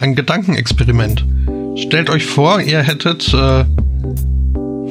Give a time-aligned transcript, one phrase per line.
[0.00, 1.24] ein Gedankenexperiment.
[1.76, 3.64] Stellt euch vor, ihr hättet äh,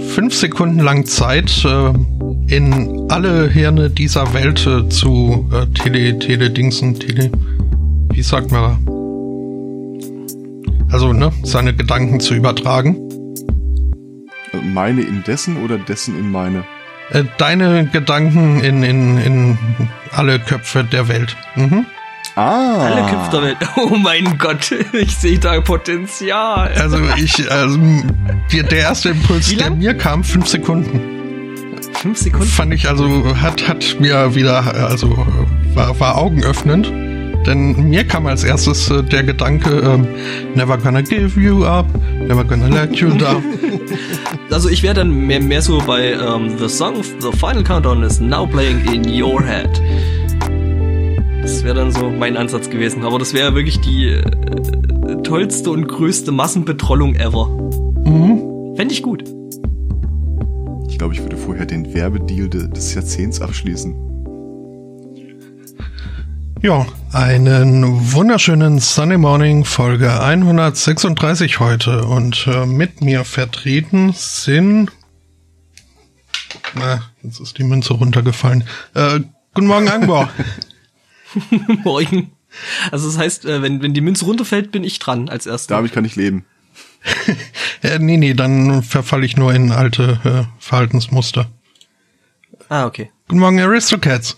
[0.09, 1.93] fünf Sekunden lang Zeit, äh,
[2.47, 7.31] in alle Hirne dieser Welt äh, zu äh, tele, tele Dingsen, tele,
[8.13, 8.77] wie sagt man?
[10.91, 12.97] Also, ne, seine Gedanken zu übertragen.
[14.73, 16.63] Meine in dessen oder dessen in meine?
[17.11, 19.57] Äh, deine Gedanken in, in, in
[20.11, 21.35] alle Köpfe der Welt.
[21.55, 21.85] Mhm.
[22.39, 22.85] Ah.
[22.85, 23.57] Alle Köpfe der Welt.
[23.75, 26.71] Oh mein Gott, ich sehe da Potenzial.
[26.73, 27.77] Also ich, also
[28.53, 31.01] der, erste Impuls, der mir kam, fünf Sekunden.
[31.95, 32.47] Fünf Sekunden?
[32.47, 35.09] Fand ich also, hat, hat mir wieder, also
[35.73, 36.89] war, war augenöffnend.
[37.45, 40.07] Denn mir kam als erstes äh, der Gedanke, ähm,
[40.55, 41.87] never gonna give you up,
[42.25, 43.43] never gonna let you down.
[44.51, 48.19] Also ich wäre dann mehr, mehr so bei ähm, The Song, The Final Countdown is
[48.19, 49.69] now playing in your head.
[51.41, 53.03] Das wäre dann so mein Ansatz gewesen.
[53.03, 57.47] Aber das wäre wirklich die äh, tollste und größte Massenbetrollung ever.
[58.05, 58.75] Mhm.
[58.75, 59.23] Fände ich gut.
[60.89, 63.95] Ich glaube, ich würde vorher den Werbedeal de des Jahrzehnts abschließen.
[66.61, 74.91] Ja, einen wunderschönen Sunday Morning Folge 136 heute und äh, mit mir vertreten sind
[76.75, 78.63] na, jetzt ist die Münze runtergefallen.
[78.93, 79.21] Äh,
[79.53, 80.29] guten Morgen, Angbor.
[81.83, 82.31] Morgen.
[82.91, 85.75] Also das heißt, äh, wenn, wenn die Münze runterfällt, bin ich dran als erster.
[85.75, 86.45] Damit kann ich leben.
[87.83, 91.49] äh, nee, nee, dann verfalle ich nur in alte äh, Verhaltensmuster.
[92.67, 93.11] Ah, okay.
[93.27, 94.37] Guten Morgen, Aristocats.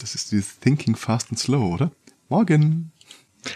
[0.00, 1.90] Das ist dieses Thinking Fast and Slow, oder?
[2.28, 2.90] Morgen.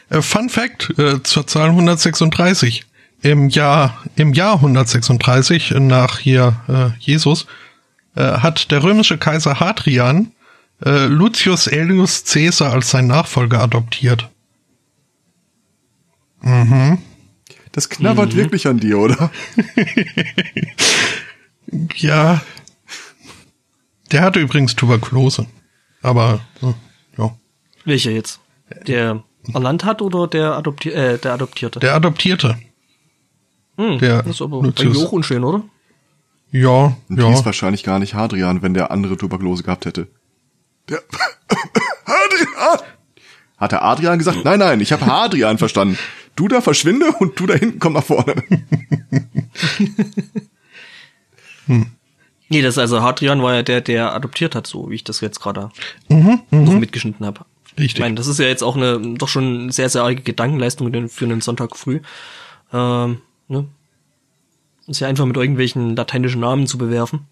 [0.08, 2.84] Äh, Fun Fact äh, zur Zahl 136.
[3.20, 7.46] Im Jahr, im Jahr 136 nach hier äh, Jesus
[8.14, 10.32] äh, hat der römische Kaiser Hadrian
[10.84, 14.28] äh, Lucius Aelius Caesar als sein Nachfolger adoptiert.
[16.40, 16.98] Mhm.
[17.72, 18.38] Das knabbert mhm.
[18.38, 19.30] wirklich an dir, oder?
[21.96, 22.40] ja.
[24.10, 25.46] Der hatte übrigens Tuberkulose.
[26.02, 26.74] Aber ja.
[27.84, 28.40] Welcher jetzt?
[28.86, 29.22] Der
[29.52, 31.80] erlangt hat oder der, Adopti äh, der Adoptierte?
[31.80, 32.58] Der Adoptierte.
[33.76, 34.98] Hm, der das ist aber Lucius.
[34.98, 35.62] auch unschön, oder?
[36.50, 37.32] Ja, Und ja.
[37.32, 40.08] ist wahrscheinlich gar nicht Hadrian, wenn der andere Tuberkulose gehabt hätte.
[40.88, 41.02] Der
[42.06, 42.88] Hadrian!
[43.58, 44.44] Hat der Adrian gesagt?
[44.44, 45.98] Nein, nein, ich habe Hadrian verstanden.
[46.36, 48.34] Du da verschwinde und du da hinten komm nach vorne.
[51.66, 51.86] hm.
[52.50, 55.38] Nee, das also Hadrian war ja der, der adoptiert hat, so wie ich das jetzt
[55.38, 55.68] gerade
[56.08, 56.80] mhm, noch mhm.
[56.80, 57.44] mitgeschnitten habe.
[57.78, 57.96] Richtig.
[57.96, 61.24] Ich meine, das ist ja jetzt auch eine doch schon sehr, sehr arge Gedankenleistung für
[61.26, 62.00] einen Sonntag früh.
[62.72, 63.66] Ähm, ne?
[64.86, 67.26] Ist ja einfach mit irgendwelchen lateinischen Namen zu bewerfen.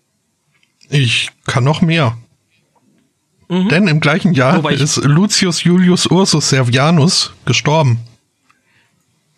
[0.91, 2.19] Ich kann noch mehr.
[3.49, 3.69] Mhm.
[3.69, 8.01] Denn im gleichen Jahr ist Lucius Julius Ursus Servianus gestorben.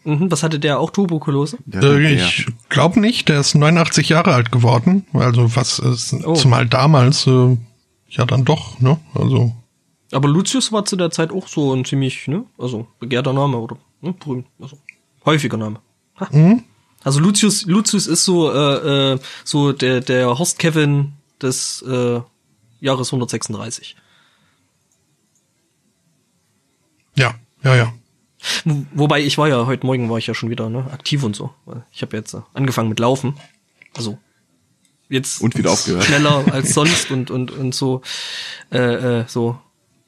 [0.09, 1.59] Mhm, was hatte der auch Tuberkulose?
[1.71, 5.05] Äh, ich glaube nicht, der ist 89 Jahre alt geworden.
[5.13, 6.33] Also was ist oh.
[6.33, 7.57] zumal damals äh,
[8.09, 8.99] ja dann doch, ne?
[9.15, 9.53] Also.
[10.13, 12.45] Aber Lucius war zu der Zeit auch so ein ziemlich, ne?
[12.57, 14.15] Also begehrter Name oder ne?
[14.19, 14.79] berühmt, also
[15.27, 15.81] häufiger Name.
[16.31, 16.65] Mhm.
[17.05, 22.21] Also Lucius, Lucius ist so äh, äh, so der der Horst Kevin des äh,
[22.81, 23.97] Jahres 136.
[27.63, 27.93] Ja, ja.
[28.95, 31.51] Wobei ich war ja heute Morgen war ich ja schon wieder ne, aktiv und so.
[31.93, 33.35] Ich habe jetzt äh, angefangen mit Laufen,
[33.97, 34.19] also
[35.09, 36.05] jetzt und wieder aufgehört.
[36.05, 38.03] schneller als sonst und und und so
[38.71, 39.59] äh, äh, so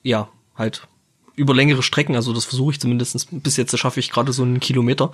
[0.02, 0.86] ja halt
[1.34, 2.14] über längere Strecken.
[2.14, 5.10] Also das versuche ich zumindest bis jetzt schaffe ich gerade so einen Kilometer,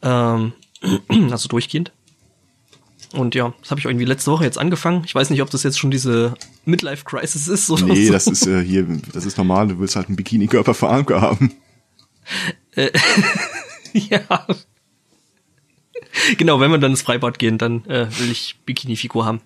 [0.00, 0.52] ähm,
[1.30, 1.92] also durchgehend.
[3.12, 5.02] Und ja, das habe ich irgendwie letzte Woche jetzt angefangen.
[5.04, 6.34] Ich weiß nicht, ob das jetzt schon diese
[6.64, 8.12] Midlife Crisis ist oder Nee, so.
[8.12, 9.68] das ist äh, hier, das ist normal.
[9.68, 11.52] Du willst halt einen Bikini-Körper für Anke haben.
[12.74, 12.90] Äh,
[13.92, 14.46] ja.
[16.38, 19.40] Genau, wenn wir dann ins Freibad gehen, dann äh, will ich Bikini-Figur haben.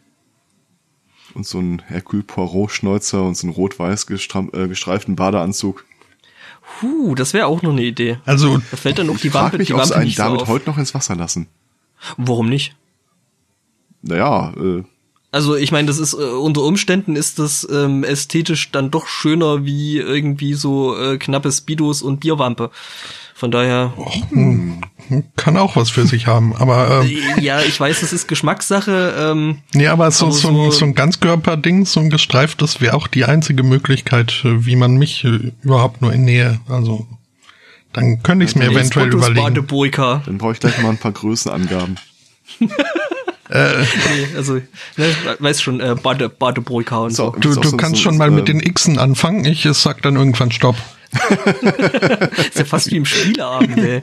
[1.34, 5.84] Und so ein Hercule Poirot-Schnäuzer und so einen rot-weiß äh, gestreiften Badeanzug.
[6.80, 8.18] Huh, das wäre auch noch eine Idee.
[8.24, 10.48] Also, da fällt dann auch die Wampe, mich, die Wampe nicht so damit auf.
[10.48, 11.46] heute noch ins Wasser lassen.
[12.16, 12.76] Warum nicht?
[14.02, 14.84] Naja, äh,
[15.32, 19.64] also ich meine, das ist äh, unter Umständen ist das ähm, ästhetisch dann doch schöner
[19.64, 22.70] wie irgendwie so äh, knappe Speedos und Bierwampe.
[23.34, 24.82] Von daher Och, hm,
[25.36, 29.14] kann auch was für sich haben, aber ähm, äh, ja, ich weiß, es ist Geschmackssache.
[29.16, 33.06] Ähm, nee, aber so, aber so, so, so ein Ganzkörperding, so ein gestreiftes wäre auch
[33.06, 37.06] die einzige Möglichkeit, äh, wie man mich äh, überhaupt nur in Nähe, also
[37.92, 39.54] dann könnte ich es mir eventuell überlegen.
[39.54, 41.98] Dann brauche ich gleich mal ein paar Größenangaben.
[43.50, 44.54] Äh, nee, also,
[44.96, 47.34] ne, weißt schon, äh, Bade, Badebrücker und so.
[47.38, 49.44] Du, du kannst schon mal mit den Xen anfangen.
[49.44, 50.76] Ich sag dann irgendwann Stopp.
[52.38, 54.02] ist ja fast wie im Spieleabend, ey.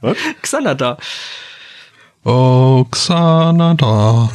[0.00, 0.16] Was?
[0.42, 0.98] Xanada.
[2.24, 4.30] Oh, Xanada.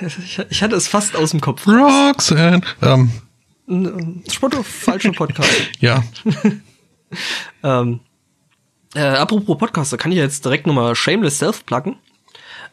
[0.00, 1.66] Ich, ich hatte es fast aus dem Kopf.
[1.66, 2.60] Roxanne.
[2.82, 3.10] Ähm,
[4.30, 5.50] Spott falscher Podcast.
[5.80, 6.02] ja.
[7.62, 8.00] ähm,
[8.94, 11.96] äh, apropos Podcast, da kann ich jetzt direkt nochmal Shameless Self pluggen.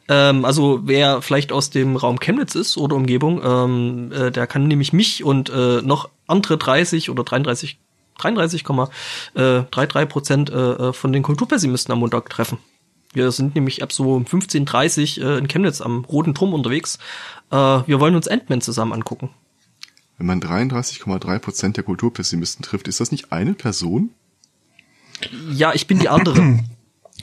[0.07, 4.67] Ähm, also wer vielleicht aus dem Raum Chemnitz ist oder Umgebung, ähm, äh, der kann
[4.67, 7.79] nämlich mich und äh, noch andere 30 oder 33
[8.19, 12.59] 33,33 Prozent äh, von den Kulturpessimisten am Montag treffen.
[13.13, 16.97] Wir sind nämlich ab so um 15.30 äh, in Chemnitz am Roten Turm unterwegs.
[17.51, 19.29] Äh, wir wollen uns Ant-Man zusammen angucken.
[20.17, 24.11] Wenn man 33,3 Prozent der Kulturpessimisten trifft, ist das nicht eine Person?
[25.51, 26.59] Ja, ich bin die andere.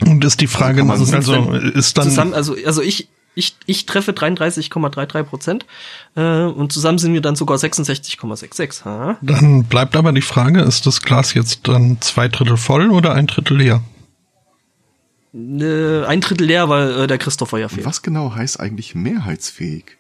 [0.07, 4.13] Und ist die Frage, Also also, ist dann, zusammen, also, also ich, ich, ich treffe
[4.13, 5.67] 33,33 Prozent
[6.17, 8.85] äh, und zusammen sind wir dann sogar 66,66.
[8.85, 9.17] Ha?
[9.23, 13.27] dann bleibt aber die Frage, ist das Glas jetzt dann zwei Drittel voll oder ein
[13.27, 13.83] Drittel leer?
[15.35, 17.87] Äh, ein Drittel leer, weil äh, der Christopher ja fehlt.
[17.87, 19.97] Was genau heißt eigentlich mehrheitsfähig?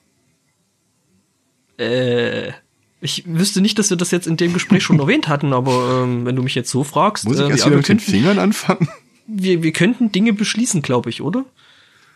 [1.78, 2.52] Äh,
[3.00, 6.26] ich wüsste nicht, dass wir das jetzt in dem Gespräch schon erwähnt hatten, aber ähm,
[6.26, 8.00] wenn du mich jetzt so fragst, Muss ich äh, erst ja, wieder wir, mit den
[8.00, 8.88] Fingern anfangen?
[9.27, 11.45] Wir, wir könnten Dinge beschließen, glaube ich, oder?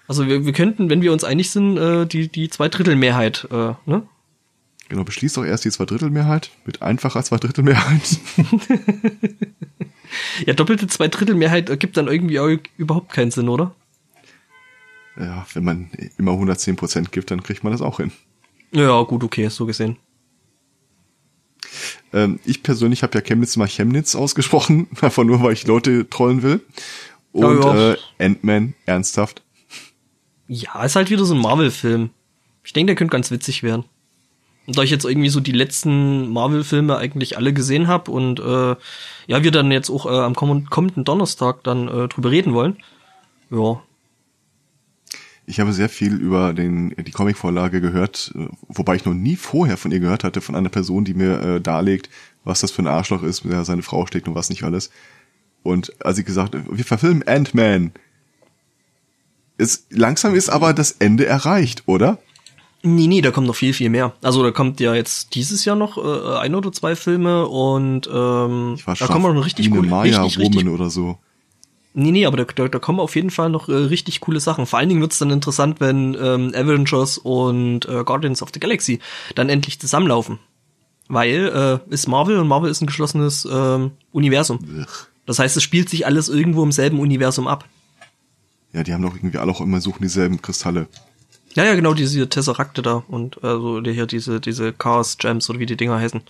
[0.09, 4.03] Also wir, wir könnten, wenn wir uns einig sind, äh, die, die Zweidrittelmehrheit, äh, ne?
[4.89, 8.19] Genau, beschließt doch erst die Zweidrittelmehrheit mit einfacher Zweidrittelmehrheit.
[10.47, 13.75] Ja, doppelte Zweidrittelmehrheit ergibt dann irgendwie auch überhaupt keinen Sinn, oder?
[15.19, 18.13] ja, wenn man immer 110 Prozent gibt, dann kriegt man das auch hin.
[18.73, 19.97] Ja, gut, okay, so gesehen.
[22.13, 26.43] Ähm, ich persönlich habe ja Chemnitz mal Chemnitz ausgesprochen, einfach nur, weil ich Leute trollen
[26.43, 26.61] will.
[27.33, 27.93] Und Ja.
[27.93, 29.43] Äh, Ant-Man, ernsthaft.
[30.49, 32.11] Ja, ist halt wieder so ein Marvel-Film.
[32.65, 33.85] Ich denke, der könnte ganz witzig werden.
[34.67, 38.77] Und da ich jetzt irgendwie so die letzten Marvel-Filme eigentlich alle gesehen habe und äh,
[39.29, 42.79] ja, wir dann jetzt auch äh, am komm- kommenden Donnerstag dann äh, drüber reden wollen.
[43.51, 43.81] Ja,
[45.49, 49.77] Ich habe sehr viel über den, die Comicvorlage gehört, äh, wobei ich noch nie vorher
[49.77, 52.11] von ihr gehört hatte, von einer Person, die mir äh, darlegt,
[52.45, 54.91] was das für ein Arschloch ist, mit der seine Frau steckt und was nicht alles.
[55.63, 57.93] Und als sie gesagt, wir verfilmen Ant-Man.
[59.91, 62.19] Langsam ist aber das Ende erreicht, oder?
[62.83, 64.15] Nee, nee, da kommt noch viel, viel mehr.
[64.23, 68.75] Also da kommt ja jetzt dieses Jahr noch äh, ein oder zwei Filme und ähm,
[68.77, 71.19] Ich da kommen noch richtig eine cool, Maya richtig, richtig, Woman oder so.
[71.99, 74.67] Nee, nee, aber da, da, da kommen auf jeden Fall noch äh, richtig coole Sachen.
[74.67, 79.01] Vor allen Dingen wird's dann interessant, wenn ähm, Avengers und äh, Guardians of the Galaxy
[79.35, 80.39] dann endlich zusammenlaufen.
[81.09, 84.59] Weil äh, ist Marvel und Marvel ist ein geschlossenes ähm, Universum.
[84.59, 84.87] Ugh.
[85.25, 87.65] Das heißt, es spielt sich alles irgendwo im selben Universum ab.
[88.75, 90.89] Ja, die haben doch irgendwie alle auch immer suchen dieselben Kristalle.
[91.55, 95.61] Ja, ja, genau, diese Tesserakte da und also die hier diese, diese Chaos Gems oder
[95.61, 96.21] wie die Dinger heißen.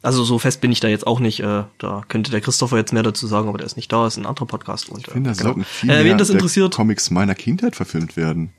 [0.00, 1.40] Also so fest bin ich da jetzt auch nicht.
[1.40, 4.16] Äh, da könnte der Christopher jetzt mehr dazu sagen, aber der ist nicht da, ist
[4.16, 4.88] ein anderer Podcast.
[4.88, 5.44] Und, Ich finde, da genau.
[5.48, 8.52] sollten viel äh, mehr wen das interessiert, Comics meiner Kindheit verfilmt werden.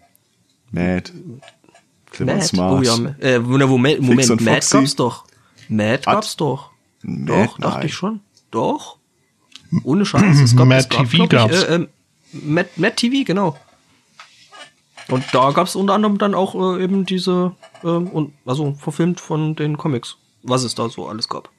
[0.71, 1.12] Mad.
[2.12, 2.45] Clever Mad.
[2.45, 2.80] smart.
[2.80, 5.25] Oh ja, äh, Moment, Moment Mad gab's doch.
[5.69, 6.71] Mad gab's doch.
[7.01, 7.31] Mad?
[7.31, 7.85] Doch, dachte Nein.
[7.85, 8.19] ich schon.
[8.51, 8.97] Doch.
[9.83, 10.39] Ohne Scheiß.
[10.42, 11.63] Es gab, Mad es gab, TV glaub gab's.
[11.63, 11.88] Ich, äh, ähm,
[12.33, 13.57] Mad, Mad TV, genau.
[15.07, 19.56] Und da gab's unter anderem dann auch äh, eben diese, ähm, und, also verfilmt von
[19.56, 21.50] den Comics, was es da so alles gab.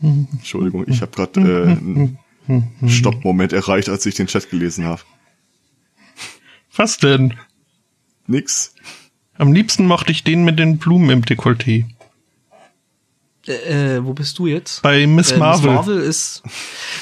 [0.02, 5.02] Entschuldigung, ich habe gerade äh, einen Stoppmoment erreicht, als ich den Chat gelesen habe.
[6.74, 7.34] Was denn?
[8.26, 8.74] Nix.
[9.36, 11.86] Am liebsten mochte ich den mit den Blumen im Dekolleté.
[13.46, 14.82] Äh, äh, wo bist du jetzt?
[14.82, 15.70] Bei Miss Äh, Marvel.
[15.70, 16.42] Miss Marvel ist,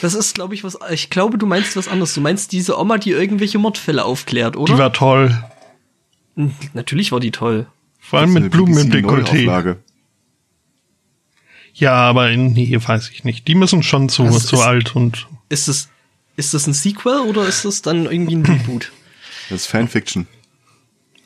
[0.02, 2.14] das ist, glaube ich, was, ich glaube, du meinst was anderes.
[2.14, 4.73] Du meinst diese Oma, die irgendwelche Mordfälle aufklärt, oder?
[4.73, 5.37] Die war toll.
[6.37, 7.66] Hm, Natürlich war die toll.
[7.99, 9.76] Vor allem mit Blumen im Dekolleté.
[11.78, 13.47] Ja, aber nee, weiß ich nicht.
[13.49, 15.88] Die müssen schon zu, Das zu ist- alt und Ist das,
[16.37, 18.92] ist das ein Sequel oder ist das dann irgendwie ein Reboot?
[19.49, 20.26] Das ist Fanfiction.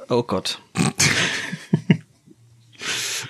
[0.08, 0.60] Oh Gott.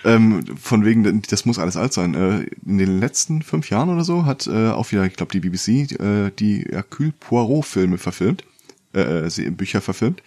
[0.05, 2.15] Ähm, von wegen, das muss alles alt sein.
[2.15, 5.39] Äh, in den letzten fünf Jahren oder so hat äh, auch wieder, ich glaube, die
[5.39, 8.43] BBC äh, die Hercule Poirot-Filme verfilmt,
[8.95, 10.21] äh, sie- Bücher verfilmt.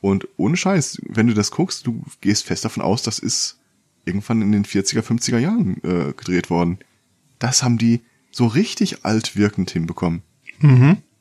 [0.00, 3.58] Und ohne Scheiß, wenn du das guckst, du gehst fest davon aus, das ist
[4.04, 6.78] irgendwann in den 40er, 50er Jahren äh, gedreht worden.
[7.38, 10.22] Das haben die so richtig alt wirkend hinbekommen.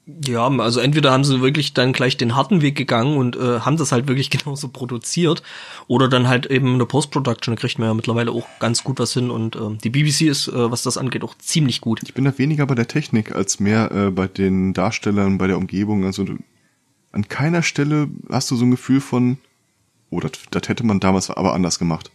[0.05, 3.77] Ja, also entweder haben sie wirklich dann gleich den harten Weg gegangen und äh, haben
[3.77, 5.43] das halt wirklich genauso produziert
[5.87, 9.13] oder dann halt eben eine Post-Production, da kriegt man ja mittlerweile auch ganz gut was
[9.13, 12.01] hin und ähm, die BBC ist, äh, was das angeht, auch ziemlich gut.
[12.03, 15.57] Ich bin da weniger bei der Technik als mehr äh, bei den Darstellern, bei der
[15.57, 16.03] Umgebung.
[16.03, 16.37] Also du,
[17.13, 19.37] an keiner Stelle hast du so ein Gefühl von,
[20.09, 22.11] oh, das, das hätte man damals aber anders gemacht.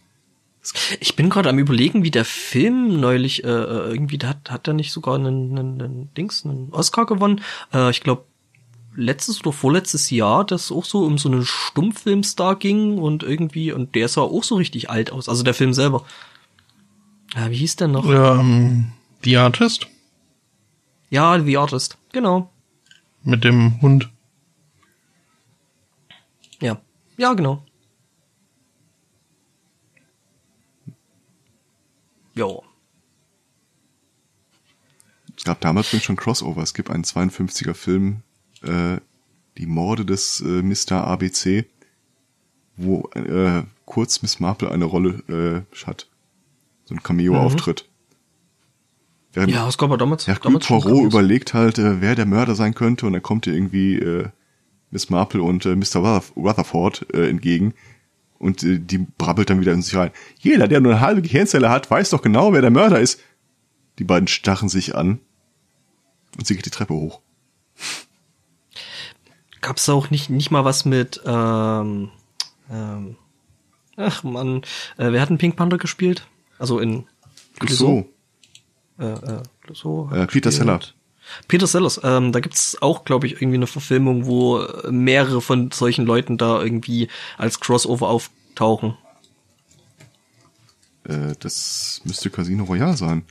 [0.99, 4.67] Ich bin gerade am überlegen, wie der Film neulich äh, äh irgendwie da hat hat
[4.67, 7.41] er nicht sogar einen, einen, einen Dings einen Oscar gewonnen.
[7.73, 8.25] Äh, ich glaube
[8.95, 13.95] letztes oder vorletztes Jahr, das auch so um so einen Stummfilmstar ging und irgendwie und
[13.95, 15.29] der sah auch so richtig alt aus.
[15.29, 16.05] Also der Film selber.
[17.35, 18.05] Ja, wie hieß der noch?
[18.05, 18.91] Ähm,
[19.23, 19.87] The Artist
[21.09, 21.97] Ja, The Artist.
[22.11, 22.51] Genau.
[23.23, 24.09] mit dem Hund.
[26.61, 26.81] Ja.
[27.17, 27.63] Ja, genau.
[32.39, 32.63] Jo.
[35.35, 36.61] Es gab damals schon Crossover.
[36.63, 38.21] Es gibt einen 52er Film,
[38.63, 38.97] äh,
[39.57, 41.03] Die Morde des äh, Mr.
[41.05, 41.65] ABC,
[42.77, 46.07] wo äh, kurz Miss Marple eine Rolle äh, hat.
[46.85, 47.89] So ein Cameo-Auftritt.
[49.33, 52.55] Während Ja, es gab aber damals, ja, damals Poirot überlegt halt, äh, wer der Mörder
[52.55, 54.29] sein könnte und dann kommt ihr irgendwie äh,
[54.91, 55.97] Miss Marple und äh, Mr.
[56.01, 57.73] Rutherf- Rutherford äh, entgegen
[58.39, 60.11] und äh, die brabbelt dann wieder in sich rein.
[60.39, 63.19] Jeder, der nur eine halbe Gehirnzelle hat, weiß doch genau, wer der Mörder ist.
[63.99, 65.19] Die beiden starren sich an
[66.37, 67.21] und sie geht die Treppe hoch.
[69.61, 72.09] Gab's auch nicht, nicht mal was mit, ähm,
[72.71, 73.17] ähm,
[73.97, 74.61] ach man,
[74.97, 76.25] äh, wer hat einen Pink Panther gespielt?
[76.57, 77.05] Also in
[77.67, 78.09] So,
[78.97, 80.95] äh, äh, Clouseau Äh, Peter gespielt.
[81.47, 86.05] Peter Sellers, ähm, da gibt's auch, glaube ich, irgendwie eine Verfilmung, wo mehrere von solchen
[86.05, 87.07] Leuten da irgendwie
[87.37, 88.97] als Crossover auftauchen.
[91.05, 93.23] äh, das müsste Casino Royale sein.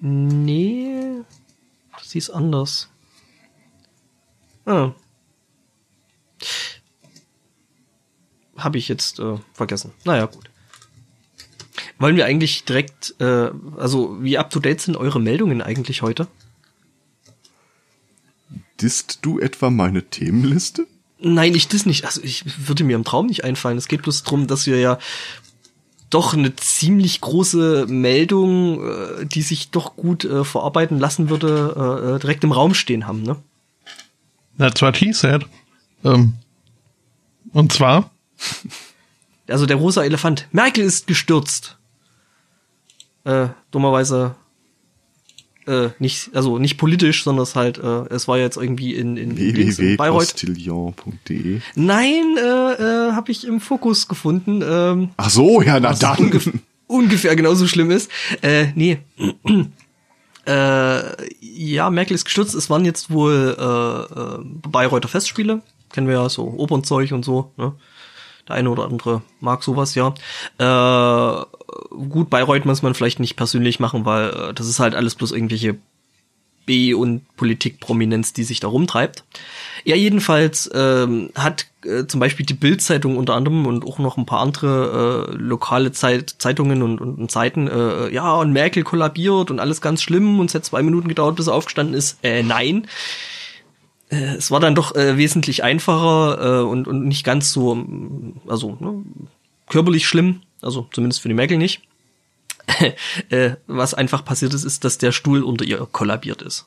[0.00, 1.22] Nee,
[1.98, 2.88] das hieß anders.
[4.66, 4.92] Ah.
[8.56, 9.92] Habe ich jetzt äh, vergessen.
[10.04, 10.50] Naja, gut.
[12.04, 16.26] Wollen wir eigentlich direkt, äh, also wie up to date sind eure Meldungen eigentlich heute?
[18.78, 20.86] Disst du etwa meine Themenliste?
[21.18, 22.04] Nein, ich das nicht.
[22.04, 23.78] Also ich würde mir im Traum nicht einfallen.
[23.78, 24.98] Es geht bloß drum, dass wir ja
[26.10, 32.16] doch eine ziemlich große Meldung, äh, die sich doch gut äh, verarbeiten lassen würde, äh,
[32.16, 33.36] äh, direkt im Raum stehen haben, ne?
[34.58, 35.46] That's what he said.
[36.04, 36.34] Ähm,
[37.54, 38.10] und zwar,
[39.48, 40.48] Also der rosa Elefant.
[40.52, 41.78] Merkel ist gestürzt.
[43.24, 44.36] Äh, dummerweise
[45.66, 49.36] äh, nicht, also nicht politisch, sondern es halt, äh, es war jetzt irgendwie in, in,
[49.36, 50.34] in Bayreuth.
[50.42, 54.62] www.postillon.de Nein, äh, äh, habe ich im Fokus gefunden.
[54.62, 56.18] Ähm, Ach so, ja, na dann.
[56.18, 56.50] ungef
[56.86, 58.10] ungefähr genauso schlimm ist.
[58.42, 58.98] Äh, nee.
[60.46, 61.00] äh,
[61.40, 62.54] ja, Merkel ist gestürzt.
[62.54, 65.62] Es waren jetzt wohl äh, äh, Bayreuther Festspiele.
[65.92, 67.52] Kennen wir ja so Opernzeug und so.
[67.56, 67.72] Ne?
[68.48, 70.14] Der eine oder andere mag sowas, ja.
[70.58, 71.44] Äh,
[71.90, 75.32] gut, Bayreuth muss man vielleicht nicht persönlich machen, weil äh, das ist halt alles bloß
[75.32, 75.76] irgendwelche
[76.66, 79.24] B- und Politikprominenz, die sich da rumtreibt.
[79.84, 84.26] Ja, jedenfalls ähm, hat äh, zum Beispiel die Bild-Zeitung unter anderem und auch noch ein
[84.26, 89.50] paar andere äh, lokale Zeit Zeitungen und, und, und Seiten, äh, ja, und Merkel kollabiert
[89.50, 92.18] und alles ganz schlimm und es hat zwei Minuten gedauert, bis er aufgestanden ist.
[92.22, 92.86] Äh, nein.
[94.08, 97.84] Äh, es war dann doch äh, wesentlich einfacher äh, und, und nicht ganz so,
[98.46, 99.02] also ne,
[99.68, 101.82] körperlich schlimm, also zumindest für die Merkel nicht.
[103.28, 106.66] äh, was einfach passiert ist, ist, dass der Stuhl unter ihr kollabiert ist.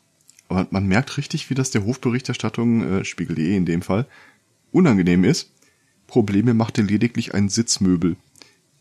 [0.50, 4.06] Aber man merkt richtig, wie das der Hofberichterstattung, äh, Spiegel.de in dem Fall,
[4.72, 5.52] unangenehm ist.
[6.06, 8.16] Probleme machte lediglich ein Sitzmöbel.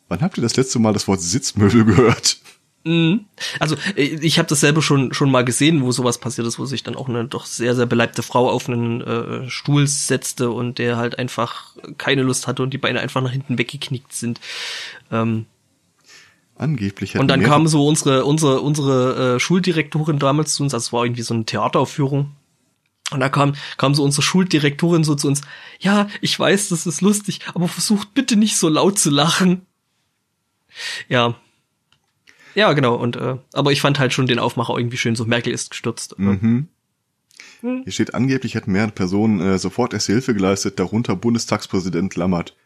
[0.09, 2.39] Wann habt ihr das letzte Mal das Wort Sitzmöbel gehört?
[2.87, 3.25] Mhm.
[3.59, 6.67] Also äh, ich habe das selber schon schon mal gesehen, wo sowas passiert ist, wo
[6.67, 10.79] sich dann auch eine doch sehr sehr beleibte Frau auf einen äh, Stuhl setzte und
[10.79, 14.41] der halt einfach keine Lust hatte und die Beine einfach nach hinten weggeknickt sind.
[15.11, 15.47] Ähm,
[16.55, 20.93] Angeblich und dann kam so unsere unsere unsere äh, Schuldirektorin damals zu uns, also es
[20.93, 22.33] war irgendwie so eine Theateraufführung.
[23.13, 25.43] Und da kam, kam so unsere Schuldirektorin so zu uns,
[25.79, 29.65] ja, ich weiß, das ist lustig, aber versucht bitte nicht so laut zu lachen.
[31.09, 31.37] Ja.
[32.57, 35.53] Ja, genau, und äh, aber ich fand halt schon den Aufmacher irgendwie schön, so Merkel
[35.53, 36.19] ist gestürzt.
[36.19, 36.69] Mhm.
[37.61, 42.57] Hier steht angeblich hätten mehrere Personen äh, sofort erste Hilfe geleistet, darunter Bundestagspräsident Lammert.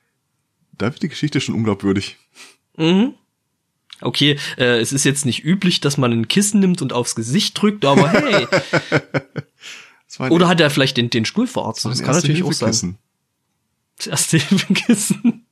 [0.78, 2.18] Da wird die Geschichte schon unglaubwürdig.
[2.76, 3.14] Mhm.
[4.00, 7.60] Okay, äh, es ist jetzt nicht üblich, dass man ein Kissen nimmt und aufs Gesicht
[7.60, 8.46] drückt, aber hey.
[10.30, 11.86] Oder hat er vielleicht den, den Stuhl verarztet?
[11.86, 12.96] ein Das kann natürlich auch sein.
[13.96, 15.46] Das erste Hilfekissen.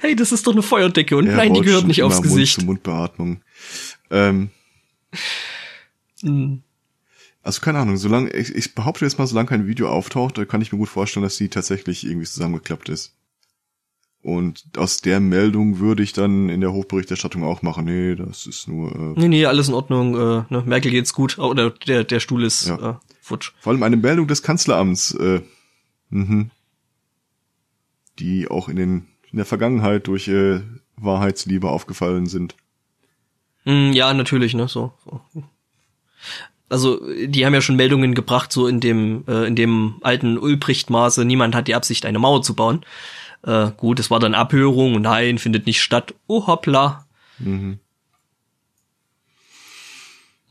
[0.00, 2.58] Hey, das ist doch eine Feuerdecke und Er nein, die gehört nicht aufs Gesicht.
[2.58, 3.40] Mund-zu-Mund-Beatmung.
[4.10, 4.50] Ähm,
[6.22, 6.62] Mhm.
[7.42, 10.60] also keine Ahnung, solange ich, ich behaupte jetzt mal, solange kein Video auftaucht, da kann
[10.60, 13.14] ich mir gut vorstellen, dass die tatsächlich irgendwie zusammengeklappt ist.
[14.22, 18.68] Und aus der Meldung würde ich dann in der Hofberichterstattung auch machen, nee, das ist
[18.68, 20.14] nur äh, Nee, nee, alles in Ordnung.
[20.14, 21.38] Äh, ne, Merkel geht's gut.
[21.38, 22.90] Oder der, der Stuhl ist Ja.
[22.90, 23.52] äh, futsch.
[23.60, 25.40] vor allem eine Meldung des Kanzleramts, äh,
[26.10, 26.50] mhm,
[28.18, 30.60] die auch in den in der Vergangenheit durch äh,
[30.96, 32.56] Wahrheitsliebe aufgefallen sind.
[33.64, 35.20] Mm, ja, natürlich, ne, so, so.
[36.68, 41.24] Also, die haben ja schon Meldungen gebracht, so in dem, äh, in dem alten Ulbricht-Maße,
[41.24, 42.84] niemand hat die Absicht, eine Mauer zu bauen.
[43.42, 46.14] Äh, gut, es war dann Abhörung, nein, findet nicht statt.
[46.26, 47.06] Oh hoppla.
[47.38, 47.80] Mhm.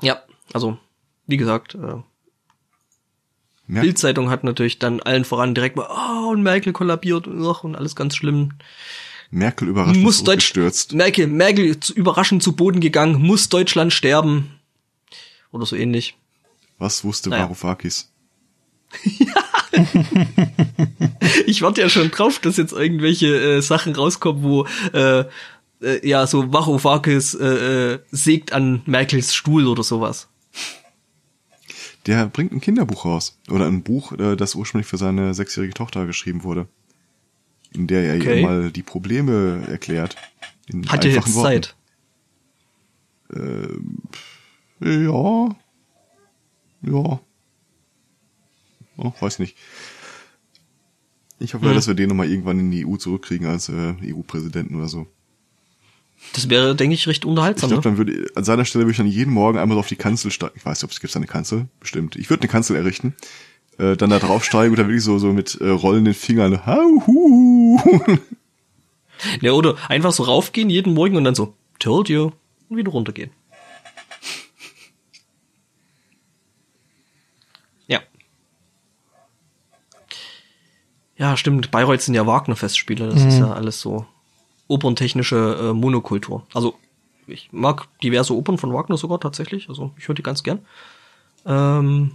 [0.01, 0.77] Ja, also,
[1.27, 2.01] wie gesagt, äh,
[3.69, 7.95] Mer Bildzeitung hat natürlich dann allen voran direkt mal, oh, und Merkel kollabiert und, alles
[7.95, 8.53] ganz schlimm.
[9.29, 10.93] Merkel überraschend muss Deutsch, zurückgestürzt.
[10.93, 14.59] Merkel, Merkel überraschend zu Boden gegangen, muss Deutschland sterben.
[15.51, 16.17] Oder so ähnlich.
[16.79, 17.43] Was wusste Naja.
[17.43, 18.11] Varoufakis?
[21.45, 25.25] Ich warte ja schon drauf, dass jetzt irgendwelche äh, Sachen rauskommen, wo äh,
[25.79, 30.27] äh, ja so Varoufakis äh, äh, sägt an Merkels Stuhl oder sowas.
[32.05, 33.37] Der bringt ein Kinderbuch raus.
[33.49, 36.67] Oder ein Buch, äh, das ursprünglich für seine sechsjährige Tochter geschrieben wurde.
[37.71, 38.41] In der er Okay.
[38.41, 40.15] ihr mal die Probleme erklärt.
[40.67, 41.63] In Hat er jetzt Worten.
[41.63, 41.75] Zeit?
[44.81, 45.55] Ja.
[46.81, 47.19] Ja.
[48.97, 49.57] Oh, weiß nicht.
[51.39, 51.75] Ich hoffe, Hm.
[51.75, 55.07] dass wir den nochmal irgendwann in die EU zurückkriegen als äh, EU-Präsidenten oder so.
[56.33, 57.69] Das wäre, denke ich, recht Ich unterhaltsam.
[57.69, 57.95] glaube, ne?
[57.95, 60.53] dann würde an seiner Stelle würde ich dann jeden Morgen einmal auf die Kanzel steigen.
[60.55, 62.15] Ich weiß nicht, ob es gibt eine Kanzel, bestimmt.
[62.15, 63.15] Ich würde eine Kanzel errichten,
[63.77, 66.65] äh, dann da draufsteigen und dann wirklich so so mit äh, rollenden Fingern.
[66.65, 67.79] Hau, hu.
[69.41, 72.31] Ja, oder einfach so raufgehen jeden Morgen und dann so, told you,
[72.69, 73.31] und wieder runtergehen.
[77.87, 77.99] Ja.
[81.17, 81.69] Ja, stimmt.
[81.71, 83.09] Bayreuth sind ja Wagner-Festspiele.
[83.09, 84.05] Das ist ja alles so
[84.69, 86.45] operntechnische äh, Monokultur.
[86.53, 86.75] Also,
[87.27, 89.67] ich mag diverse Opern von Wagner sogar tatsächlich.
[89.67, 90.59] Also, ich höre die ganz gern.
[91.45, 92.11] Ähm,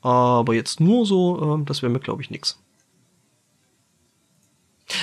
[0.00, 2.62] aber jetzt nur so, ähm, das wäre mir, glaube ich, nix.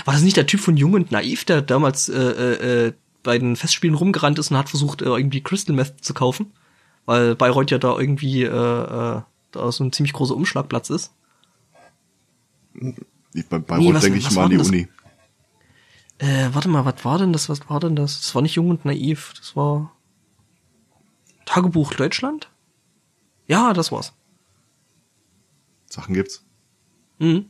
[0.05, 3.37] War das nicht der Typ von Jung und Naiv, der damals äh, äh, äh, bei
[3.37, 6.53] den Festspielen rumgerannt ist und hat versucht, äh, irgendwie Crystal Meth zu kaufen?
[7.05, 11.13] Weil Bayreuth ja da irgendwie äh, äh, da so ein ziemlich großer Umschlagplatz ist.
[13.35, 14.67] Ich- Bei, bei Nee, was- denke ich was mal an die das?
[14.69, 14.87] Uni.
[16.19, 17.49] Äh, warte mal, was war denn das?
[17.49, 18.21] Was war denn das?
[18.21, 19.91] Das war nicht Jung und Naiv, das war
[21.45, 22.49] Tagebuch Deutschland?
[23.47, 24.13] Ja, das war's.
[25.89, 26.43] Sachen gibt's.
[27.19, 27.49] Mhm.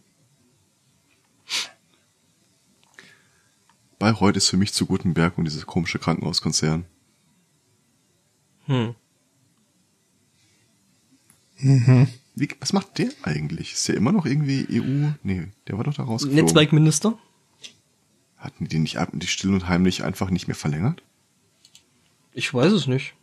[4.00, 6.86] Bayreuth ist für mich zu Gutenberg und dieses komische Krankenhauskonzern.
[8.66, 8.96] Hm.
[12.36, 13.74] Wie, was macht der eigentlich?
[13.74, 15.12] Ist der immer noch irgendwie EU?
[15.24, 16.46] Nee, der war doch da rausgeflogen.
[16.46, 17.18] Netzwerkminister?
[18.38, 21.02] Hatten die nicht die still und heimlich einfach nicht mehr verlängert?
[22.34, 23.14] Ich weiß es nicht.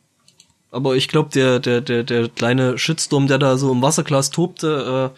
[0.71, 5.13] Aber ich glaube, der, der, der, der kleine Shitstorm, der da so im Wasserglas tobte,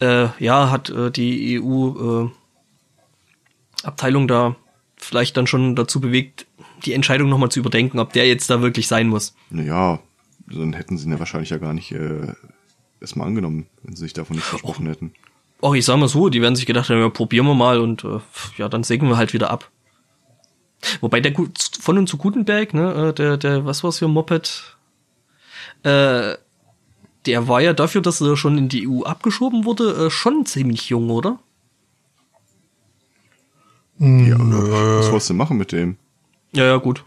[0.00, 2.38] äh, äh, ja, hat äh, die EU-Abteilung
[4.28, 4.54] da
[4.96, 6.46] vielleicht dann schon dazu bewegt,
[6.84, 9.34] die Entscheidung nochmal zu überdenken, ob der jetzt da wirklich sein muss.
[9.50, 9.98] Naja,
[10.46, 12.34] dann hätten sie ihn ja wahrscheinlich ja gar nicht äh,
[13.00, 15.12] erstmal angenommen, wenn sie sich davon nicht versprochen hätten.
[15.60, 18.04] Auch ich sag mal so, die werden sich gedacht haben, ja, probieren wir mal und
[18.04, 18.20] äh,
[18.56, 19.70] ja, dann sägen wir halt wieder ab.
[21.00, 21.48] Wobei der Gu-
[21.80, 24.76] von und zu Gutenberg, ne, äh, der, der, was war's für ein Moped,
[25.82, 26.34] äh,
[27.26, 30.88] der war ja dafür, dass er schon in die EU abgeschoben wurde, äh, schon ziemlich
[30.88, 31.40] jung, oder?
[33.98, 35.96] Ja, aber was wolltest du machen mit dem?
[36.52, 37.04] Ja, ja, gut.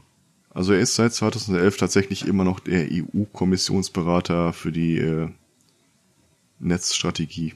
[0.53, 5.29] Also er ist seit 2011 tatsächlich immer noch der EU-Kommissionsberater für die äh,
[6.61, 7.55] Netzstrategie.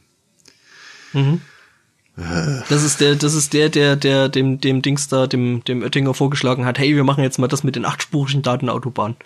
[2.69, 6.13] Das ist der, das ist der, der, der dem, dem Dings da, dem, dem Oettinger
[6.13, 9.17] vorgeschlagen hat, hey, wir machen jetzt mal das mit den achtspurigen Datenautobahnen.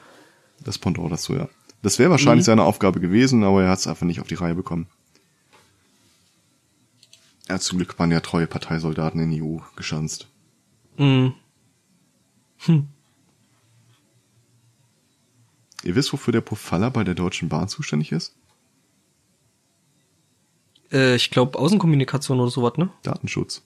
[0.64, 1.48] Das Pendant dazu, ja.
[1.82, 4.56] Das wäre wahrscheinlich seine Aufgabe gewesen, aber er hat es einfach nicht auf die Reihe
[4.56, 4.88] bekommen.
[7.48, 10.28] Er hat zum Glück waren ja treue Parteisoldaten in die EU geschanzt.
[10.98, 11.34] Mhm.
[15.84, 18.36] Ihr wisst, wofür der Pofalla bei der Deutschen Bahn zuständig ist?
[20.92, 22.90] Äh, ich glaube Außenkommunikation oder sowas, ne?
[23.04, 23.64] Datenschutz.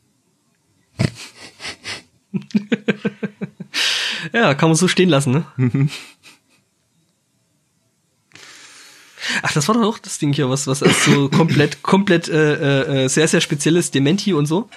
[4.31, 5.89] Ja, kann man so stehen lassen, ne?
[9.41, 13.03] Ach, das war doch auch das Ding hier, was, was als so komplett, komplett äh,
[13.03, 14.69] äh, sehr, sehr spezielles Dementi und so.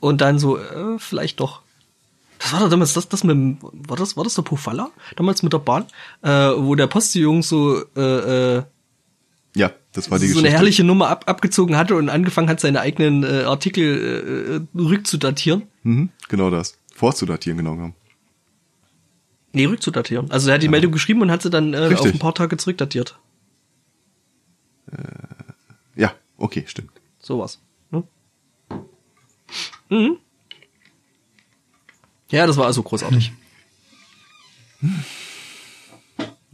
[0.00, 1.62] Und dann so, äh, vielleicht doch.
[2.38, 4.90] Das war doch damals das, das mit dem, war das, war das der Pofalla?
[5.16, 5.86] Damals mit der Bahn?
[6.22, 8.62] Äh, wo der Postillon so, äh, äh,
[9.56, 10.48] Ja, das war die so Geschichte.
[10.48, 15.62] eine herrliche Nummer ab, abgezogen hatte und angefangen hat, seine eigenen äh, Artikel äh, rückzudatieren.
[15.84, 16.78] Mhm, genau das.
[16.94, 17.94] Vorzudatieren, genau genommen.
[19.52, 20.30] Nee, rückzudatieren.
[20.32, 22.56] Also er hat die Meldung geschrieben und hat sie dann äh, auf ein paar Tage
[22.56, 23.18] zurückdatiert.
[25.96, 26.90] Ja, okay, stimmt.
[27.20, 27.60] Sowas.
[27.90, 28.02] Ne?
[29.88, 30.18] Mhm.
[32.30, 33.32] Ja, das war also großartig.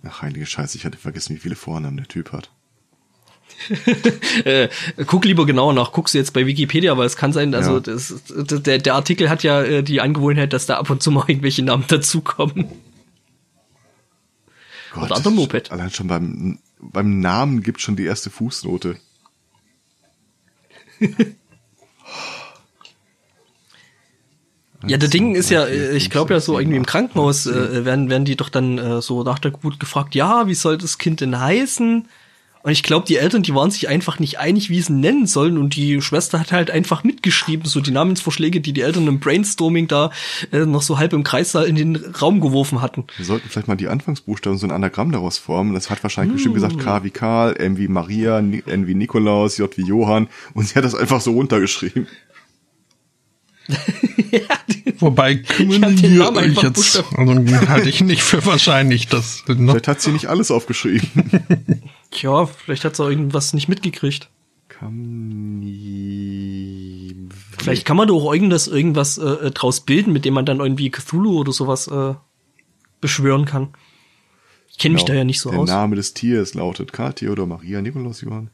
[0.04, 2.50] Ach, heilige Scheiße, ich hatte vergessen, wie viele Vornamen der Typ hat.
[4.44, 4.68] Äh,
[5.06, 7.80] guck lieber genauer nach, guckst du jetzt bei Wikipedia, weil es kann sein, also Ja.
[7.80, 11.24] das, der, der Artikel hat ja äh, die Angewohnheit, dass da ab und zu mal
[11.28, 12.66] irgendwelche Namen dazukommen.
[14.92, 15.70] Gott, Oder andere Moped.
[15.70, 18.96] Allein schon beim, beim Namen gibt schon die erste Fußnote.
[24.86, 28.08] Ja, der Ding ist ja, äh, ich glaube ja so irgendwie im Krankenhaus äh, werden,
[28.08, 31.20] werden die doch dann äh, so nach der Geburt gefragt, ja, wie soll das Kind
[31.20, 32.08] denn heißen?
[32.62, 35.26] Und ich glaube, die Eltern, die waren sich einfach nicht einig, wie sie ihn nennen
[35.26, 35.56] sollen.
[35.56, 39.88] Und die Schwester hat halt einfach mitgeschrieben, so die Namensvorschläge, die die Eltern im Brainstorming
[39.88, 40.10] da
[40.52, 43.04] äh, noch so halb im Kreis da in den Raum geworfen hatten.
[43.16, 45.72] Wir sollten vielleicht mal die Anfangsbuchstaben so ein Anagramm daraus formen.
[45.72, 46.80] Das hat wahrscheinlich bestimmt gesagt Hm.
[46.80, 50.28] K wie Karl, M wie Maria, N wie Nikolaus, J wie Johann.
[50.52, 52.06] Und sie hat das einfach so runtergeschrieben.
[54.98, 59.72] Wobei hab den kumuliere Namen ich jetzt, also halte ich nicht für wahrscheinlich, dass noch
[59.72, 61.08] Vielleicht hat sie nicht alles aufgeschrieben.
[62.10, 64.28] Tja, vielleicht hat sie auch irgendwas nicht mitgekriegt.
[67.58, 70.90] Vielleicht kann man doch auch irgendwas, irgendwas äh, draus bilden, mit dem man dann irgendwie
[70.90, 72.14] Cthulhu oder sowas äh,
[73.00, 73.68] beschwören kann.
[74.68, 75.68] Ich kenne mich da ja nicht so Der aus.
[75.68, 78.50] Name des Tiers lautet Karl, Theodor, Maria, Nikolaus, Johann.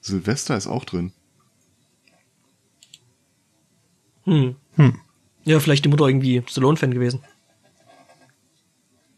[0.00, 1.12] Silvester ist auch drin.
[4.24, 4.56] Hm.
[5.44, 7.20] Ja, vielleicht die Mutter irgendwie Stallone-Fan gewesen.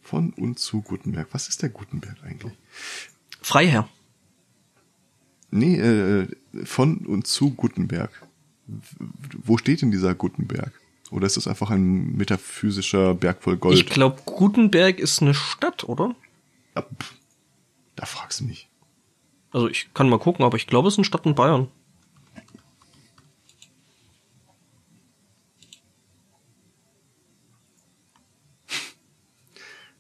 [0.02, 1.28] Von und zu Gutenberg.
[1.32, 2.52] Was ist der Gutenberg eigentlich?
[3.42, 3.88] Freiherr.
[5.50, 6.28] Nee, äh,
[6.64, 8.10] von und zu Gutenberg.
[8.66, 10.72] Wo steht denn dieser Gutenberg?
[11.10, 13.78] Oder ist das einfach ein metaphysischer Berg voll Gold?
[13.78, 16.16] Ich glaube, Gutenberg ist eine Stadt, oder?
[16.74, 17.14] Ja, pff,
[17.94, 18.68] da fragst du mich.
[19.52, 21.68] Also ich kann mal gucken, aber ich glaube, es ist eine Stadt in Bayern.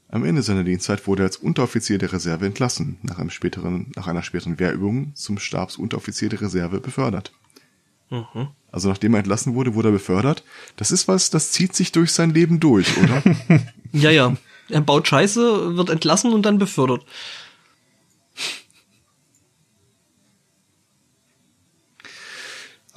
[0.08, 4.06] Am Ende seiner Dienstzeit wurde er als Unteroffizier der Reserve entlassen, nach, einem späteren, nach
[4.06, 7.32] einer späteren Wehrübung zum Stabsunteroffizier der Reserve befördert.
[8.10, 8.48] Mhm.
[8.70, 10.44] Also nachdem er entlassen wurde, wurde er befördert.
[10.76, 13.22] Das ist was, das zieht sich durch sein Leben durch, oder?
[13.92, 14.36] Ja, ja.
[14.68, 17.04] Er baut Scheiße, wird entlassen und dann befördert.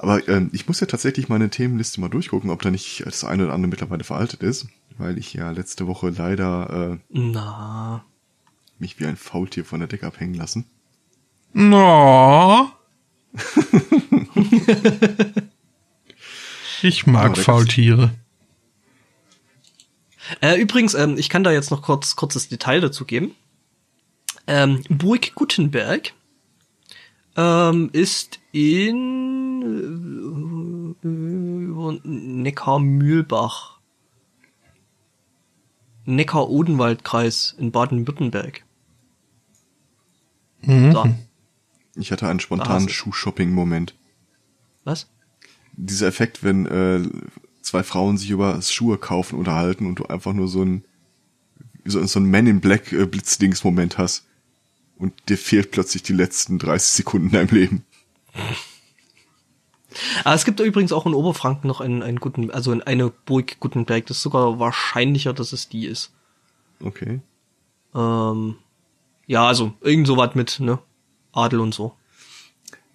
[0.02, 3.44] Aber ähm, ich muss ja tatsächlich meine Themenliste mal durchgucken, ob da nicht das eine
[3.44, 8.02] oder andere mittlerweile veraltet ist, weil ich ja letzte Woche leider äh, Na.
[8.78, 10.64] mich wie ein Faultier von der Decke abhängen lassen.
[11.52, 12.70] No.
[16.80, 18.12] ich mag da Faultiere.
[20.40, 23.34] Äh, übrigens, ähm, ich kann da jetzt noch kurz kurzes Detail dazu geben.
[24.46, 26.14] Ähm, Burg Gutenberg
[27.40, 28.94] ähm, ist in
[31.02, 33.78] äh, Neckar-Mühlbach.
[36.04, 38.64] Neckar-Odenwald-Kreis in Baden-Württemberg.
[40.62, 40.92] Mhm.
[40.92, 41.14] Da.
[41.96, 43.94] Ich hatte einen spontanen Schuh-Shopping-Moment.
[44.84, 45.08] Was?
[45.72, 47.08] Dieser Effekt, wenn äh,
[47.62, 50.84] zwei Frauen sich über das Schuhe kaufen unterhalten und du einfach nur so ein
[51.86, 54.29] so, so ein Man in Black äh, Blitzdings-Moment hast
[55.00, 57.84] und dir fehlt plötzlich die letzten 30 Sekunden deinem Leben.
[60.24, 63.58] Aber es gibt übrigens auch in Oberfranken noch einen, einen guten, also in eine Burg
[63.58, 64.06] Gutenberg.
[64.06, 66.12] Das ist sogar wahrscheinlicher, dass es die ist.
[66.82, 67.20] Okay.
[67.94, 68.56] Ähm,
[69.26, 70.78] ja, also irgend so was mit, ne?
[71.32, 71.96] Adel und so.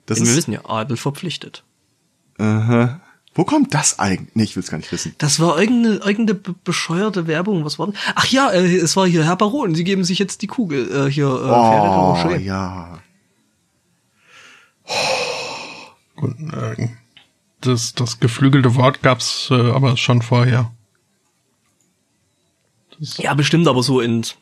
[0.05, 1.63] Das Denn wir ist, wissen ja, Adel verpflichtet.
[2.37, 3.01] Aha.
[3.37, 4.33] Wo kommt das eigentlich?
[4.33, 5.13] Nee, ich will's gar nicht wissen.
[5.17, 7.65] Das war irgendeine, irgendeine be bescheuerte Werbung.
[7.65, 7.95] Was war das?
[8.15, 9.75] Ach ja, äh, es war hier Herr Baron.
[9.75, 11.07] Sie geben sich jetzt die Kugel.
[11.07, 12.99] Äh, hier, äh, Oh, ja.
[16.15, 16.87] Gut, äh,
[17.59, 20.71] das, das geflügelte Wort gab's äh, aber schon vorher.
[22.97, 24.35] Das, Ja, bestimmt, aber so ins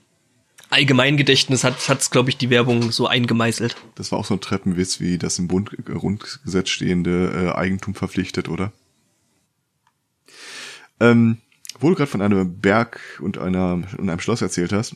[0.70, 3.76] Allgemeingedächtnis hat hat's, glaube ich, die Werbung so eingemeißelt.
[3.96, 7.96] Das war auch so ein Treppenwitz wie das im Bund äh, Grundgesetz stehende äh, Eigentum
[7.96, 8.72] verpflichtet, oder?
[11.00, 11.38] Ähm,
[11.80, 14.96] wo du gerade von einem Berg und einer und einem Schloss erzählt hast,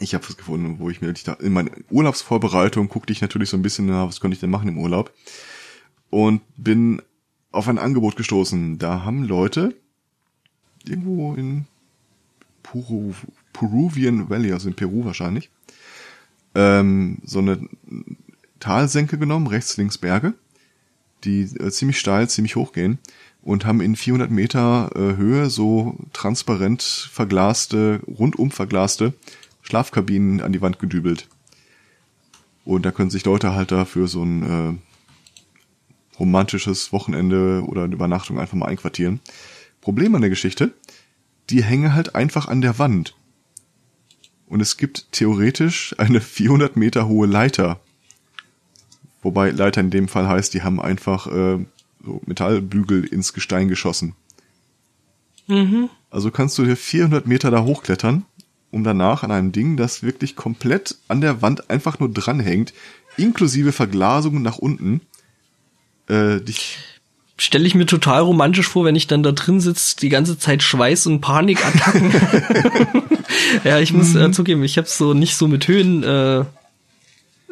[0.00, 3.56] ich habe was gefunden, wo ich mir da in meiner Urlaubsvorbereitung guckte ich natürlich so
[3.56, 5.12] ein bisschen, na, was könnte ich denn machen im Urlaub
[6.10, 7.00] und bin
[7.52, 8.78] auf ein Angebot gestoßen.
[8.78, 9.76] Da haben Leute
[10.84, 11.66] irgendwo in
[12.62, 13.12] Peru,
[13.52, 15.50] Peruvian Valley, also in Peru wahrscheinlich,
[16.54, 17.68] ähm, so eine
[18.58, 20.34] Talsenke genommen, rechts, links Berge,
[21.22, 22.98] die äh, ziemlich steil, ziemlich hoch gehen
[23.44, 29.12] und haben in 400 Meter äh, Höhe so transparent verglaste, rundum verglaste
[29.62, 31.28] Schlafkabinen an die Wand gedübelt.
[32.64, 34.80] Und da können sich Leute halt dafür so ein
[36.18, 39.20] romantisches Wochenende oder eine Übernachtung einfach mal einquartieren.
[39.80, 40.72] Problem an der Geschichte,
[41.50, 43.14] die hängen halt einfach an der Wand.
[44.46, 47.80] Und es gibt theoretisch eine 400 Meter hohe Leiter.
[49.22, 51.64] Wobei Leiter in dem Fall heißt, die haben einfach äh,
[52.04, 54.14] so Metallbügel ins Gestein geschossen.
[55.46, 55.90] Mhm.
[56.10, 58.24] Also kannst du dir 400 Meter da hochklettern,
[58.70, 62.72] um danach an einem Ding, das wirklich komplett an der Wand einfach nur dranhängt,
[63.16, 65.00] inklusive Verglasung nach unten,
[66.08, 66.78] äh, dich
[67.36, 70.62] Stelle ich mir total romantisch vor, wenn ich dann da drin sitze, die ganze Zeit
[70.62, 72.12] Schweiß und Panikattacken.
[73.64, 76.44] ja, ich muss äh, zugeben, ich habe so nicht so mit Höhen, äh,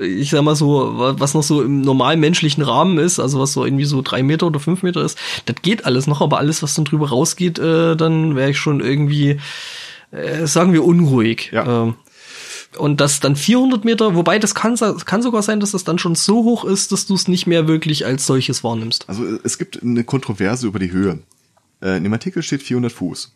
[0.02, 3.52] ich sag mal so, wa- was noch so im normalen menschlichen Rahmen ist, also was
[3.52, 6.62] so irgendwie so drei Meter oder fünf Meter ist, das geht alles noch, aber alles,
[6.62, 9.38] was dann drüber rausgeht, äh, dann wäre ich schon irgendwie,
[10.10, 11.50] äh, sagen wir, unruhig.
[11.52, 11.84] Ja.
[11.84, 11.94] Ähm,
[12.78, 16.14] und das dann 400 Meter, wobei das kann, kann sogar sein, dass das dann schon
[16.14, 19.08] so hoch ist, dass du es nicht mehr wirklich als solches wahrnimmst.
[19.08, 21.18] Also äh, es gibt eine Kontroverse über die Höhe.
[21.82, 23.32] Äh, in dem Artikel steht 400 Fuß.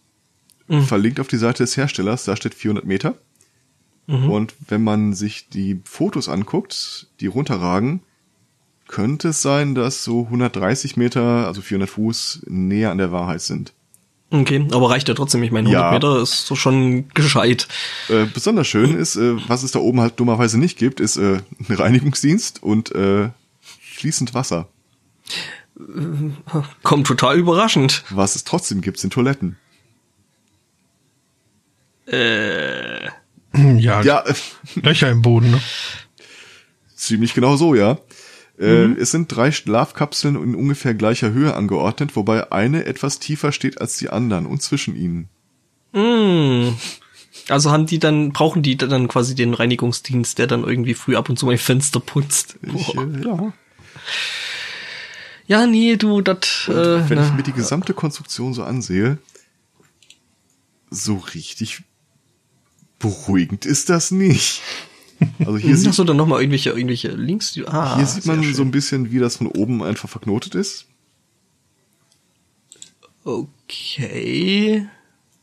[0.86, 3.14] Verlinkt auf die Seite des Herstellers, da steht 400 Meter.
[4.08, 8.00] Und wenn man sich die Fotos anguckt, die runterragen,
[8.86, 13.72] könnte es sein, dass so 130 Meter, also 400 Fuß, näher an der Wahrheit sind.
[14.30, 15.42] Okay, aber reicht ja trotzdem.
[15.42, 15.90] Ich meine, 100 Ja.
[15.92, 17.66] Meter ist so schon gescheit.
[18.08, 21.40] Äh, besonders schön ist, äh, was es da oben halt dummerweise nicht gibt, ist äh,
[21.68, 24.68] ein Reinigungsdienst und äh, fließend Wasser.
[26.82, 28.04] Kommt total überraschend.
[28.10, 29.56] Was es trotzdem gibt, sind Toiletten.
[32.08, 33.10] Hm,
[33.78, 34.24] Ja, Ja,
[34.76, 35.50] Löcher im Boden.
[35.50, 35.60] Ne?
[36.94, 37.98] Ziemlich genau so, ja.
[38.58, 43.80] Äh, es sind drei Schlafkapseln in ungefähr gleicher Höhe angeordnet, wobei eine etwas tiefer steht
[43.80, 45.28] als die anderen und zwischen ihnen.
[47.48, 51.28] Also haben die dann, brauchen die dann quasi den Reinigungsdienst, der dann irgendwie früh ab
[51.28, 52.56] und zu mal Fenster putzt.
[52.62, 53.52] Ich, äh, ja.
[55.46, 59.18] Ja, nee, du, das, äh, Wenn ich na, mir die gesamte Konstruktion so ansehe,
[60.90, 61.82] so richtig
[62.98, 64.62] beruhigend ist das nicht.
[65.38, 67.52] Also hier, Hast sieht, du dann nochmal irgendwelche, irgendwelche Links?
[67.52, 68.70] Die, ah, hier sieht man sehr so ein schön.
[68.70, 70.86] bisschen, wie das von oben einfach verknotet ist.
[73.24, 74.86] Okay.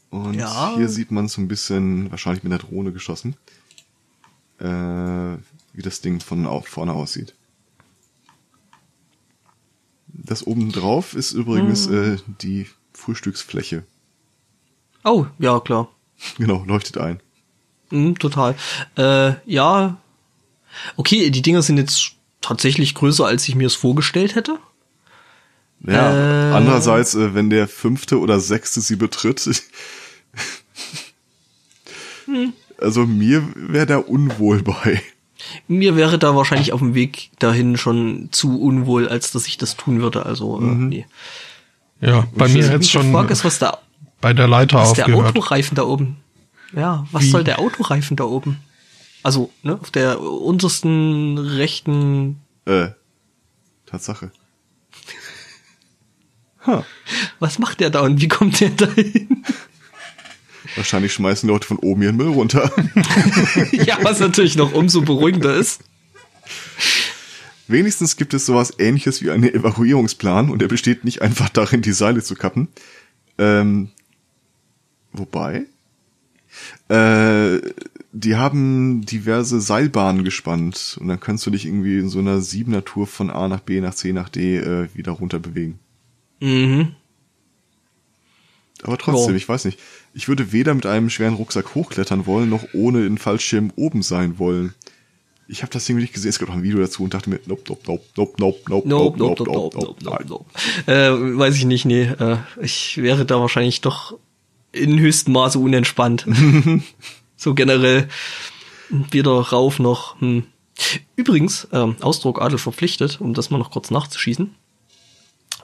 [0.10, 0.76] Und Ja.
[0.76, 3.36] hier sieht man so ein bisschen, wahrscheinlich mit der Drohne geschossen,
[4.60, 4.66] äh,
[5.74, 7.34] wie das Ding von vorne aussieht.
[10.08, 12.13] Das oben drauf ist übrigens Hm.
[12.13, 13.84] äh, die Frühstücksfläche.
[15.04, 15.89] Oh, ja, klar.
[16.38, 17.20] Genau, leuchtet ein.
[17.94, 18.56] Mhm, total.
[18.98, 19.98] Äh, ja.
[20.98, 24.58] Okay, die Dinger sind jetzt tatsächlich größer, als ich mir es vorgestellt hätte.
[25.86, 26.54] Ja, Äh.
[26.54, 29.48] andererseits, äh, wenn der fünfte oder sechste sie betritt,
[32.26, 32.54] Hm.
[32.80, 35.02] also mir wäre da unwohl bei.
[35.68, 39.76] Mir wäre da wahrscheinlich auf dem Weg dahin schon zu unwohl, als dass ich das
[39.76, 40.26] tun würde.
[40.26, 41.06] Also, äh, nee.
[42.00, 43.80] Ja, bei mir jetzt schon Frage ist, was da,
[44.22, 45.36] bei der Leiter was der aufgehört.
[45.36, 46.18] Autoreifen da oben?
[46.76, 47.30] Ja, was Wie?
[47.30, 48.60] soll der Autoreifen da oben?
[49.22, 52.90] Also, ne, auf der untersten rechten, Äh,
[53.86, 54.32] Tatsache.
[56.66, 56.86] Ha,
[57.40, 59.44] was macht der da und wie kommt der da hin?
[60.78, 62.72] wahrscheinlich schmeißen Leute von oben ihren Müll runter.
[63.74, 65.82] ja, was natürlich noch umso beruhigender ist.
[67.68, 71.92] Wenigstens gibt es sowas ähnliches wie einen Evakuierungsplan und der besteht nicht einfach darin, die
[71.92, 72.70] Seile zu kappen.
[73.38, 73.90] Ähm,
[75.12, 75.66] wobei?
[76.89, 77.60] Äh,
[78.12, 82.86] die haben diverse Seilbahnen gespannt und dann kannst du dich irgendwie in so einer siebener
[82.86, 85.80] Tour von A nach B nach C nach D äh, wieder runter bewegen.
[86.39, 86.89] Mhm.
[88.84, 89.38] Aber trotzdem, Ja.
[89.38, 89.80] ich weiß nicht.
[90.13, 94.38] Ich würde weder mit einem schweren Rucksack hochklettern wollen, noch ohne den Fallschirm oben sein
[94.39, 94.74] wollen.
[95.48, 97.39] Ich habe das Ding nicht gesehen, es gab auch ein Video dazu und dachte mir,
[97.46, 100.26] nope, nope, nope, nope, nope, nope, Nope, nope, nope, nope, nope, nope, nein.
[100.28, 100.46] nope.
[100.86, 102.04] Äh, weiß ich nicht, nee.
[102.04, 104.18] Äh, ich wäre da wahrscheinlich doch
[104.74, 106.26] in höchstem Maße unentspannt.
[107.38, 108.10] so generell
[108.90, 110.20] weder rauf noch.
[110.20, 110.44] Hm.
[111.16, 114.54] Übrigens, ähm, Ausdruck Adel verpflichtet, um das mal noch kurz nachzuschießen.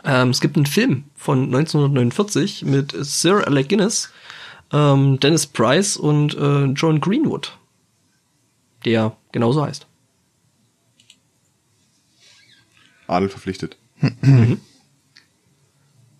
[0.05, 4.11] Ähm, es gibt einen Film von 1949 mit Sir Alec Guinness,
[4.71, 7.57] ähm, Dennis Price und äh, John Greenwood,
[8.85, 9.87] der genauso heißt.
[13.07, 13.77] Adel verpflichtet.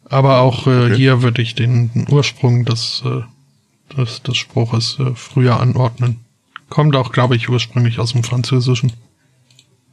[0.10, 0.96] Aber auch äh, Okay.
[0.96, 3.22] hier würde ich den, den Ursprung des, äh,
[3.96, 6.20] des, des Spruches äh, früher anordnen.
[6.70, 8.94] Kommt auch, glaube ich, ursprünglich aus dem Französischen.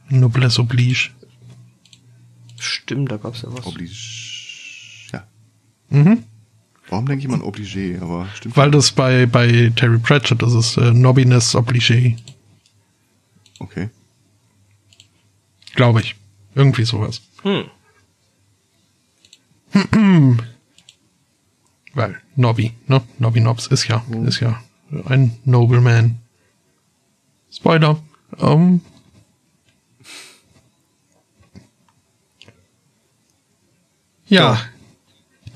[0.09, 1.09] Noblesse oblige.
[2.59, 3.65] Stimmt, da gab's ja was.
[3.67, 3.93] Oblige.
[5.13, 5.23] Ja.
[5.89, 6.23] Mhm.
[6.89, 8.55] Warum denke ich mal an obligé, aber stimmt.
[8.55, 12.15] Weil das bei, bei Terry Pratchett, das ist äh, Nobbiness oblige,
[13.59, 13.89] Okay.
[15.75, 16.15] glaube ich.
[16.55, 17.21] Irgendwie sowas.
[17.43, 17.65] Hm.
[21.93, 23.01] Weil Nobby, ne?
[23.19, 24.61] Nobby Nobs ist ja, ist ja
[25.07, 26.17] ein Nobleman.
[27.51, 27.99] Spoiler.
[28.39, 28.81] Ähm,
[34.27, 34.61] ja, Ja.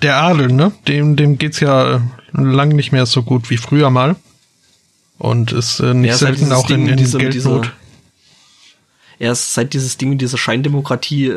[0.02, 0.71] der Adel, ne?
[0.88, 2.00] Dem, dem geht's ja äh,
[2.34, 4.15] lang nicht mehr so gut wie früher mal.
[5.17, 7.63] Und ist äh, nicht Ja, selten auch in, Ding in mit dieser- mit Geldnot.
[7.65, 7.74] dieser-
[9.19, 11.32] Erst seit dieses Ding dieser Scheindemokratie äh,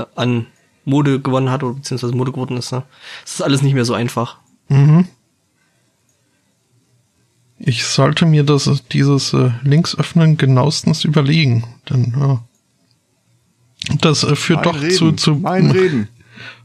[0.00, 0.46] äh, an
[0.84, 2.82] Mode gewonnen hat, oder beziehungsweise Mode geworden ist, ne?
[3.24, 4.38] Es ist alles nicht mehr so einfach.
[4.68, 5.06] Mhm.
[7.58, 11.64] Ich sollte mir das, dieses äh, Links öffnen genauestens überlegen.
[11.90, 12.14] Denn
[13.90, 16.08] äh, das äh, führt Mein doch Reden, zu, zu, mein Reden.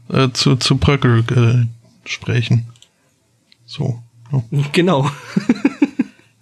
[0.08, 2.66] äh, zu, zu Bröckelgesprächen.
[3.66, 4.02] So.
[4.32, 4.42] Ja.
[4.72, 5.10] Genau.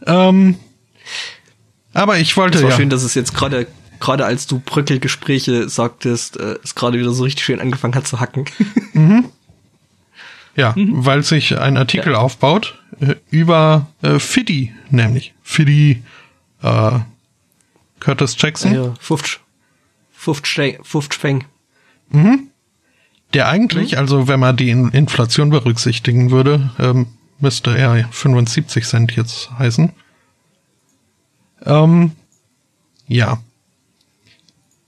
[0.07, 0.57] Ähm,
[1.93, 2.77] aber ich wollte Es war ja.
[2.77, 3.67] schön, dass es jetzt gerade
[4.01, 8.21] gerade als du Bröckelgespräche sagtest, äh, es gerade wieder so richtig schön angefangen hat zu
[8.21, 8.45] hacken.
[10.57, 16.05] Ja, weil sich ein Artikel aufbaut äh, über äh, Fiddy, nämlich Fiddy
[16.63, 16.99] äh,
[17.99, 19.41] Curtis Jackson, ja, Fuft,
[20.13, 20.47] Fuft,
[20.85, 21.45] Fuft Feng.
[23.33, 27.07] der eigentlich, also wenn man die In- Inflation berücksichtigen würde, ähm,
[27.41, 29.91] müsste er 75 Cent jetzt heißen.
[31.67, 32.13] Ähm,
[33.09, 33.39] ja.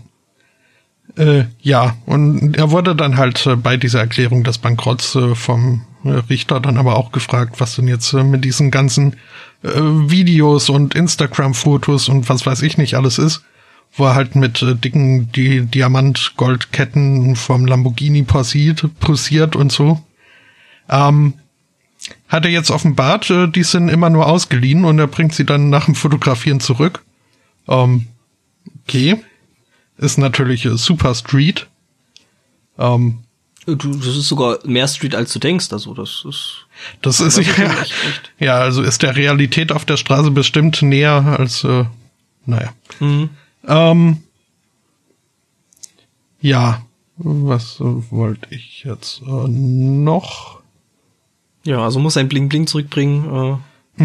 [1.17, 5.83] Äh, ja, und er wurde dann halt äh, bei dieser Erklärung des Bankrotts äh, vom
[6.05, 9.17] äh, Richter dann aber auch gefragt, was denn jetzt äh, mit diesen ganzen
[9.63, 13.43] äh, Videos und Instagram-Fotos und was weiß ich nicht alles ist,
[13.95, 20.01] wo er halt mit dicken Di Diamant-Goldketten vom Lamborghini posiert, posiert und so.
[20.89, 21.35] Ähm,
[22.29, 25.71] hat er jetzt offenbart, äh, die sind immer nur ausgeliehen und er bringt sie dann
[25.71, 27.03] nach dem Fotografieren zurück.
[27.69, 28.07] Ähm,
[28.85, 29.23] okay.
[29.99, 31.69] Ist natürlich äh, super Street.
[32.79, 33.25] Ähm,
[33.65, 36.67] Du, das ist sogar mehr Street, als du denkst, also das ist.
[37.01, 38.33] das ist ja, echt, echt.
[38.41, 41.85] ja, also ist der Realität auf der Straße bestimmt näher als, äh,
[42.45, 42.73] naja.
[42.99, 43.31] Mhm.
[43.69, 44.23] Ähm,
[46.41, 46.83] ja,
[47.19, 50.62] was äh, wollte ich jetzt äh, noch?
[51.65, 53.61] Ja, also muss ein Bling Bling zurückbringen.
[53.99, 54.03] Äh,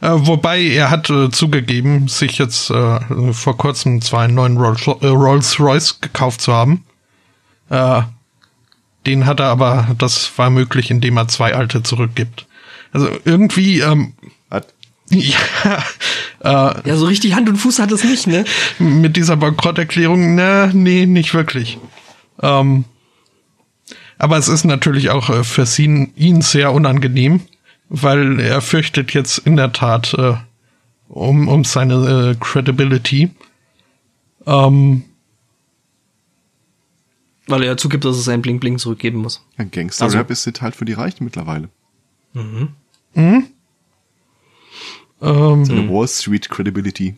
[0.00, 4.86] Äh, wobei er hat äh, zugegeben, sich jetzt äh, vor kurzem zwar einen neuen Rolls,
[4.86, 6.84] äh, Rolls Royce gekauft zu haben.
[7.68, 8.02] Äh,
[9.06, 12.46] den hat er aber, das war möglich, indem er zwei alte zurückgibt.
[12.92, 14.14] Also irgendwie, ähm,
[14.50, 14.72] Hat,
[15.10, 15.38] ja,
[16.40, 18.44] äh, ja, so richtig Hand und Fuß hat es nicht, ne?
[18.78, 21.78] mit dieser Bankrotterklärung, na, nee, nicht wirklich.
[22.42, 22.84] Ähm,
[24.20, 27.40] aber es ist natürlich auch äh, für ihn, ihn sehr unangenehm,
[27.88, 30.34] weil er fürchtet jetzt in der Tat äh,
[31.08, 33.30] um, um seine äh, Credibility.
[34.46, 35.04] Ähm,
[37.46, 39.44] Weil er zugibt, dass er sein Bling Bling zurückgeben muss.
[39.56, 41.68] ein Gangster-Rap Also- ist jetzt halt für die Reichen mittlerweile.
[42.34, 43.44] ähm,
[45.20, 47.16] Eine Wall Street Credibility.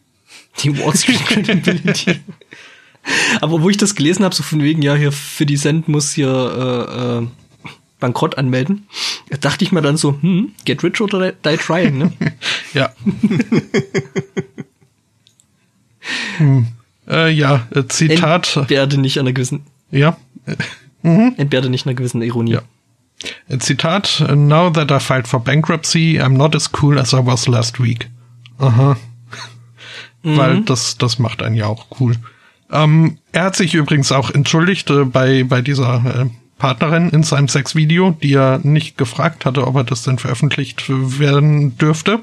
[0.63, 2.21] Die Wall Street Credibility.
[3.41, 6.13] Aber wo ich das gelesen habe, so von wegen, ja, hier für die Cent muss
[6.13, 7.27] hier äh, äh,
[7.99, 8.87] Bankrott anmelden,
[9.41, 12.13] dachte ich mir dann so, hm, get rich or die die trying, ne?
[12.75, 12.93] ja.
[16.39, 16.67] hm.
[17.09, 18.57] äh, ja, äh, Zitat.
[18.57, 20.17] Entberde nicht einer gewissen, ja.
[21.03, 22.53] entberde nicht einer gewissen Ironie.
[22.53, 22.63] Ja.
[23.49, 27.47] Äh, Zitat, now that I filed for bankruptcy, I'm not as cool as I was
[27.47, 28.09] last week.
[28.59, 28.97] Aha.
[30.23, 32.17] Weil das, das macht einen ja auch cool.
[32.73, 36.25] Ähm, er hat sich übrigens auch entschuldigt äh, bei, bei dieser äh,
[36.59, 41.77] Partnerin in seinem Sexvideo, die er nicht gefragt hatte, ob er das denn veröffentlicht werden
[41.77, 42.21] dürfte.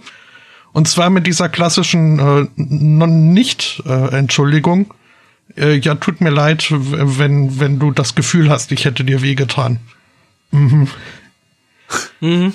[0.72, 4.94] Und zwar mit dieser klassischen äh, Nicht-Entschuldigung.
[5.56, 9.80] Äh, ja, tut mir leid, wenn, wenn du das Gefühl hast, ich hätte dir wehgetan.
[10.52, 10.88] Mhm.
[12.22, 12.54] Mhm.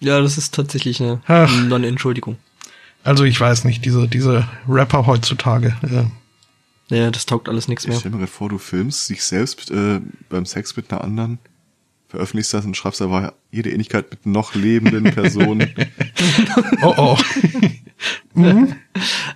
[0.00, 1.20] Ja, das ist tatsächlich eine.
[1.68, 2.36] Non-Entschuldigung.
[3.04, 5.74] Also ich weiß nicht, diese, diese Rapper heutzutage.
[5.82, 6.04] Äh,
[6.90, 7.98] Ja, das taugt alles nichts Ich mehr.
[8.00, 11.38] stell mir vor, du filmst dich selbst äh, beim Sex mit einer anderen,
[12.08, 15.70] veröffentlichst das und schreibst aber jede Ähnlichkeit mit noch lebenden Personen.
[16.82, 17.18] oh oh.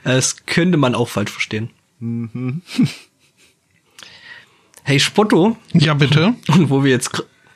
[0.05, 1.71] Das könnte man auch falsch verstehen.
[2.01, 2.63] Mhm.
[4.85, 6.35] Hey Spotto, ja, bitte.
[6.49, 7.11] und wo wir jetzt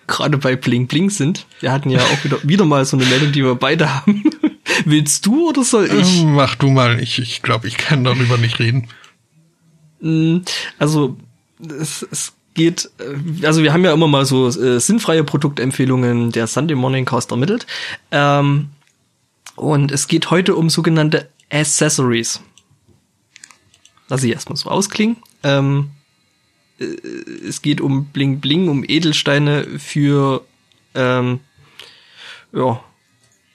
[0.07, 3.33] gerade bei Bling Bling sind, wir hatten ja auch wieder, wieder mal so eine Meldung,
[3.33, 4.23] die wir beide haben.
[4.85, 6.21] Willst du oder soll ich?
[6.21, 7.01] Ähm, Mach du mal.
[7.03, 8.89] Ich, ich glaube, ich kann darüber nicht reden.
[10.07, 10.45] Mm,
[10.79, 11.17] Also
[11.59, 16.47] es, es geht, äh, also wir haben ja immer mal so äh, sinnfreie Produktempfehlungen der
[16.47, 17.67] Sunday Morning Cast ermittelt.
[18.11, 18.71] Ähm,
[19.57, 22.41] und es geht heute um sogenannte Accessories.
[24.09, 25.17] Lass ich erstmal so ausklingen.
[25.43, 25.91] Ähm,
[26.79, 26.85] äh,
[27.47, 30.45] es geht um Bling Bling, um Edelsteine für
[30.95, 31.41] ähm,
[32.53, 32.83] ja,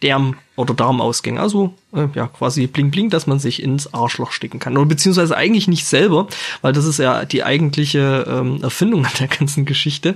[0.02, 1.39] Darm- oder Darmausgänge.
[1.39, 4.78] Also äh, ja, quasi Bling Bling, dass man sich ins Arschloch stecken kann.
[4.78, 6.28] Oder beziehungsweise eigentlich nicht selber,
[6.62, 10.16] weil das ist ja die eigentliche ähm, Erfindung an der ganzen Geschichte.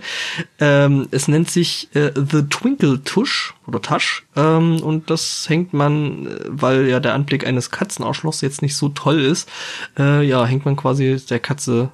[0.60, 6.28] Ähm, es nennt sich äh, The Twinkle Tush oder Tasch ähm, und das hängt man,
[6.28, 9.50] äh, weil ja der Anblick eines Katzenarschlochs jetzt nicht so toll ist,
[9.98, 11.92] äh, ja, hängt man quasi der Katze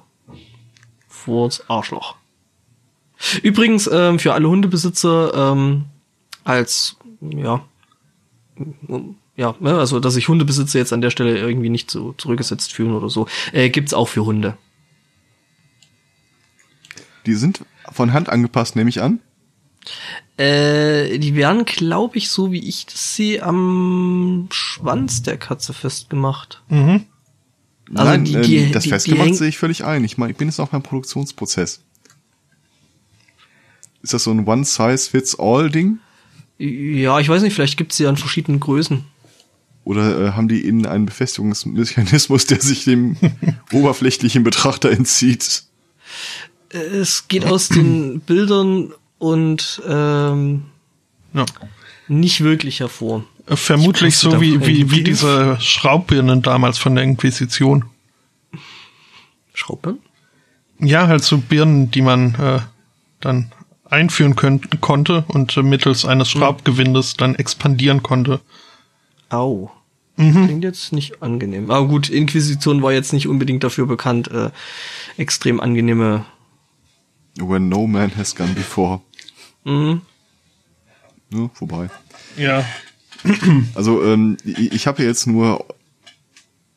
[1.08, 2.16] vors Arschloch.
[3.42, 5.84] Übrigens ähm, für alle Hundebesitzer ähm,
[6.44, 7.62] als ja
[9.36, 12.92] ja, ne, also dass sich Hundebesitzer jetzt an der Stelle irgendwie nicht so zurückgesetzt fühlen
[12.92, 14.56] oder so, äh, gibt's auch für Hunde.
[17.26, 19.20] Die sind von Hand angepasst, nehme ich an.
[20.36, 26.62] Äh, die werden, glaube ich, so wie ich das sehe, am Schwanz der Katze festgemacht.
[26.68, 27.04] Mhm.
[27.94, 30.04] Also Nein, die- äh, die- das die- festgemacht sehe ich völlig ein.
[30.04, 31.82] Ich meine, ich bin jetzt auch beim Produktionsprozess.
[34.02, 35.98] Ist das so ein One-Size-Fits-All-Ding?
[36.64, 39.04] Ja, ich weiß nicht, vielleicht gibt's sie an verschiedenen Größen.
[39.84, 43.16] Oder äh, haben die innen einen Befestigungsmechanismus, der sich dem
[43.72, 45.64] oberflächlichen Betrachter entzieht?
[46.70, 50.62] Es geht aus den Bildern und ähm,
[51.34, 51.44] Ja.
[52.06, 53.24] nicht wirklich hervor.
[53.46, 57.86] Äh, Vermutlich Ich so wie, wie, wie diese Schraubbirnen damals von der Inquisition.
[59.52, 60.00] Schraubbirnen?
[60.78, 62.60] Ja, halt so Birnen, die man äh,
[63.20, 63.50] dann
[63.92, 68.40] einführen könnt, konnte und mittels eines Schraubgewindes dann expandieren konnte.
[69.28, 69.70] Au.
[70.16, 71.70] Klingt jetzt nicht angenehm.
[71.70, 74.50] Aber gut, Inquisition war jetzt nicht unbedingt dafür bekannt, äh,
[75.16, 76.24] extrem angenehme.
[77.38, 79.00] When no man has gone before.
[79.64, 80.02] Mhm.
[81.32, 81.88] Ja, vorbei.
[82.36, 82.64] Ja.
[83.74, 85.64] Also ähm, ich, ich habe ja jetzt nur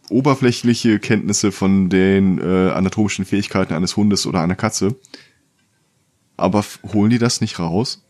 [0.10, 4.96] oberflächliche Kenntnisse von den äh, anatomischen Fähigkeiten eines Hundes oder einer Katze.
[6.38, 6.64] Aber
[6.94, 8.02] holen die das nicht raus?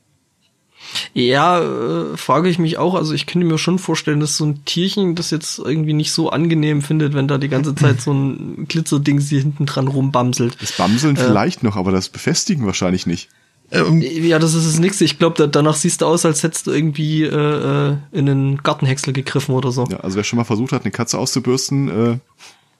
[1.13, 2.93] Ja, äh, frage ich mich auch.
[2.95, 6.30] Also ich könnte mir schon vorstellen, dass so ein Tierchen das jetzt irgendwie nicht so
[6.30, 10.57] angenehm findet, wenn da die ganze Zeit so ein Glitzerding sie hinten dran rumbamselt.
[10.61, 13.30] Das Bamseln vielleicht noch, aber das Befestigen wahrscheinlich nicht.
[13.71, 15.05] Ähm, Ja, das ist das Nächste.
[15.05, 18.63] Ich glaube, da, danach siehst du aus, als hättest du irgendwie äh, äh, in einen
[18.63, 19.86] Gartenhäcksler gegriffen oder so.
[19.89, 22.19] Ja, also wer schon mal versucht hat, eine Katze auszubürsten, äh,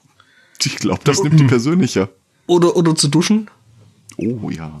[0.64, 2.08] ich glaube, das nimmt die persönlicher.
[2.46, 3.50] Oder, oder zu duschen.
[4.16, 4.80] Oh ja.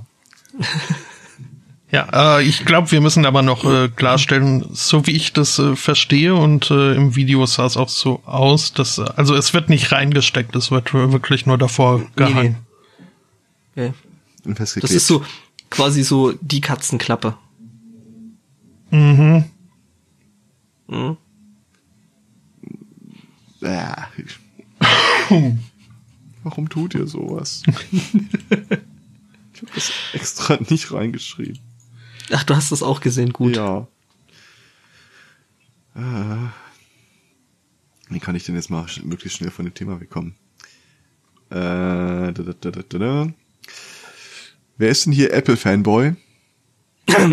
[1.90, 5.76] ja, äh, ich glaube, wir müssen aber noch äh, klarstellen, so wie ich das äh,
[5.76, 9.68] verstehe und äh, im Video sah es auch so aus, dass äh, also es wird
[9.68, 12.56] nicht reingesteckt, es wird wirklich nur davor gehangen.
[13.74, 13.92] Ja.
[14.44, 14.94] Und Das festgeklebt.
[14.94, 15.24] ist so
[15.70, 17.36] quasi so die Katzenklappe.
[18.90, 19.44] Mhm.
[20.88, 21.16] Mhm.
[26.44, 27.62] Warum tut ihr sowas?
[29.74, 31.58] das extra nicht reingeschrieben.
[32.32, 33.56] Ach, du hast das auch gesehen, gut.
[33.56, 33.86] Ja.
[35.94, 36.48] Äh.
[38.08, 40.36] Wie kann ich denn jetzt mal möglichst schnell von dem Thema wegkommen?
[41.50, 43.32] Äh, da, da, da, da, da.
[44.78, 46.14] Wer ist denn hier Apple-Fanboy?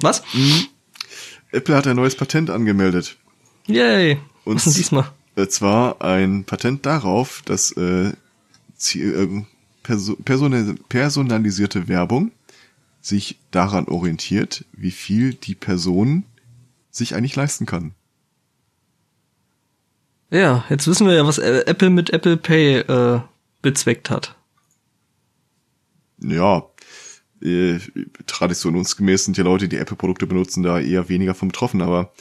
[0.00, 0.22] Was?
[1.50, 3.16] Apple hat ein neues Patent angemeldet.
[3.66, 4.18] Yay.
[4.44, 5.12] Und Was denn diesmal?
[5.36, 8.12] äh, zwar ein Patent darauf, dass äh,
[8.76, 9.44] Ziel, äh,
[9.88, 12.30] perso persona- personalisierte Werbung
[13.00, 16.24] sich daran orientiert, wie viel die Person
[16.90, 17.92] sich eigentlich leisten kann.
[20.30, 23.20] Ja, jetzt wissen wir ja, was Apple mit Apple Pay äh,
[23.62, 24.34] bezweckt hat.
[26.20, 26.64] Ja,
[27.40, 27.78] äh,
[28.26, 32.12] traditionsgemäß sind ja Leute, die Apple-Produkte benutzen, da eher weniger von betroffen, aber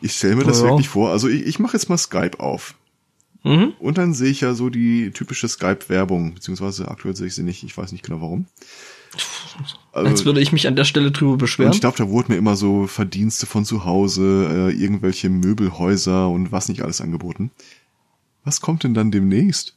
[0.00, 0.68] Ich stelle mir das Ja.
[0.68, 1.10] wirklich vor.
[1.10, 2.76] Also ich, ich mache jetzt mal Skype auf.
[3.44, 3.72] Mhm.
[3.78, 7.62] Und dann sehe ich ja so die typische Skype-Werbung, beziehungsweise aktuell sehe ich sie nicht,
[7.62, 8.46] ich weiß nicht genau warum.
[9.92, 11.72] Als Also, würde ich mich an der Stelle drüber und beschweren.
[11.72, 16.52] ich glaube, da wurden mir immer so Verdienste von zu Hause, äh, irgendwelche Möbelhäuser und
[16.52, 17.50] was nicht alles angeboten.
[18.44, 19.76] Was kommt denn dann demnächst?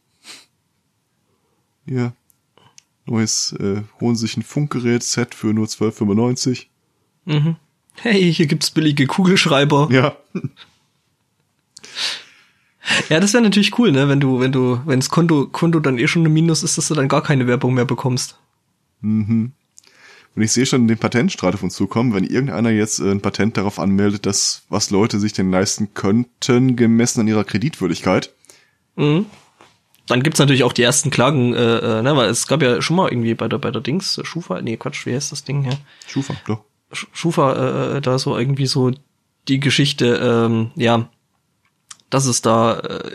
[1.86, 2.14] Ja,
[3.06, 6.68] neues äh, holen sich ein Funkgerät-Set für nur 12,95.
[7.26, 7.56] Mhm.
[7.96, 9.88] Hey, hier gibt's billige Kugelschreiber.
[9.92, 10.16] Ja,
[13.10, 16.00] Ja, das wäre natürlich cool, ne, wenn du, wenn du, wenn das Konto, Konto dann
[16.00, 18.38] eh schon ein Minus ist, dass du dann gar keine Werbung mehr bekommst.
[20.36, 23.58] Und ich sehe schon den Patentstreit auf uns zukommen, wenn irgendeiner jetzt äh, ein Patent
[23.58, 28.32] darauf anmeldet, dass was Leute sich denn leisten könnten, gemessen an ihrer Kreditwürdigkeit.
[28.96, 29.26] Mhm.
[30.08, 32.96] Dann gibt's natürlich auch die ersten Klagen, äh, äh, ne, weil es gab ja schon
[32.96, 35.64] mal irgendwie bei der, bei der Dings, äh, Schufa, nee, Quatsch, wie heißt das Ding
[35.64, 35.78] hier?
[36.08, 36.64] Schufa, doch.
[36.92, 38.92] Sch- Schufa, äh, da so irgendwie so
[39.48, 41.10] die Geschichte, ähm, ja,
[42.12, 43.12] dass es da, äh,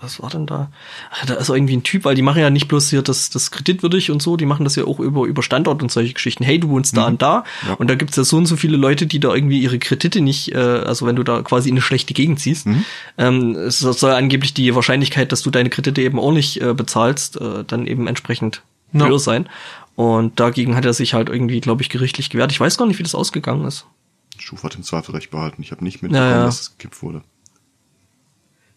[0.00, 0.70] was- war denn da?
[1.10, 3.50] Ach, da ist irgendwie ein Typ, weil die machen ja nicht bloß hier das, das
[3.50, 6.44] kreditwürdig und so, die machen das ja auch über, über Standort und solche Geschichten.
[6.44, 7.74] Hey, du wohnst da und da Ja.
[7.74, 10.52] und da gibt's ja so und so viele Leute, die da irgendwie ihre Kredite nicht,
[10.52, 12.66] äh, also wenn du da quasi in eine schlechte Gegend ziehst,
[13.16, 17.40] ähm, es soll angeblich die Wahrscheinlichkeit, dass du deine Kredite eben auch nicht äh, bezahlst,
[17.40, 19.06] äh, dann eben entsprechend Ja.
[19.06, 19.48] höher sein.
[19.96, 22.50] Und dagegen hat er sich halt irgendwie, glaube ich, gerichtlich gewehrt.
[22.52, 23.86] Ich weiß gar nicht, wie das ausgegangen ist.
[24.36, 25.62] Schufa hat im Zweifel recht behalten.
[25.62, 26.44] Ich habe nicht mitbekommen, Ja, ja.
[26.44, 27.22] dass es gekippt wurde.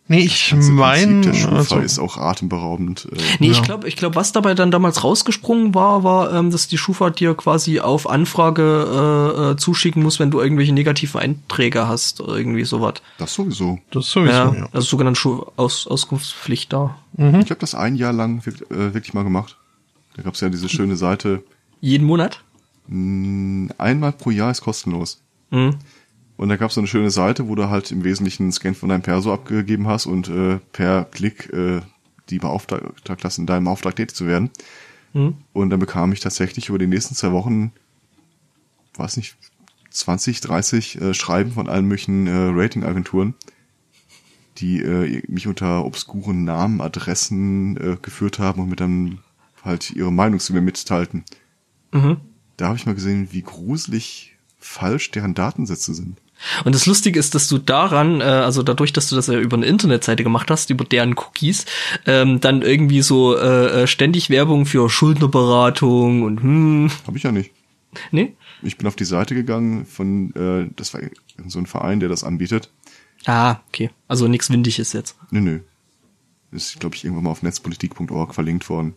[0.10, 3.08] Nee, ich Das Prinzip meine, der Schufa also, ist auch atemberaubend.
[3.12, 3.64] Äh, Nee, ich Ja.
[3.64, 7.34] glaube, ich glaube, was dabei dann damals rausgesprungen war, war, ähm, dass die Schufa dir
[7.36, 8.62] quasi auf Anfrage
[9.38, 12.96] äh, äh, zuschicken muss, wenn du irgendwelche negativen Einträge hast oder irgendwie sowas.
[13.18, 13.80] das sowieso.
[13.92, 14.70] das sowieso, Ja, ja.
[14.72, 16.96] also sogenannte Schu Aus Auskunftspflicht da.
[17.18, 17.42] Mhm.
[17.42, 19.58] Ich habe das ein Jahr lang wirk- äh, wirklich mal gemacht.
[20.16, 21.44] Da gab es ja diese schöne Seite.
[21.82, 22.42] Jeden Monat?
[22.88, 25.22] mh, Einmal pro Jahr ist kostenlos.
[25.52, 25.76] Mhm.
[26.38, 28.76] Und da gab es so eine schöne Seite, wo du halt im Wesentlichen einen Scan
[28.76, 31.82] von deinem Perso abgegeben hast und äh, per Klick äh,
[32.30, 34.52] die beauftragt hast, in deinem Auftrag tätig zu werden.
[35.14, 35.36] Mhm.
[35.54, 37.72] Und dann bekam ich tatsächlich über die nächsten zwei Wochen,
[38.96, 39.36] weiß nicht,
[39.90, 43.34] 20, 30 äh, Schreiben von allen möglichen äh, Ratingagenturen,
[44.58, 49.20] die äh, mich unter obskuren Namen, Adressen äh, geführt haben und mir dann
[49.64, 51.24] halt ihre Meinung zu mir mitteilten.
[51.92, 52.18] Mhm.
[52.58, 56.20] Da habe ich mal gesehen, wie gruselig falsch deren Datensätze sind.
[56.66, 59.58] Und das Lustige ist, dass du daran, äh, also dadurch, dass du das ja über
[59.58, 61.66] eine Internetseite gemacht hast, über deren Cookies,
[62.06, 67.32] ähm, dann irgendwie so äh, äh, ständig Werbung für Schuldnerberatung und hm, Habe ich ja
[67.32, 67.52] nicht.
[68.12, 68.34] ne?
[68.62, 71.02] Ich bin auf die Seite gegangen von, äh, das war
[71.48, 72.72] so ein Verein, der das anbietet.
[73.26, 73.90] Ah, okay.
[74.08, 75.16] Also nichts Windiges jetzt.
[75.32, 75.60] Nö, nö.
[76.52, 78.94] Ist, glaube ich, irgendwann mal auf netzpolitik.org verlinkt worden.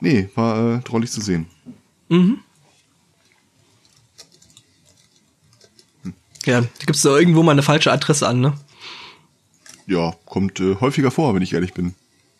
[0.00, 1.46] Nee, war äh, drollig zu sehen.
[6.48, 8.54] Ja, da gibt's da irgendwo mal eine falsche Adresse an, ne?
[9.86, 11.94] Ja, kommt äh, häufiger vor, wenn ich ehrlich bin.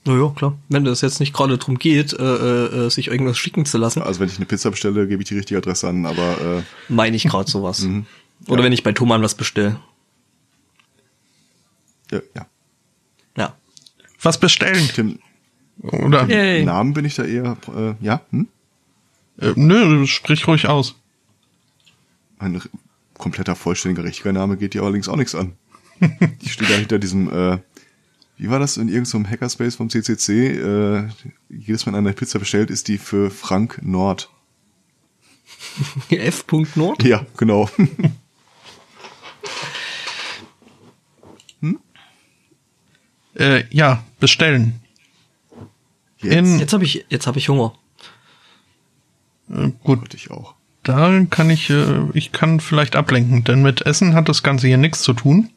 [0.04, 0.56] Na ja, klar.
[0.70, 4.00] Wenn es jetzt nicht gerade drum geht, äh, äh, äh, sich irgendwas schicken zu lassen,
[4.02, 7.16] Also wenn ich eine Pizza bestelle, gebe ich die richtige Adresse an, aber äh, meine
[7.16, 7.80] ich gerade sowas.
[7.82, 8.06] Mhm.
[8.46, 8.64] Oder Ja.
[8.64, 9.78] wenn ich bei Thomann was bestelle.
[12.11, 12.46] ja, ja.
[13.36, 13.54] Ja.
[14.22, 14.88] Was bestellen?
[14.94, 15.18] Tim,
[15.82, 16.64] Oder, Yay.
[16.64, 18.48] Namen bin ich da eher, äh, ja, hm?
[19.40, 20.94] äh, nö, sprich ruhig aus.
[22.38, 22.61] Ein
[23.18, 25.56] kompletter, vollständiger, richtiger Name geht dir allerdings auch nichts an.
[26.40, 27.58] Ich stehe da hinter diesem, äh,
[28.36, 30.56] wie war das in irgendeinem Hackerspace vom CCC?
[30.58, 31.08] Äh,
[31.48, 34.30] jedes Mal eine Pizza bestellt, ist die für Frank Nord.
[36.10, 36.44] F.
[36.76, 37.02] Nord?
[37.02, 37.68] Ja, genau.
[43.38, 44.80] Äh, ja, bestellen.
[46.20, 47.72] In, Jetzt habe ich, jetzt habe ich Hunger.
[49.48, 50.54] äh, gut, Wollte ich auch.
[50.89, 54.78] Da kann ich, äh, ich kann vielleicht ablenken, denn mit Essen hat das Ganze hier
[54.78, 55.51] nichts zu tun.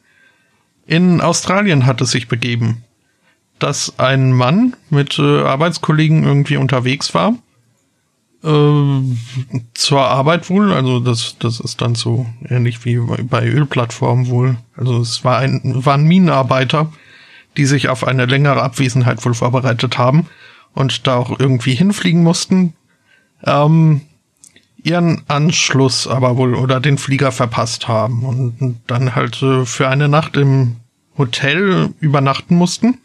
[0.86, 2.84] In Australien hat es sich begeben,
[3.58, 7.34] dass ein Mann mit äh, Arbeitskollegen irgendwie unterwegs war.
[8.44, 9.00] Äh,
[9.74, 14.56] zur Arbeit wohl, also das, das ist dann so ähnlich wie bei- Ölplattformen wohl.
[14.76, 16.92] Also es war ein, waren Minenarbeiter,
[17.56, 20.26] die sich auf eine längere Abwesenheit wohl vorbereitet haben
[20.74, 22.74] und da auch irgendwie hinfliegen mussten.
[23.44, 24.02] Ähm,
[24.82, 30.08] ihren Anschluss aber wohl oder den Flieger verpasst haben und dann halt äh, für eine
[30.08, 30.76] Nacht im
[31.16, 32.98] Hotel übernachten mussten.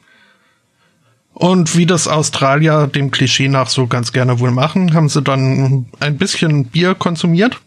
[1.33, 5.85] Und wie das Australier dem Klischee nach so ganz gerne wohl machen, haben sie dann
[5.99, 7.61] ein bisschen Bier konsumiert.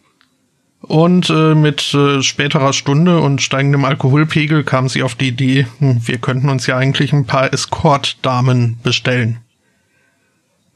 [0.80, 6.08] Und äh, mit äh, späterer Stunde und steigendem Alkoholpegel kamen sie auf die Idee, hm,
[6.08, 9.38] wir könnten uns ja eigentlich ein paar Escort-Damen bestellen.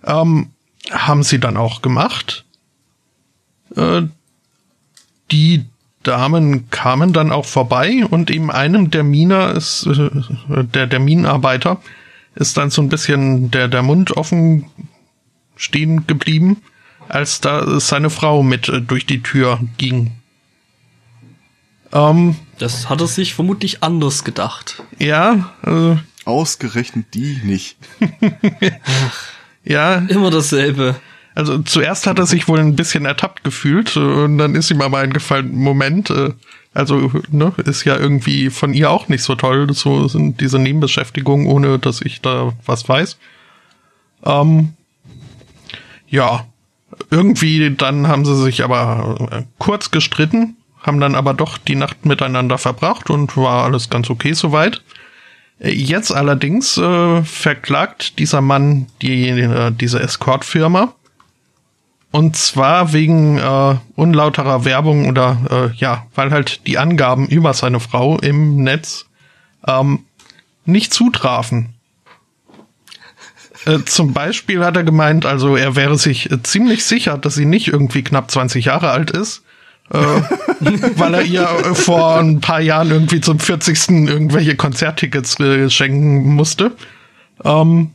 [0.04, 0.50] Ähm,
[0.90, 2.44] haben sie dann auch gemacht.
[3.76, 4.02] Äh,
[5.30, 5.64] die
[6.02, 10.10] Damen kamen dann auch vorbei und ihm einem der Miner ist, äh,
[10.64, 11.80] der, der Minenarbeiter
[12.34, 14.66] ist dann so ein bisschen der, der Mund offen
[15.56, 16.62] stehen geblieben,
[17.08, 20.12] als da seine Frau mit äh, durch die Tür ging.
[21.92, 24.82] Ähm, Das hat er sich vermutlich anders gedacht.
[24.98, 25.96] ja, äh,
[26.26, 27.76] Ausgerechnet die nicht.
[29.64, 30.96] ja, Immer dasselbe.
[31.34, 34.80] Also zuerst hat er sich wohl ein bisschen ertappt gefühlt äh, und dann ist ihm
[34.80, 36.30] aber eingefallen, Moment, äh,
[36.72, 41.46] also ne, ist ja irgendwie von ihr auch nicht so toll, so sind diese Nebenbeschäftigungen,
[41.46, 43.18] ohne dass ich da was weiß.
[44.24, 44.74] Ähm,
[46.08, 46.46] ja,
[47.10, 52.06] irgendwie dann haben sie sich aber äh, kurz gestritten, haben dann aber doch die Nacht
[52.06, 54.82] miteinander verbracht und war alles ganz okay soweit.
[55.58, 60.94] Jetzt allerdings äh, verklagt dieser Mann die, äh, diese Escort-Firma.
[62.14, 67.80] Und zwar wegen äh, unlauterer Werbung oder äh, ja, weil halt die Angaben über seine
[67.80, 69.06] Frau im Netz
[69.66, 70.04] ähm,
[70.64, 71.74] nicht zutrafen.
[73.66, 77.46] Äh, zum Beispiel hat er gemeint, also er wäre sich äh, ziemlich sicher, dass sie
[77.46, 79.42] nicht irgendwie knapp 20 Jahre alt ist,
[79.90, 79.98] äh,
[80.96, 83.88] weil er ihr äh, vor ein paar Jahren irgendwie zum 40.
[84.08, 86.76] irgendwelche Konzerttickets äh, schenken musste.
[87.42, 87.90] Ähm,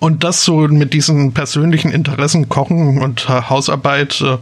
[0.00, 4.38] und das so mit diesen persönlichen Interessen, Kochen und äh, Hausarbeit, äh,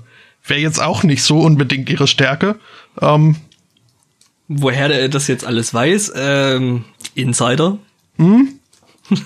[0.46, 2.56] wäre jetzt auch nicht so unbedingt ihre Stärke.
[3.00, 3.36] Ähm,
[4.46, 6.84] Woher der das jetzt alles weiß, ähm,
[7.14, 7.78] Insider.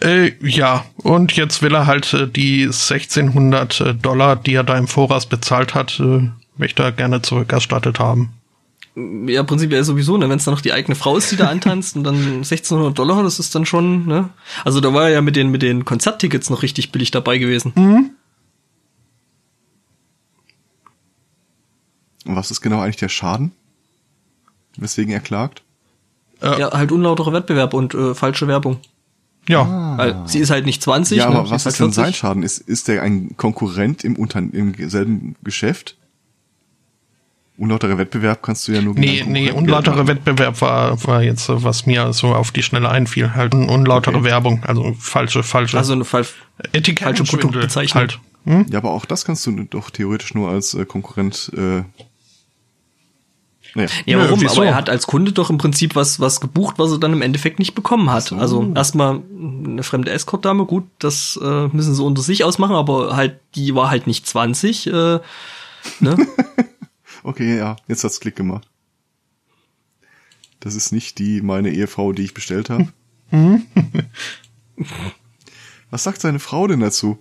[0.00, 4.86] äh, ja, und jetzt will er halt äh, die 1600 Dollar, die er da im
[4.86, 8.32] Voraus bezahlt hat, äh, möchte er gerne zurückerstattet haben.
[8.94, 10.28] Ja, prinzipiell sowieso, ne?
[10.28, 13.22] Wenn es dann noch die eigene Frau ist, die da antanzt und dann 1600 Dollar,
[13.22, 14.28] das ist dann schon, ne?
[14.64, 17.72] Also da war er ja mit den, mit den Konzerttickets noch richtig billig dabei gewesen.
[22.24, 23.52] Und was ist genau eigentlich der Schaden?
[24.76, 25.62] Weswegen er klagt?
[26.42, 28.80] Ja, halt unlauterer Wettbewerb und äh, falsche Werbung.
[29.48, 31.36] Ja, Weil sie ist halt nicht 20, ja, ne?
[31.36, 32.18] aber Sie was halt ist denn sein 40.
[32.18, 32.42] Schaden?
[32.42, 35.96] Ist, ist der ein Konkurrent im, Unter im selben Geschäft?
[37.58, 40.08] Unlauterer Wettbewerb kannst du ja nur nee, nee, unlauterer machen.
[40.08, 44.24] Wettbewerb war, war jetzt, äh, was mir so auf die Schnelle einfiel, halt unlautere Okay.
[44.24, 46.26] Werbung, also falsche, falsche Also eine Fall.
[46.72, 48.00] Etikettenschwindel falsche Produktbezeichnung.
[48.00, 48.18] Halt.
[48.44, 48.66] Hm?
[48.70, 51.52] Ja, aber auch das kannst du doch theoretisch nur als äh, Konkurrent.
[51.54, 51.82] Äh,
[53.74, 53.88] naja.
[54.06, 54.40] Ja, Nö, warum?
[54.40, 54.56] wieso?
[54.56, 57.22] Aber er hat als Kunde doch im Prinzip was, was gebucht, was er dann im
[57.22, 58.32] Endeffekt nicht bekommen hat.
[58.32, 63.36] Also erstmal eine fremde Escort-Dame, gut, das äh, müssen sie unter sich ausmachen, aber halt,
[63.54, 65.20] die war halt nicht 20, äh, ne?
[67.22, 68.68] Okay, ja, jetzt hat's Klick gemacht.
[70.60, 72.88] Das ist nicht die meine Ehefrau, die ich bestellt habe.
[75.90, 77.18] Was sagt seine Frau denn dazu?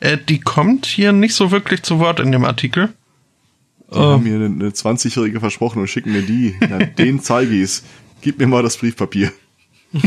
[0.00, 2.92] Äh, die kommt hier nicht so wirklich zu Wort in dem Artikel.
[3.92, 6.56] Die haben mir eine, eine 20-Jährige versprochen und schicken mir die.
[6.60, 7.84] Ja, den zeige ich's.
[8.22, 9.32] Gib mir mal das Briefpapier.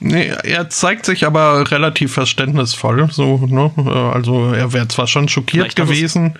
[0.00, 3.08] Nee, er zeigt sich aber relativ verständnisvoll.
[3.10, 3.72] So, ne?
[4.14, 6.34] Also er wäre zwar schon schockiert gewesen,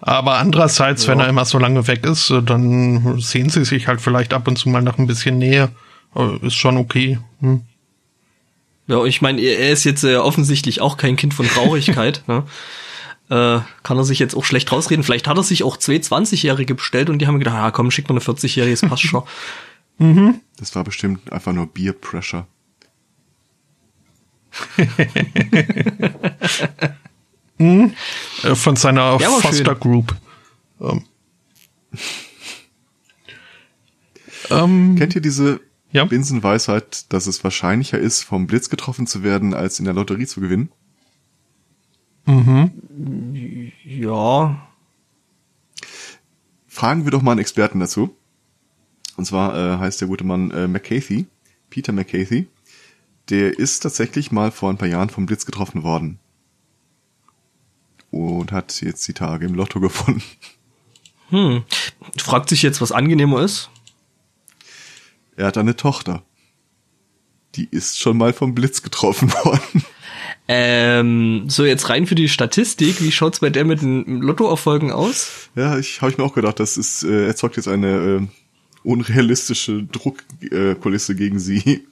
[0.00, 4.00] aber andererseits, wenn er immer so lange weg ist, äh, dann sehen sie sich halt
[4.00, 5.70] vielleicht ab und zu mal nach ein bisschen Nähe.
[6.14, 7.18] Äh, Ist schon okay.
[7.40, 7.62] Hm.
[8.86, 12.44] Ja, ich meine, er ist jetzt äh, offensichtlich auch kein Kind von Traurigkeit, ne?
[13.30, 15.02] Äh, kann er sich jetzt auch schlecht rausreden.
[15.02, 18.06] Vielleicht hat er sich auch zwei 20-Jährige bestellt und die haben gedacht, ah komm, schick
[18.06, 19.22] mal eine 40-Jährige, das passt schon.
[20.58, 22.46] Das war bestimmt einfach nur Beer Pressure.
[27.58, 27.88] Äh,
[28.54, 29.80] Von seiner Ja, Foster schön.
[29.80, 30.16] Group.
[30.80, 31.04] Ähm.
[34.50, 35.60] Ähm, Kennt ihr diese
[35.92, 36.04] Ja.
[36.04, 40.40] Binsenweisheit, dass es wahrscheinlicher ist, vom Blitz getroffen zu werden, als in der Lotterie zu
[40.40, 40.70] gewinnen?
[43.84, 44.66] Ja,
[46.66, 48.16] Fragen wir doch mal einen Experten dazu.
[49.16, 51.26] Und zwar äh, heißt der gute Mann äh, McCarthy,
[51.70, 52.48] Peter McCarthy.
[53.30, 56.18] Der ist tatsächlich mal vor ein paar Jahren vom Blitz getroffen worden.
[58.14, 60.22] Und hat jetzt die Tage im Lotto gewonnen.
[61.30, 61.64] hm.
[62.16, 63.70] Fragt sich jetzt, was angenehmer ist.
[65.34, 66.22] Er hat eine Tochter.
[67.56, 69.84] Die ist schon mal vom Blitz getroffen worden.
[70.46, 75.48] Ähm, so jetzt rein für die Statistik, wie schaut's bei der mit den Lottoerfolgen aus?
[75.56, 78.26] Ja, ich habe ich mir auch gedacht, das ist, äh, erzeugt jetzt eine äh,
[78.84, 81.84] unrealistische Druckkulisse äh, gegen sie.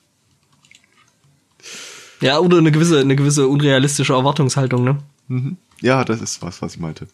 [2.21, 4.99] Ja, oder eine gewisse, eine gewisse unrealistische Erwartungshaltung, ne?
[5.29, 5.57] Mhm.
[5.81, 7.07] Ja, das ist was, was ich meinte.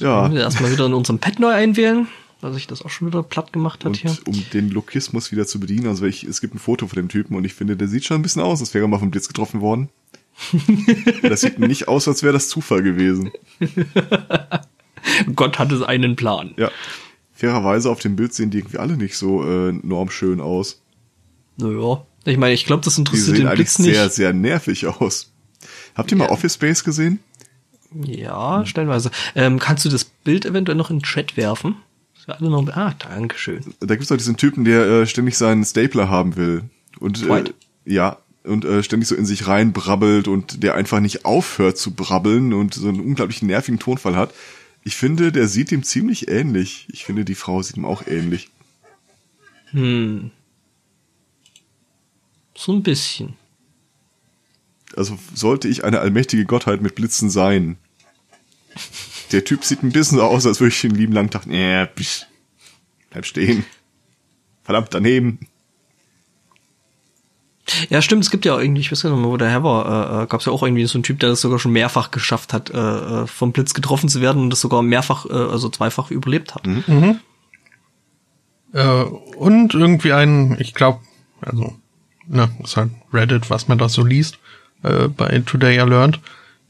[0.00, 2.06] Ja, Erstmal wieder in unserem Pad neu einwählen,
[2.40, 4.16] dass ich das auch schon wieder platt gemacht hat und hier.
[4.26, 7.34] um den Lokismus wieder zu bedienen, also ich, es gibt ein Foto von dem Typen
[7.36, 9.28] und ich finde, der sieht schon ein bisschen aus, als wäre er mal vom Blitz
[9.28, 9.88] getroffen worden.
[11.22, 13.32] Das sieht nicht aus, als wäre das Zufall gewesen.
[15.34, 16.54] Gott hatte einen Plan.
[16.56, 16.70] Ja.
[17.32, 20.80] Fairerweise auf dem Bild sehen die irgendwie alle nicht so äh, normschön aus.
[21.56, 22.04] Naja.
[22.24, 23.94] Ich meine, ich glaube, das Die interessiert sehen den Blitz nicht.
[23.94, 25.32] sehr, sehr nervig aus.
[25.98, 26.30] Habt ihr mal Ja.
[26.30, 27.18] Office Space gesehen?
[27.92, 29.10] Ja, stellenweise.
[29.34, 31.76] Ähm, kannst du das Bild eventuell noch in den Chat werfen?
[32.26, 33.74] Alle noch, ah, danke schön.
[33.80, 36.64] Da gibt's doch diesen Typen, der äh, ständig seinen Stapler haben will.
[37.00, 37.54] Und äh, White?
[37.86, 42.52] ja, und äh, ständig so in sich reinbrabbelt und der einfach nicht aufhört zu brabbeln
[42.52, 44.34] und so einen unglaublich nervigen Tonfall hat.
[44.84, 46.86] Ich finde, der sieht ihm ziemlich ähnlich.
[46.92, 48.50] Ich finde, die Frau sieht ihm auch ähnlich.
[49.70, 50.30] Hm.
[52.54, 53.34] So ein bisschen.
[54.98, 57.76] Also sollte ich eine allmächtige Gottheit mit Blitzen sein.
[59.30, 61.86] Der Typ sieht ein bisschen so aus, als würde ich den lieben langen Tag, nee,
[61.86, 62.26] psch,
[63.10, 63.64] bleib stehen.
[64.64, 65.38] Verdammt, daneben.
[67.90, 70.22] Ja, stimmt, es gibt ja irgendwie, ich weiß gar nicht mehr, wo der Herr war,
[70.22, 72.52] äh, gab es ja auch irgendwie so einen Typ, der das sogar schon mehrfach geschafft
[72.52, 76.10] hat, äh, äh, vom Blitz getroffen zu werden und das sogar mehrfach, äh, also zweifach
[76.10, 76.66] überlebt hat.
[78.72, 81.00] Äh, und irgendwie ein, ich glaube,
[81.40, 81.76] also,
[82.26, 84.38] na, ist halt Reddit, was man da so liest,
[84.82, 86.20] äh, bei Today I Learned.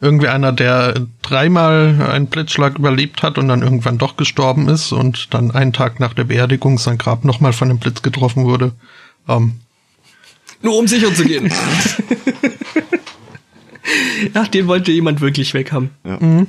[0.00, 5.34] Irgendwie einer, der dreimal einen Blitzschlag überlebt hat und dann irgendwann doch gestorben ist und
[5.34, 8.72] dann einen Tag nach der Beerdigung sein Grab nochmal von dem Blitz getroffen wurde.
[9.28, 9.54] Ähm,
[10.62, 11.52] Nur um sicher zu gehen.
[14.34, 15.90] ja, den wollte jemand wirklich weg haben.
[16.04, 16.46] Ja.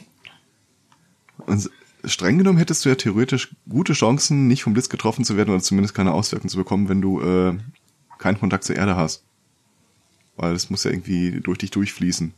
[1.48, 1.70] Und
[2.06, 5.62] streng genommen hättest du ja theoretisch gute Chancen, nicht vom Blitz getroffen zu werden oder
[5.62, 7.58] zumindest keine Auswirkungen zu bekommen, wenn du äh,
[8.20, 9.24] keinen Kontakt zur Erde hast.
[10.40, 12.34] Weil das muss ja irgendwie durch dich durchfließen.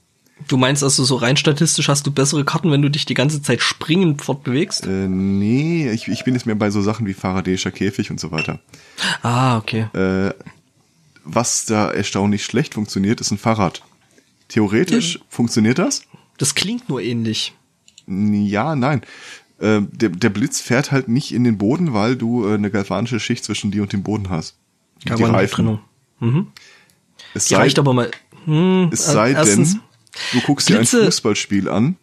[0.47, 3.43] Du meinst also so rein statistisch hast du bessere Karten, wenn du dich die ganze
[3.43, 4.87] Zeit springend fortbewegst?
[4.87, 8.31] Äh, nee, ich, ich bin jetzt mehr bei so Sachen wie Faraday'scher Käfig und so
[8.31, 8.59] weiter.
[9.21, 9.81] Ah, okay.
[9.93, 10.33] Äh,
[11.23, 13.83] was da erstaunlich schlecht funktioniert, ist ein Fahrrad.
[14.47, 16.01] Theoretisch funktioniert das?
[16.39, 17.53] Das klingt nur ähnlich.
[18.07, 19.01] Ja, nein.
[19.59, 23.19] Äh, der, der Blitz fährt halt nicht in den Boden, weil du äh, eine galvanische
[23.19, 24.55] Schicht zwischen dir und dem Boden hast.
[25.07, 25.53] Reifen.
[25.53, 25.79] Trennung.
[26.19, 26.47] Mhm.
[27.33, 28.11] Es Die sei, reicht aber mal.
[28.45, 29.81] Hm, es sei erstens, denn,
[30.33, 31.95] du guckst dir ein Blitze- Fußballspiel an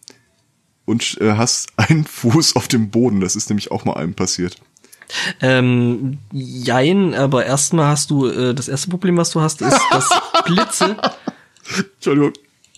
[0.85, 3.19] und äh, hast einen Fuß auf dem Boden.
[3.19, 4.55] Das ist nämlich auch mal einem passiert.
[5.41, 10.07] Ähm, jein, aber erstmal hast du, äh, das erste Problem, was du hast, ist, dass
[10.45, 10.97] Blitze,
[11.95, 12.33] Entschuldigung.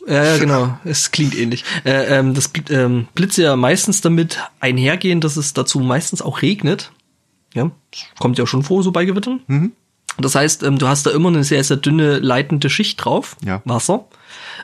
[0.08, 4.40] ja, ja, genau, es klingt ähnlich, äh, ähm, dass Bl- ähm, Blitze ja meistens damit
[4.62, 6.92] einhergehen, dass es dazu meistens auch regnet.
[7.54, 9.74] Ja, das kommt ja schon vor, so bei Gewittern.
[10.18, 13.62] Das heißt, ähm, du hast da immer eine sehr, sehr dünne leitende Schicht drauf, Ja.
[13.66, 14.06] Wasser.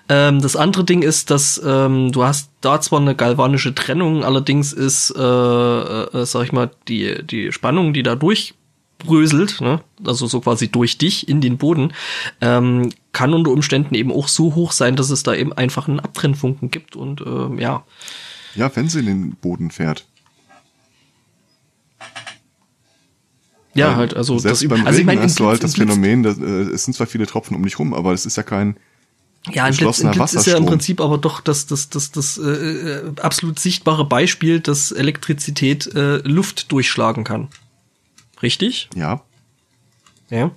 [0.10, 4.72] Ähm, das andere Ding ist, dass ähm, du hast da zwar eine galvanische Trennung, allerdings
[4.74, 9.82] ist, äh, äh, sag ich mal, die, die Spannung, die da durchbröselt, ne?
[10.06, 11.94] also so quasi durch dich in den Boden,
[12.42, 16.00] ähm, kann unter Umständen eben auch so hoch sein, dass es da eben einfach einen
[16.00, 17.84] Abtrennfunken gibt und ähm, ja,
[18.56, 20.06] Ja, wenn sie in den Boden fährt.
[23.78, 25.76] Ja halt, also selbst das beim also ich Regen meine, im hast du halt das
[25.76, 28.44] Phänomen, dass, äh, es sind zwar viele Tropfen um dich rum, aber es ist ja
[28.44, 28.78] kein
[29.52, 30.66] Ja, ein Blitz, ein Blitz ist ja im.
[30.66, 36.18] Prinzip aber doch das, das, das, das äh, äh, absolut sichtbare Beispiel, dass Elektrizität äh,
[36.18, 37.50] Luft durchschlagen kann.
[38.42, 38.90] Richtig?
[38.96, 39.22] ja.
[40.30, 40.52] Ja.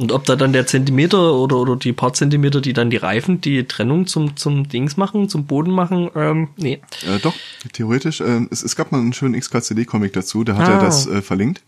[0.00, 3.42] Und ob da dann der Zentimeter oder, oder die paar Zentimeter, die dann die Reifen,
[3.42, 6.80] die Trennung zum, zum Dings machen, zum Boden machen, ähm, nee.
[7.06, 7.34] Äh, doch,
[7.74, 8.22] theoretisch.
[8.22, 10.72] Ähm, es, es gab mal einen schönen XKCD-Comic dazu, da hat Ah.
[10.76, 11.62] er das äh, verlinkt.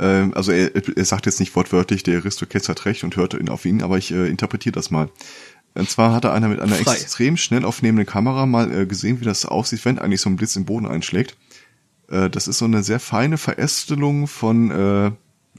[0.00, 3.48] Ähm, also er, er sagt jetzt nicht wortwörtlich, der Aristokets hat recht und hörte ihn
[3.48, 5.08] auf ihn, aber ich äh, interpretiere das mal.
[5.74, 6.94] Und zwar hatte einer mit einer Frei.
[6.94, 10.56] extrem schnell aufnehmenden Kamera mal äh, gesehen, wie das aussieht, wenn eigentlich so ein Blitz
[10.56, 11.36] im Boden einschlägt.
[12.10, 15.12] Äh, das ist so eine sehr feine Verästelung von äh,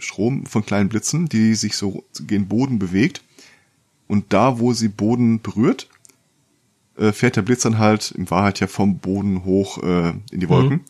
[0.04, 3.22] Strom, von kleinen Blitzen, die sich so gen Boden bewegt.
[4.08, 5.88] Und da, wo sie Boden berührt,
[6.98, 10.50] äh, fährt der Blitz dann halt in Wahrheit ja vom Boden hoch äh, in die
[10.50, 10.82] Wolken.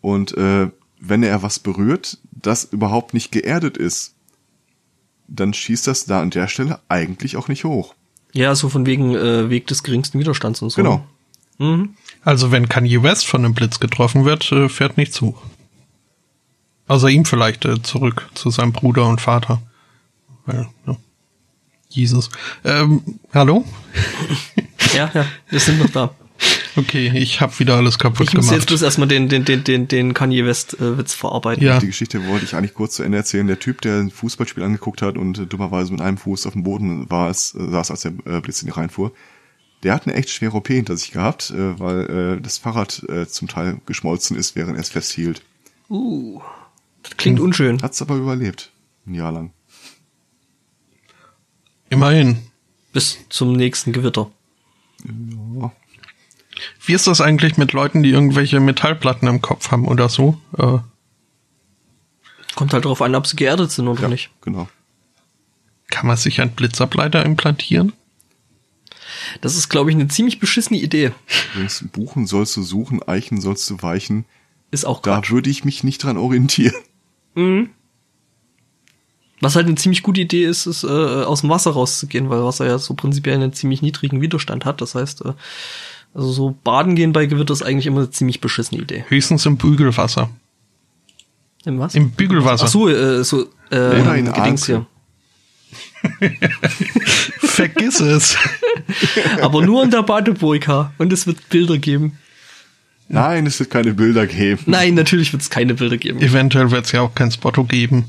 [0.00, 0.70] Und äh,
[1.00, 4.14] wenn er was berührt, das überhaupt nicht geerdet ist,
[5.28, 7.94] dann schießt das da an der Stelle eigentlich auch nicht hoch.
[8.32, 10.82] Ja, so von wegen äh, Weg des geringsten Widerstands und so.
[10.82, 11.06] Genau.
[11.56, 11.94] Mhm.
[12.24, 15.40] also wenn Kanye West von einem Blitz getroffen wird, äh, fährt nichts hoch.
[16.86, 19.62] Außer ihm vielleicht äh, zurück zu seinem Bruder und Vater.
[20.46, 20.96] Weil, ja.
[21.88, 22.28] Jesus.
[22.64, 23.64] Ähm, hallo?
[24.94, 26.14] Ja, ja, wir sind noch da.
[26.76, 28.56] Okay, ich habe wieder alles kaputt Ich muss gemacht.
[28.56, 31.62] jetzt bloß erstmal den, den, den, den, den Kanye West äh, Witz verarbeiten.
[31.62, 31.78] Ja.
[31.78, 33.46] Die Geschichte wollte ich eigentlich kurz zu Ende erzählen.
[33.46, 36.64] Der Typ, der ein Fußballspiel angeguckt hat und äh, dummerweise mit einem Fuß auf dem
[36.64, 39.12] Boden war, es, äh, saß, als der äh, Blitz in die reinfuhr,
[39.84, 43.28] der hat eine echt schwere OP hinter sich gehabt, äh, weil äh, das Fahrrad äh,
[43.28, 45.42] zum Teil geschmolzen ist, während er es festhielt.
[45.88, 46.40] Uh,
[47.04, 47.80] das klingt unschön.
[47.82, 48.70] Hat's aber überlebt.
[49.06, 49.52] Ein Jahr lang.
[51.90, 52.38] Immerhin.
[52.92, 54.30] Bis zum nächsten Gewitter.
[55.04, 55.72] Ja.
[56.86, 60.40] Wie ist das eigentlich mit Leuten, die irgendwelche Metallplatten im Kopf haben oder so?
[60.56, 60.78] Äh,
[62.54, 64.30] Kommt halt darauf an, ob sie geerdet sind oder nicht.
[64.40, 64.68] Genau.
[65.90, 67.92] kann man sich einen Blitzableiter implantieren?
[69.40, 71.12] Das ist, glaube ich, eine ziemlich beschissene Idee.
[71.52, 74.24] Übrigens, Buchen sollst du suchen, Eichen sollst du weichen.
[74.70, 75.30] Ist auch Da Quatsch.
[75.32, 76.74] würde ich mich nicht dran orientieren.
[79.40, 82.66] Was halt eine ziemlich gute Idee ist, ist äh, aus dem Wasser rauszugehen, weil Wasser
[82.66, 84.80] ja so prinzipiell einen ziemlich niedrigen Widerstand hat.
[84.80, 85.32] Das heißt, äh,
[86.14, 89.04] also so baden gehen bei Gewitter ist eigentlich immer eine ziemlich beschissene Idee.
[89.08, 90.30] Höchstens im Bügelwasser.
[91.64, 91.94] Im was?
[91.94, 92.64] Im Bügelwasser.
[92.66, 94.86] Ach so, äh, so äh, Oder in Gedings hier.
[97.38, 98.36] Vergiss es.
[99.40, 102.18] Aber nur in der Badeburka und es wird Bilder geben.
[103.08, 104.62] Nein, es wird keine Bilder geben.
[104.66, 106.20] Nein, natürlich wird es keine Bilder geben.
[106.20, 108.06] Eventuell wird es ja auch kein Spotto geben.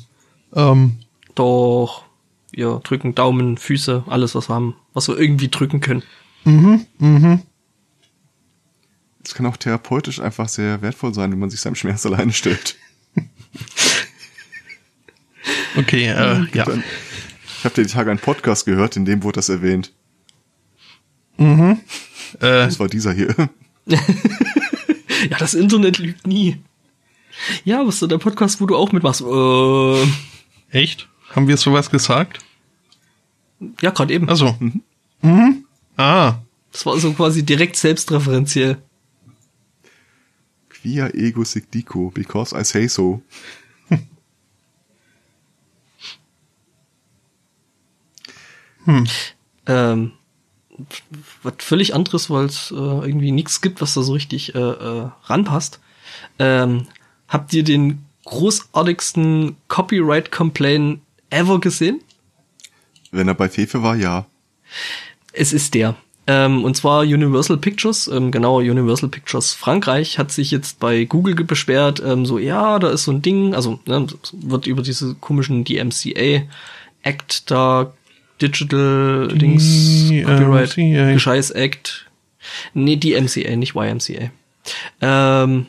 [0.53, 0.99] Ähm,
[1.35, 2.05] Doch,
[2.51, 6.03] wir drücken Daumen, Füße, alles was wir haben, was wir irgendwie drücken können.
[9.23, 12.77] Es kann auch therapeutisch einfach sehr wertvoll sein, wenn man sich seinem Schmerz alleine stellt.
[15.77, 16.65] okay, äh, ja.
[16.65, 16.83] Dann,
[17.59, 19.91] ich habe die Tage einen Podcast gehört, in dem wurde das erwähnt.
[21.37, 21.75] Äh,
[22.39, 23.35] Das war dieser hier.
[25.29, 26.57] Ja, das Internet lügt nie.
[27.63, 29.21] Ja, was ist der Podcast, wo du auch mitmachst?
[29.21, 30.07] Äh,
[30.77, 31.07] echt?
[31.31, 32.39] Haben wir sowas gesagt?
[33.81, 34.29] ja, gerade eben.
[34.29, 34.57] Also.
[35.21, 35.65] Mhm.
[35.97, 36.39] Ah.
[36.71, 38.77] Das war so quasi direkt selbstreferenziell.
[40.69, 43.21] Quia ego sic dico, because I say so.
[49.67, 50.11] Ähm,
[51.45, 55.09] was völlig anderes, weil es äh, irgendwie nichts gibt, was da so richtig äh, äh,
[55.25, 55.79] ranpasst.
[56.39, 56.87] Ähm,
[57.27, 62.01] habt ihr den großartigsten Copyright-Complaint ever gesehen?
[63.11, 64.25] Wenn er bei Fefe war, ja.
[65.31, 65.95] Es ist der.
[66.27, 71.35] Ähm, und zwar Universal Pictures, ähm, genau, Universal Pictures Frankreich hat sich jetzt bei Google
[71.35, 75.63] beschwert, ähm, so, ja, da ist so ein Ding, also ne, wird über diese komischen
[75.63, 76.41] DMCA
[77.03, 77.93] Act da,
[78.41, 80.75] Digital Dings, Copyright.
[80.75, 82.05] Gescheiß Act.
[82.73, 84.31] Nee, DMCA, nicht YMCA.
[85.01, 85.67] Ähm,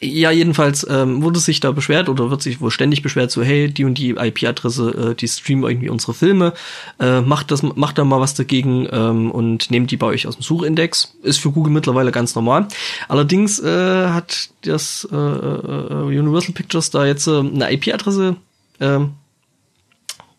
[0.00, 3.68] ja, jedenfalls ähm, wurde sich da beschwert oder wird sich wohl ständig beschwert, so hey,
[3.68, 6.52] die und die IP-Adresse, äh, die streamen irgendwie unsere Filme,
[7.00, 10.36] äh, macht das, macht da mal was dagegen ähm, und nehmt die bei euch aus
[10.36, 11.16] dem Suchindex.
[11.22, 12.68] Ist für Google mittlerweile ganz normal.
[13.08, 18.36] Allerdings äh, hat das äh, äh, Universal Pictures da jetzt äh, eine IP-Adresse
[18.80, 19.14] ähm,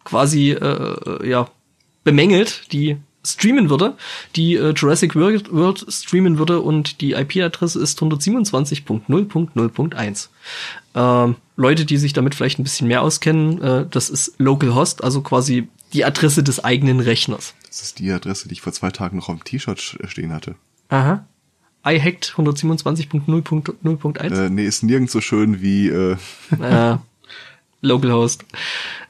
[0.10, 1.50] quasi äh, ja
[2.04, 3.96] bemängelt, die streamen würde,
[4.36, 10.30] die äh, Jurassic World, World streamen würde und die IP-Adresse ist 127.0.0.1.
[10.96, 15.22] Ähm, Leute, die sich damit vielleicht ein bisschen mehr auskennen, äh, das ist Localhost, also
[15.22, 17.56] quasi die Adresse des eigenen Rechners.
[17.68, 20.56] Das ist die Adresse, die ich vor zwei Tagen noch auf dem T-Shirt stehen hatte.
[20.90, 21.26] Aha.
[21.86, 24.46] iHacked 127.0.0.1.
[24.46, 26.18] Äh, nee, ist nirgends so schön wie, äh,
[26.60, 26.98] äh,
[27.82, 28.46] Localhost.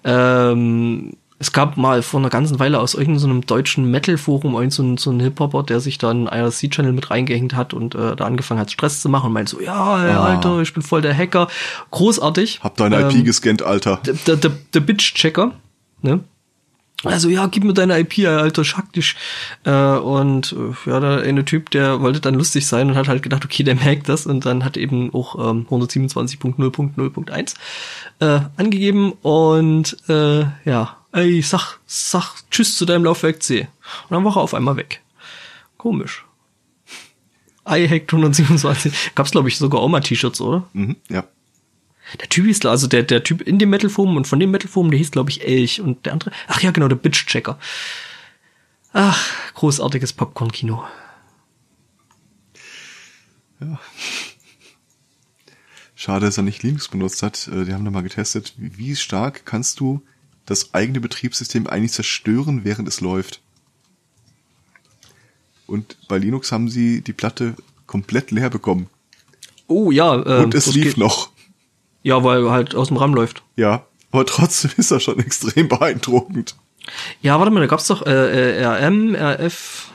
[0.03, 4.97] Ähm, es gab mal vor einer ganzen Weile aus irgendeinem deutschen Metal-Forum irgend so ein,
[4.97, 8.59] so ein Hip-Hopper, der sich da einen IRC-Channel mit reingehängt hat und äh, da angefangen
[8.59, 10.25] hat, Stress zu machen und meint so, ja, ey, Ah.
[10.25, 11.47] Alter, ich bin voll der Hacker.
[11.91, 12.59] Großartig.
[12.61, 14.01] hab deine Ähm, IP gescannt, Alter.
[14.05, 15.51] der, der, der, der Bitch-Checker,
[16.01, 16.19] ne?
[17.03, 19.15] Also ja, gib mir deine IP, Alter, schack dich.
[19.63, 23.23] Äh, und äh, ja, der eine Typ, der wollte dann lustig sein und hat halt
[23.23, 27.55] gedacht, okay, der merkt das und dann hat eben auch ähm, 127.0.0.1
[28.19, 33.61] äh, angegeben und äh, ja, ey, sag, sag Tschüss zu deinem Laufwerk C.
[33.61, 35.01] Und dann war er auf einmal weg.
[35.77, 36.25] Komisch.
[37.65, 39.11] iHack 127.
[39.15, 40.67] Gab's, glaube ich, sogar auch mal T-Shirts, oder?
[40.73, 41.23] Mhm, ja.
[42.19, 44.97] Der Typ hieß, also der, der Typ in dem Metal-Forum und von dem Metal-Forum, der
[44.97, 45.79] hieß, glaube ich, Elch.
[45.81, 47.59] Und der andere, ach ja, genau, der Bitch-Checker.
[48.93, 50.83] Ach, großartiges Popcorn-Kino.
[55.95, 57.47] Schade, dass er nicht Linux benutzt hat.
[57.49, 60.01] Äh, Die haben da mal getestet, wie stark kannst du
[60.45, 63.41] das eigene Betriebssystem eigentlich zerstören, während es läuft.
[65.67, 67.55] Und bei Linux haben sie die Platte
[67.85, 68.87] komplett leer bekommen.
[69.67, 71.29] Oh ja, ähm, Und es lief geht- noch.
[72.03, 73.43] Ja, weil er halt aus dem RAM läuft.
[73.55, 76.55] Ja, aber trotzdem ist das schon extrem beeindruckend.
[77.21, 79.89] Ja, warte mal, da gab's doch äh, äh, RM, RF,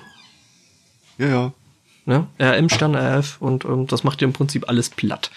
[1.19, 1.53] Ja, ja.
[2.05, 2.27] ne?
[2.41, 5.31] RM Stern RF und ähm, das macht ja im Prinzip alles platt.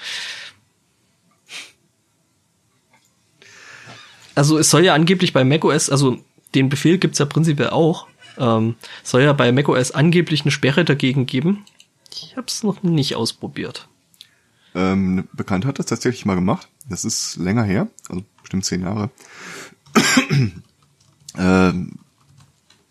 [4.36, 6.18] Also es soll ja angeblich bei macOS, also
[6.54, 8.08] den Befehl gibt's ja prinzipiell auch,
[8.38, 11.66] ähm, soll ja bei macOS angeblich eine Sperre dagegen geben.
[12.14, 13.88] Ich hab's noch nicht ausprobiert.
[14.78, 16.70] Ähm, eine Bekannte hat das tatsächlich mal gemacht.
[16.88, 19.10] Das ist länger her, also bestimmt zehn Jahre.
[21.38, 21.94] ähm,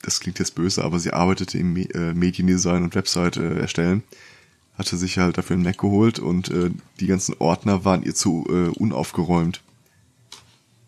[0.02, 4.02] das klingt jetzt böse, aber sie arbeitete im Me äh, Mediendesign und Website äh, erstellen,
[4.76, 8.44] hatte sich halt dafür einen Mac geholt und äh, die ganzen Ordner waren ihr zu
[8.48, 9.62] äh, unaufgeräumt.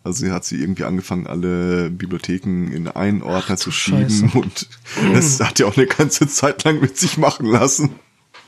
[0.03, 4.39] Also sie hat sie irgendwie angefangen, alle Bibliotheken in einen Ordner Ach, zu schieben Scheiße.
[4.39, 4.69] und
[5.13, 7.91] das hat ja auch eine ganze Zeit lang mit sich machen lassen.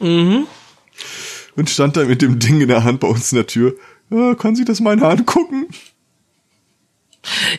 [0.01, 0.47] Mhm.
[1.57, 3.75] Und stand da mit dem Ding in der Hand bei uns in der Tür.
[4.11, 5.69] Ja, kann sie das mal angucken?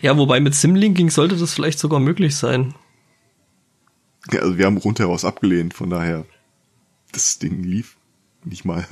[0.02, 2.74] Ja, wobei mit Simlinking sollte das vielleicht sogar möglich sein.
[4.32, 6.26] Ja, also wir haben rundheraus abgelehnt, von daher,
[7.12, 7.98] das Ding lief
[8.44, 8.86] nicht mal.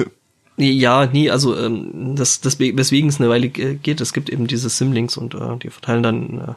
[0.58, 4.70] Ja, nee, also ähm, das, deswegen, weswegen es eine Weile geht, es gibt eben diese
[4.70, 6.54] Simlinks und äh, die verteilen dann, äh,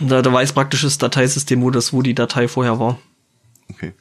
[0.00, 2.98] da, da weiß praktisch das Dateisystem, wo das, wo die Datei vorher war.
[3.70, 3.92] Okay.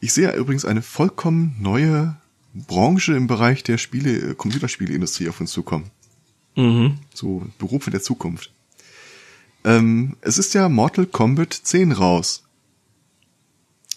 [0.00, 2.16] Ich sehe übrigens eine vollkommen neue
[2.54, 5.90] Branche im Bereich der Spiele, äh, Computerspieleindustrie auf uns zukommen.
[6.56, 6.98] Mhm.
[7.14, 8.50] So Berufe der Zukunft.
[9.64, 12.44] Ähm, es ist ja Mortal Kombat 10 raus.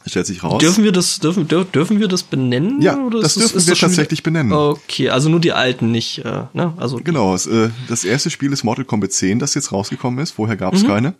[0.05, 0.59] Stellt sich raus.
[0.59, 2.81] Dürfen wir das, dürfen, dür, dürfen wir das benennen?
[2.81, 4.51] Ja, oder das dürfen ist wir schon tatsächlich benennen.
[4.51, 6.73] Okay, also nur die alten nicht, äh, ne?
[6.75, 10.31] Also Genau, es, äh, das erste Spiel ist Mortal Kombat 10, das jetzt rausgekommen ist.
[10.31, 11.15] Vorher gab es keine.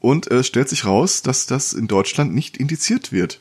[0.00, 3.38] Und äh, stellt sich raus, dass das in Deutschland nicht indiziert wird.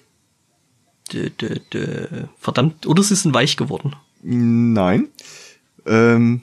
[1.12, 2.08] D, d, d,
[2.39, 3.95] verdammt, oder sie sind weich geworden.
[4.22, 5.10] Nein.
[5.86, 6.41] Ähm,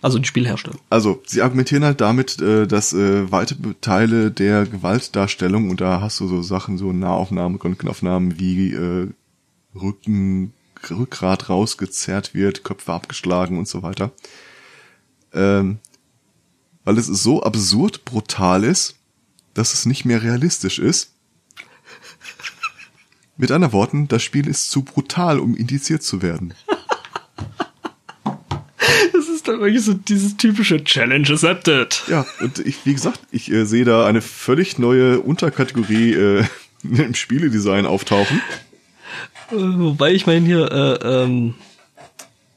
[0.00, 0.76] Also die Spielhersteller.
[0.90, 6.20] also sie argumentieren halt damit, äh, dass äh, weite Teile der Gewaltdarstellung, und da hast
[6.20, 9.08] du so Sachen, so Nahaufnahmen, Röntgenaufnahmen, wie äh,
[9.74, 10.52] Rücken,
[10.90, 14.12] Rückgrat rausgezerrt wird, Köpfe abgeschlagen und so weiter.
[15.32, 15.78] Ähm,
[16.84, 18.96] weil es so absurd brutal ist,
[19.54, 21.13] dass es nicht mehr realistisch ist.
[23.36, 26.54] Mit anderen Worten, das Spiel ist zu brutal, um indiziert zu werden.
[29.12, 32.02] Das ist dann wirklich so dieses typische Challenge accepted.
[32.08, 36.44] Ja, und ich, wie gesagt, ich äh, sehe da eine völlig neue Unterkategorie äh,
[36.82, 38.40] im Spieledesign auftauchen.
[39.50, 41.54] Äh, Wobei ich meine hier, äh, ähm,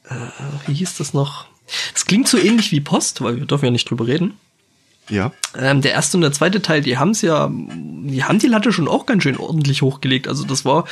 [0.06, 0.16] äh,
[0.68, 1.48] wie hieß das noch?
[1.94, 4.34] Das klingt so ähnlich wie Post, weil wir dürfen ja nicht drüber reden.
[5.10, 8.72] Ja, Ähm, der erste und der zweite Teil, die haben's ja, die haben die Latte
[8.72, 10.28] schon auch ganz schön ordentlich hochgelegt.
[10.28, 10.86] Also das war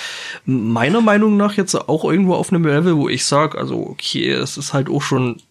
[0.46, 4.58] meiner Meinung nach jetzt auch irgendwo auf einem Level, wo ich sag, also okay, es
[4.58, 5.42] ist halt auch schon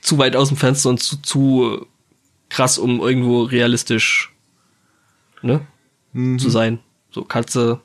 [0.00, 1.86] zu weit aus dem Fenster und zu, zu
[2.48, 4.32] krass, um irgendwo realistisch
[5.42, 5.60] ne,
[6.12, 6.78] zu sein.
[7.10, 7.80] So Katze,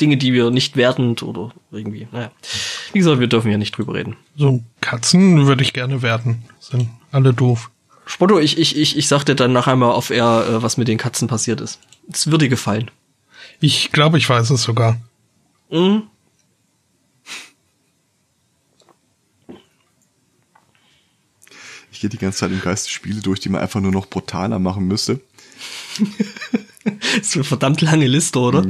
[0.00, 2.30] Dinge, die wir nicht wertend oder irgendwie, naja.
[2.92, 4.16] Wie gesagt, wir dürfen ja nicht drüber reden.
[4.36, 6.44] So Katzen würde ich gerne werden.
[6.60, 7.70] Sind alle doof.
[8.06, 10.88] Spotto, ich, ich, ich, ich sag dir dann nachher mal auf Air, äh, was mit
[10.88, 11.80] den Katzen passiert ist.
[12.10, 12.90] Es würde dir gefallen.
[13.60, 15.00] Ich glaube, ich weiß es sogar.
[15.70, 16.04] Mhm.
[21.96, 24.58] ich gehe die ganze Zeit im Geiste Spiele durch, die man einfach nur noch brutaler
[24.58, 25.20] machen müsste.
[27.16, 28.64] Das ist eine verdammt lange Liste, oder?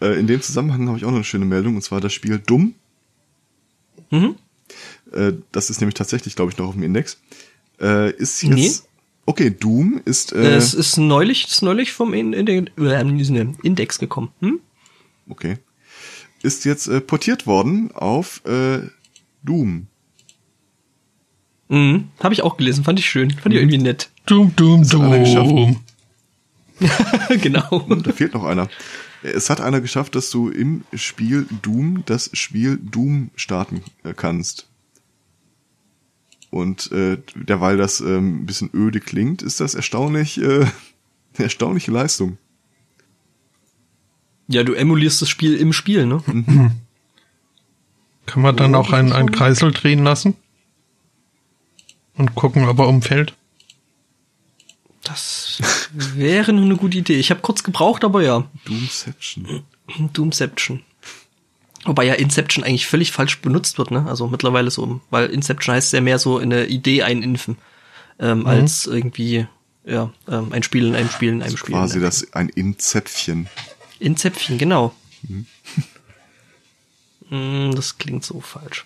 [0.00, 2.38] Äh, in dem Zusammenhang habe ich auch noch eine schöne Meldung, und zwar das Spiel
[2.38, 2.74] Dumm.
[4.10, 4.36] Mhm.
[5.12, 7.18] Äh, das ist nämlich tatsächlich, glaube ich, noch auf dem Index.
[7.82, 8.54] Äh, ist jetzt.
[8.54, 8.70] Nee.
[9.26, 10.32] Okay, Doom ist.
[10.32, 13.00] Äh, Äh, es ist neulich, ist neulich vom in, in, den- äh,
[13.62, 14.30] Index gekommen.
[14.40, 14.60] Hm?
[15.28, 15.58] okay.
[16.42, 18.80] Ist jetzt äh, portiert worden auf äh,
[19.44, 19.86] Doom.
[21.68, 22.08] Mhm.
[22.22, 23.30] Habe ich auch gelesen, fand ich schön.
[23.30, 24.10] Fand ich irgendwie nett.
[24.26, 25.50] Doom, Doom, hat einer geschafft.
[25.50, 25.80] Doom.
[27.40, 27.86] genau.
[28.02, 28.68] Da fehlt noch einer.
[29.22, 34.66] Es hat einer geschafft, dass du im Spiel Doom das Spiel Doom starten äh, kannst.
[36.52, 40.60] Und äh, derweil das ähm, ein bisschen öde klingt, ist das erstaunlich, äh,
[41.34, 42.36] eine erstaunliche Leistung.
[44.48, 46.22] Ja, du emulierst das Spiel im Spiel, ne?
[48.26, 50.34] Kann man dann Oh, auch einen, einen Kreisel drehen lassen?
[52.18, 53.34] Und gucken, ob er umfällt?
[55.04, 55.58] Das
[55.90, 57.18] wäre nur eine gute Idee.
[57.18, 58.46] Ich habe kurz gebraucht, aber ja.
[58.66, 59.62] Doomception.
[60.12, 60.82] Doomception.
[61.84, 64.06] Wobei ja Inception eigentlich völlig falsch benutzt wird, ne?
[64.06, 67.58] Also mittlerweile so, weil Inception heißt ja mehr so eine Idee einimpfen,
[68.20, 69.46] ähm, als irgendwie,
[69.84, 71.74] ja, ähm, ein Spiel in einem Spiel in einem Spiel.
[71.74, 73.48] in Quasi einem das ein Inzäpfchen.
[73.98, 74.94] Inzeption, genau.
[77.30, 78.84] Mm, das klingt so falsch.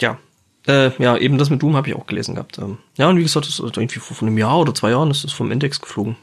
[0.00, 0.18] Ja.
[0.66, 2.58] Äh, ja, eben das mit Doom habe ich auch gelesen gehabt.
[2.58, 5.24] Ähm, ja, und wie gesagt, das ist irgendwie vor einem Jahr oder zwei Jahren ist
[5.24, 6.16] es vom Index geflogen.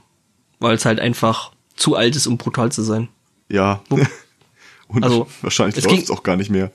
[0.60, 3.08] Weil es halt einfach zu alt ist, um brutal zu sein.
[3.50, 3.82] Ja.
[4.88, 6.72] Und Also, wahrscheinlich läuft es auch gar nicht mehr.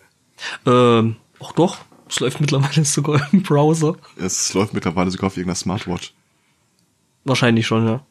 [0.66, 1.78] Ähm, auch doch.
[2.08, 3.96] Es läuft mittlerweile sogar im Browser.
[4.16, 6.12] Es läuft mittlerweile sogar auf irgendeiner Smartwatch.
[7.24, 8.04] Wahrscheinlich schon, ja.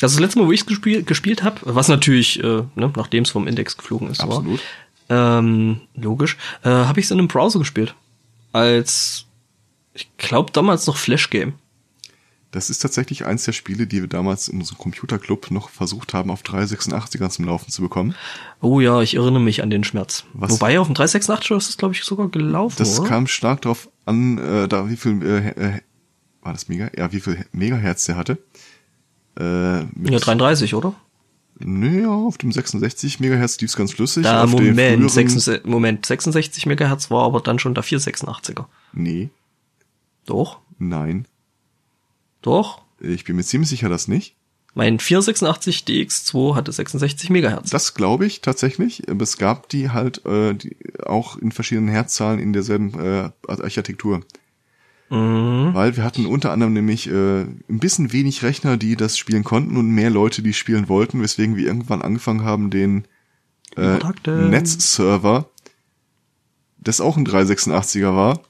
[0.00, 2.92] Das, ist das letzte Mal, wo ich es gespielt, gespielt habe, was natürlich, äh, ne,
[2.94, 4.60] nachdem es vom Index geflogen ist, Absolut.
[5.08, 7.94] war, ähm, logisch, äh, habe ich es in einem Browser gespielt.
[8.52, 9.26] Als
[9.94, 11.54] Ich glaube damals noch Flash Game.
[12.50, 16.30] Das ist tatsächlich eins der Spiele, die wir damals in unserem Computerclub noch versucht haben,
[16.30, 18.14] auf 386er zum Laufen zu bekommen.
[18.62, 20.24] Oh ja, ich erinnere mich an den Schmerz.
[20.32, 20.52] Was?
[20.52, 23.08] Wobei auf dem 386 ist das, glaube ich, sogar gelaufen, Das oder?
[23.08, 25.80] kam stark darauf an, äh, da wie viel äh, äh,
[26.40, 26.90] war das Mega?
[26.96, 28.38] Ja, wie viel Megahertz der hatte.
[29.38, 30.94] Äh, ja, 33, oder?
[31.58, 34.22] Nö, ja, auf dem 66 Megahertz lief's ganz flüssig.
[34.22, 38.64] Da, auf Moment, früheren- 66, Moment, 86 Megahertz war aber dann schon der 486er.
[38.94, 39.28] Nee,
[40.24, 41.26] Doch, nein.
[42.42, 42.82] Doch.
[43.00, 44.34] Ich bin mir ziemlich sicher, dass nicht.
[44.74, 47.70] Mein 486 DX2 hatte 66 Megahertz.
[47.70, 49.08] Das glaube ich tatsächlich.
[49.10, 54.20] Aber Es gab die halt äh, die, auch in verschiedenen Herzzahlen in derselben äh, Architektur.
[55.10, 55.70] Mhm.
[55.72, 59.76] Weil wir hatten unter anderem nämlich äh, ein bisschen wenig Rechner, die das spielen konnten
[59.76, 63.08] und mehr Leute, die spielen wollten, weswegen wir irgendwann angefangen haben, den
[63.76, 63.98] äh.
[64.26, 65.50] Netzserver,
[66.78, 68.40] das auch ein 386er war,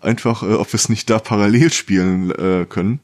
[0.00, 3.00] einfach, äh, ob wir es nicht da parallel spielen äh, können,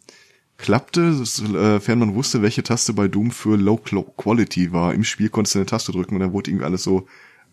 [0.56, 4.94] klappte, sofern man wusste, welche Taste bei Doom für Low Quality war.
[4.94, 7.06] Im Spiel konntest du eine Taste drücken und dann wurde irgendwie alles so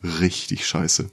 [0.04, 1.10] richtig scheiße.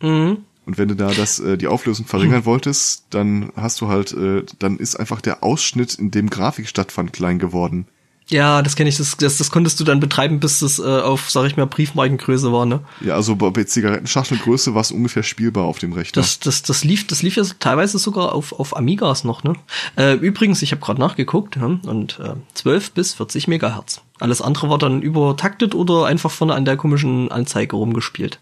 [0.00, 0.44] Mhm.
[0.66, 4.44] Und wenn du da das, äh, die Auflösung verringern wolltest, dann hast du halt, äh,
[4.58, 7.86] dann ist einfach der Ausschnitt, in dem Grafik stattfand, klein geworden.
[8.34, 8.96] Ja, das kenne ich.
[8.96, 12.52] Das, das, das konntest du dann betreiben, bis es äh, auf, sag ich mal, Briefmarkengröße
[12.52, 12.80] war, ne?
[13.00, 16.20] Ja, also bei Zigarettenschachtelgröße war es ungefähr spielbar auf dem Rechner.
[16.20, 19.52] Das, das, das lief, das lief ja teilweise sogar auf, auf Amigas noch, ne?
[19.94, 24.00] Äh, übrigens, ich habe gerade nachgeguckt, ja, und äh, 12 bis 40 Megahertz.
[24.18, 28.40] Alles andere war dann übertaktet oder einfach vorne an der komischen Anzeige rumgespielt.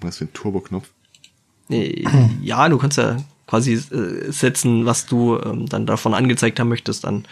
[0.00, 0.88] Was für ein Turboknopf.
[1.70, 2.04] Äh,
[2.40, 3.16] ja, du kannst ja
[3.48, 7.24] quasi äh, setzen, was du ähm, dann davon angezeigt haben möchtest, dann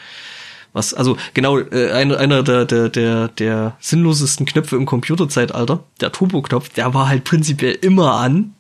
[0.72, 6.12] was, also genau, äh, einer, einer der, der, der, der sinnlosesten Knöpfe im Computerzeitalter, der
[6.12, 8.54] Turbo-Knopf, der war halt prinzipiell immer an.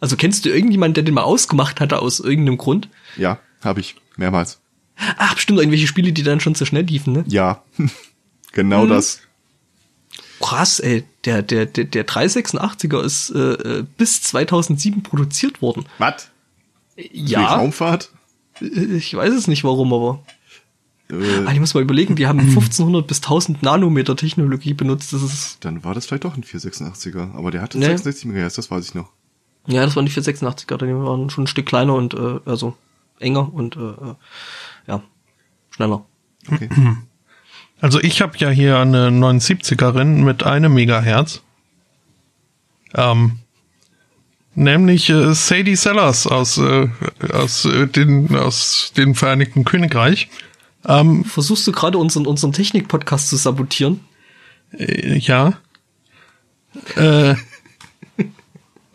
[0.00, 2.88] Also kennst du irgendjemanden, der den mal ausgemacht hatte aus irgendeinem Grund?
[3.16, 3.96] Ja, habe ich.
[4.16, 4.60] Mehrmals.
[5.18, 7.24] Ach, bestimmt irgendwelche Spiele, die dann schon zu schnell liefen, ne?
[7.26, 7.62] Ja.
[8.52, 9.20] genau das.
[10.40, 11.04] Krass, ey.
[11.26, 15.84] Der, der, der, der 386er ist äh, äh, bis 2007 produziert worden.
[15.98, 16.30] Was?
[16.96, 18.10] Ja, Raumfahrt?
[18.60, 20.22] äh, ich weiß es nicht warum, aber
[21.10, 25.12] Äh, Ah, ich muss mal überlegen, die haben 1500 bis 1000 Nanometer Technologie benutzt.
[25.12, 27.34] Das ist, dann war das vielleicht doch ein 486er.
[27.34, 27.86] Aber der hatte Nee.
[27.86, 29.10] 66 MHz, das weiß ich noch.
[29.66, 32.76] ja, das waren die 486er, die waren schon ein Stück kleiner und, äh, also
[33.18, 34.14] enger und, äh, äh,
[34.86, 35.02] ja,
[35.70, 36.04] schneller.
[36.50, 36.68] Okay.
[37.82, 41.40] Also ich habe ja hier eine 79erin mit einem Megahertz.
[42.94, 43.38] Ähm,
[44.54, 46.88] nämlich äh, Sadie Sellers aus, äh,
[47.32, 50.28] aus, äh, den, aus dem Vereinigten Königreich.
[50.86, 54.00] Ähm, Versuchst du gerade unseren, unseren Technik-Podcast zu sabotieren?
[54.72, 55.54] äh, ja.
[56.96, 57.34] Äh,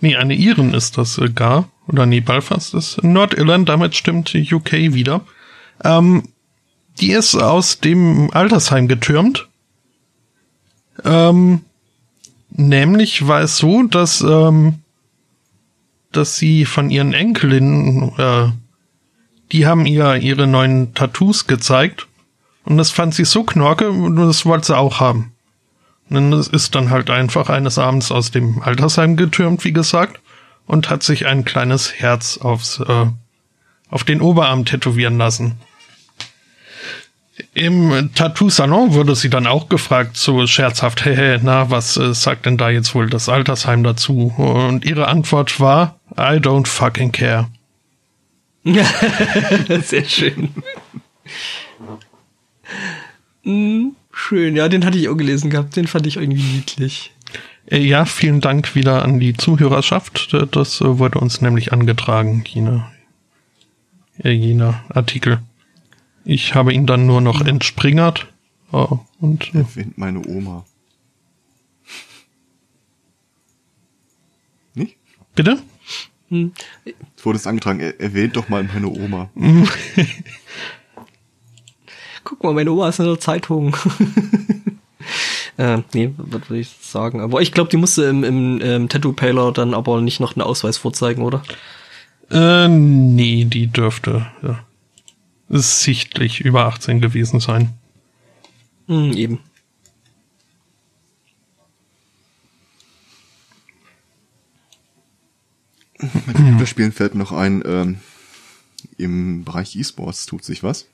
[0.02, 1.70] nee, eine Iren ist das äh, gar.
[1.88, 5.22] Oder nee, Belfast ist Nordirland, damit stimmt UK wieder.
[5.84, 6.30] Ähm,
[7.00, 9.48] die ist aus dem Altersheim getürmt.
[11.04, 11.62] Ähm,
[12.50, 14.80] nämlich war es so, dass, ähm,
[16.12, 18.48] dass sie von ihren Enkelinnen, äh,
[19.52, 22.08] die haben ihr ihre neuen Tattoos gezeigt.
[22.64, 25.34] Und das fand sie so knorke, und das wollte sie auch haben.
[26.10, 30.20] Und dann ist dann halt einfach eines Abends aus dem Altersheim getürmt, wie gesagt,
[30.66, 33.06] und hat sich ein kleines Herz aufs, äh,
[33.90, 35.56] auf den Oberarm tätowieren lassen.
[37.54, 42.58] Im Tattoo-Salon wurde sie dann auch gefragt, so scherzhaft, hey, na, was äh, sagt denn
[42.58, 44.34] da jetzt wohl das Altersheim dazu?
[44.38, 47.48] Und ihre Antwort war, I don't fucking care.
[49.84, 50.50] Sehr schön.
[53.44, 55.76] Hm, schön, ja, den hatte ich auch gelesen gehabt.
[55.76, 57.14] Den fand ich irgendwie niedlich.
[57.70, 60.34] Äh, Ja, vielen Dank wieder an die Zuhörerschaft.
[60.34, 62.92] Äh, Das äh, wurde uns nämlich angetragen, jener,
[64.24, 65.40] jener Artikel.
[66.24, 68.28] Ich habe ihn dann nur noch entspringert.
[68.72, 70.66] Oh, und äh, Erwähnt meine Oma.
[74.74, 74.98] Nicht?
[75.36, 75.62] bitte?
[76.30, 79.30] Es wurde es angetragen, er, erwähnt doch mal meine Oma.
[82.24, 83.78] Guck mal, meine Oma ist in der Zeitung.
[85.58, 87.22] äh, nee, was würde ich sagen?
[87.22, 90.78] Aber ich glaube, die musste im, im ähm, Tattoo-Paler dann aber nicht noch einen Ausweis
[90.78, 91.44] vorzeigen, oder?
[92.32, 94.60] Äh, nee, die dürfte ja,
[95.50, 97.70] sichtlich über 18 gewesen sein.
[98.88, 99.40] Hm, eben.
[106.00, 108.00] Mit Computerspielen fällt mir noch ein, ähm,
[108.98, 110.88] im Bereich E-Sports tut sich was.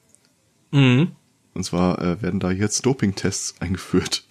[0.71, 1.11] Mhm.
[1.53, 4.23] Und zwar äh, werden da jetzt Doping-Tests eingeführt.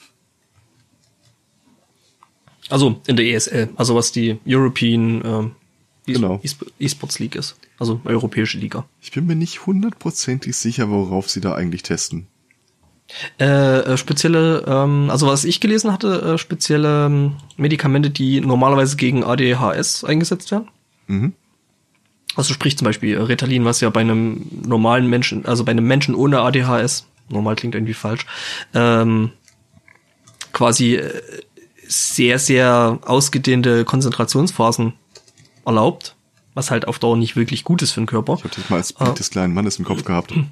[2.68, 5.50] Also in der ESL, also was die European ähm,
[6.06, 6.40] E- Genau.
[6.42, 7.56] E- E-Sports League ist.
[7.78, 8.86] Also europäische Liga.
[9.02, 12.26] Ich bin mir nicht hundertprozentig sicher, worauf sie da eigentlich testen.
[13.38, 13.44] Äh,
[13.80, 19.24] äh, spezielle, ähm, also was ich gelesen hatte, äh, spezielle ähm, Medikamente, die normalerweise gegen
[19.24, 20.68] ADHS eingesetzt werden.
[21.06, 21.32] Mhm.
[22.36, 25.86] Also sprich zum Beispiel äh, Ritalin, was ja bei einem normalen Menschen, also bei einem
[25.86, 28.26] Menschen ohne ADHS, normal klingt irgendwie falsch,
[28.74, 29.32] ähm,
[30.52, 31.10] quasi äh,
[31.86, 34.92] sehr, sehr ausgedehnte Konzentrationsphasen
[35.66, 36.14] erlaubt,
[36.54, 38.34] was halt auf Dauer nicht wirklich gut ist für den Körper.
[38.38, 39.14] Ich habe das mal als Bild Ah.
[39.14, 40.32] des kleinen Mannes im Kopf gehabt.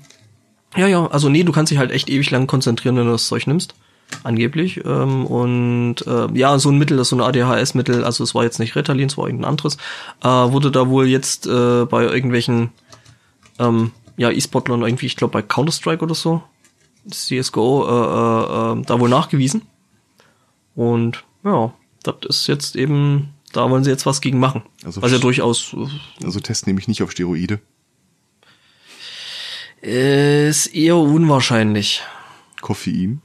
[0.76, 3.26] Ja, ja, also nee, du kannst dich halt echt ewig lang konzentrieren, wenn du das
[3.26, 3.74] Zeug nimmst.
[4.22, 4.84] Angeblich.
[4.84, 8.44] Ähm, und äh, ja, so ein Mittel, das ist so ein ADHS-Mittel, also es war
[8.44, 9.76] jetzt nicht Ritalin, es war irgendein anderes,
[10.22, 12.70] äh, wurde da wohl jetzt äh, bei irgendwelchen
[13.58, 16.42] ähm, ja, E-Sportlern irgendwie, ich glaube bei Counter-Strike oder so,
[17.08, 19.62] CSGO, äh, äh, äh, da wohl nachgewiesen.
[20.74, 21.72] Und ja,
[22.02, 24.62] das ist jetzt eben, da wollen sie jetzt was gegen machen.
[24.84, 25.74] Also was ja durchaus
[26.22, 27.60] Also testen nämlich nicht auf Steroide.
[29.82, 32.02] Äh, ist eher unwahrscheinlich.
[32.60, 33.22] Koffein.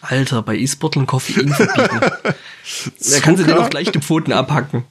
[0.00, 2.00] Alter, bei E-Sportlern Koffein verbieten.
[3.12, 4.84] da kannst du dir doch gleich die Pfoten abhacken.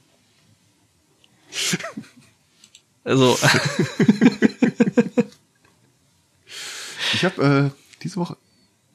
[3.04, 3.38] Also,
[7.16, 8.36] Ich habe äh, diese Woche,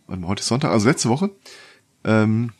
[0.05, 1.31] warte mal, heute ist Sonntag, also letzte Woche,
[2.03, 2.51] ähm,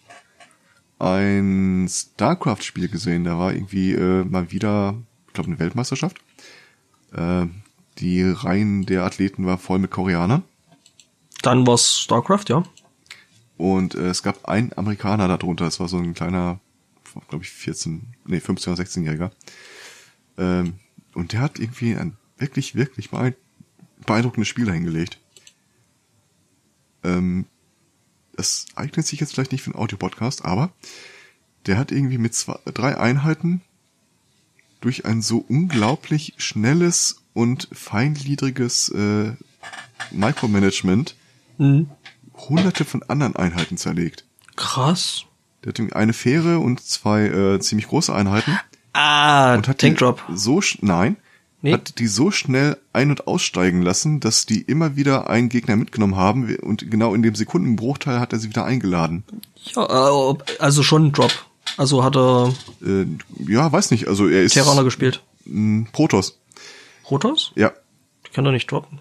[0.98, 3.26] ein StarCraft-Spiel gesehen.
[3.26, 4.96] Da war irgendwie äh, mal wieder,
[5.28, 6.18] ich glaube, eine Weltmeisterschaft.
[7.14, 7.46] Äh,
[8.00, 10.44] die Reihen der Athleten war voll mit Koreanern.
[11.42, 12.64] dann war's StarCraft, ja.
[13.58, 15.66] Und äh, es gab einen Amerikaner darunter.
[15.66, 16.60] Das war so ein kleiner,
[17.30, 19.32] glaube ich, 14, nee, 15 oder 16-Jähriger.
[20.38, 20.74] Ähm,
[21.14, 23.36] und der hat irgendwie ein wirklich, wirklich beein-
[24.06, 25.20] beeindruckendes Spiel dahingelegt.
[27.04, 27.46] Ähm,
[28.36, 30.72] das eignet sich jetzt vielleicht nicht für einen Audio-Podcast, aber
[31.68, 33.62] der hat irgendwie mit zwei, drei Einheiten
[34.80, 39.32] durch ein so unglaublich schnelles und feingliedriges äh,
[40.12, 41.16] Micromanagement
[41.58, 41.90] Mhm.
[42.50, 44.26] hunderte von anderen Einheiten zerlegt.
[44.56, 45.26] Krass.
[45.64, 48.58] Der hat irgendwie eine Fähre und zwei äh, ziemlich große Einheiten
[48.94, 50.24] Ah, und hat Tank die Drop.
[50.34, 51.18] so nein,
[51.62, 51.74] Nee.
[51.74, 56.16] hat die so schnell ein- und aussteigen lassen, dass die immer wieder einen Gegner mitgenommen
[56.16, 59.24] haben und genau in dem Sekundenbruchteil hat er sie wieder eingeladen.
[59.76, 61.32] Ja, äh, also schon Drop.
[61.78, 62.52] Also hat er
[62.84, 63.06] Äh,
[63.48, 65.22] ja, weiß nicht, also er ist Terraner gespielt.
[65.92, 66.40] Protoss.
[67.12, 67.52] Protoss?
[67.56, 67.74] Ja,
[68.26, 69.00] Die kann doch nicht droppen.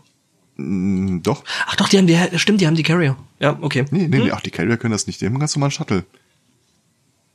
[0.56, 1.44] mh, doch.
[1.68, 3.16] Ach doch, die haben die, stimmt, die haben die Carrier.
[3.38, 3.84] Ja, okay.
[3.92, 6.04] Nee, nee, nee, ach, die Carrier können das nicht, die haben ganz normalen Shuttle.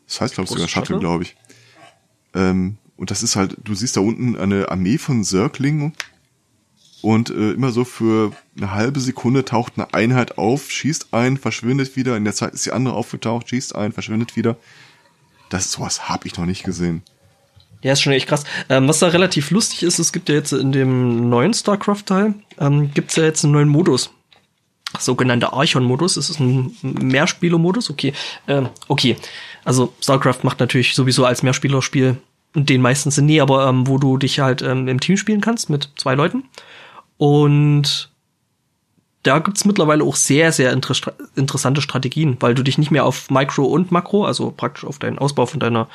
[0.06, 0.99] Das heißt, glaube ich, sogar Shuttle, Shuttle?
[0.99, 1.35] glaube ich.
[2.34, 5.93] Ähm, und das ist halt, du siehst da unten eine Armee von Zerglingen
[7.02, 11.95] und äh, immer so für eine halbe Sekunde taucht eine Einheit auf, schießt ein, verschwindet
[11.95, 14.57] wieder, in der Zeit ist die andere aufgetaucht, schießt ein, verschwindet wieder.
[15.49, 17.02] Das sowas habe ich noch nicht gesehen.
[17.81, 18.43] Ja, ist schon echt krass.
[18.69, 22.91] Ähm, was da relativ lustig ist, es gibt ja jetzt in dem neuen StarCraft-Teil, ähm,
[22.93, 24.11] gibt's ja jetzt einen neuen Modus.
[24.99, 26.18] Sogenannter Archon-Modus.
[26.18, 27.89] Es ist ein Mehrspieler-Modus.
[27.89, 28.14] Okay,
[28.47, 29.18] ähm, okay.
[29.64, 32.18] Also StarCraft macht natürlich sowieso als Mehrspielerspiel
[32.56, 35.69] den meisten Sinn, nee, aber ähm, wo du dich halt ähm, im Team spielen kannst
[35.69, 36.45] mit zwei Leuten.
[37.18, 38.10] Und
[39.23, 40.95] da gibt's mittlerweile auch sehr, sehr inter
[41.35, 45.18] interessante Strategien, weil du dich nicht mehr auf Micro und Makro, also praktisch auf deinen
[45.18, 45.89] Ausbau von deiner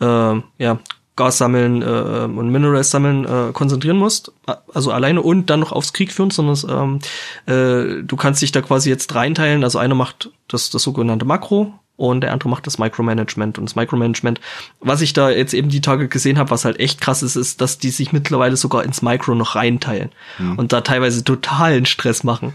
[0.00, 0.78] äh, ja,
[1.20, 4.32] Gas sammeln äh, und Minerals sammeln äh, konzentrieren musst,
[4.72, 6.98] also alleine und dann noch aufs Krieg führen, sondern
[7.46, 9.62] ähm, äh, du kannst dich da quasi jetzt reinteilen.
[9.62, 13.58] Also einer macht das, das sogenannte Makro und der andere macht das Micromanagement.
[13.58, 14.40] Und das Micromanagement,
[14.80, 17.60] was ich da jetzt eben die Tage gesehen habe, was halt echt krass ist, ist,
[17.60, 20.12] dass die sich mittlerweile sogar ins Micro noch reinteilen
[20.56, 22.54] und da teilweise totalen Stress machen.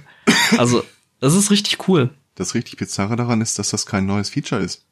[0.58, 0.84] Also,
[1.20, 2.10] das ist richtig cool.
[2.34, 4.86] Das richtig Bizarre daran ist, dass das kein neues Feature ist.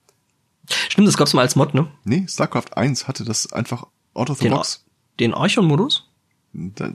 [0.90, 1.88] Stimmt, das gab's mal als Mod, ne?
[2.06, 4.85] Nee, StarCraft 1 hatte das einfach out of the Den, box.
[5.19, 6.07] den Archon-Modus?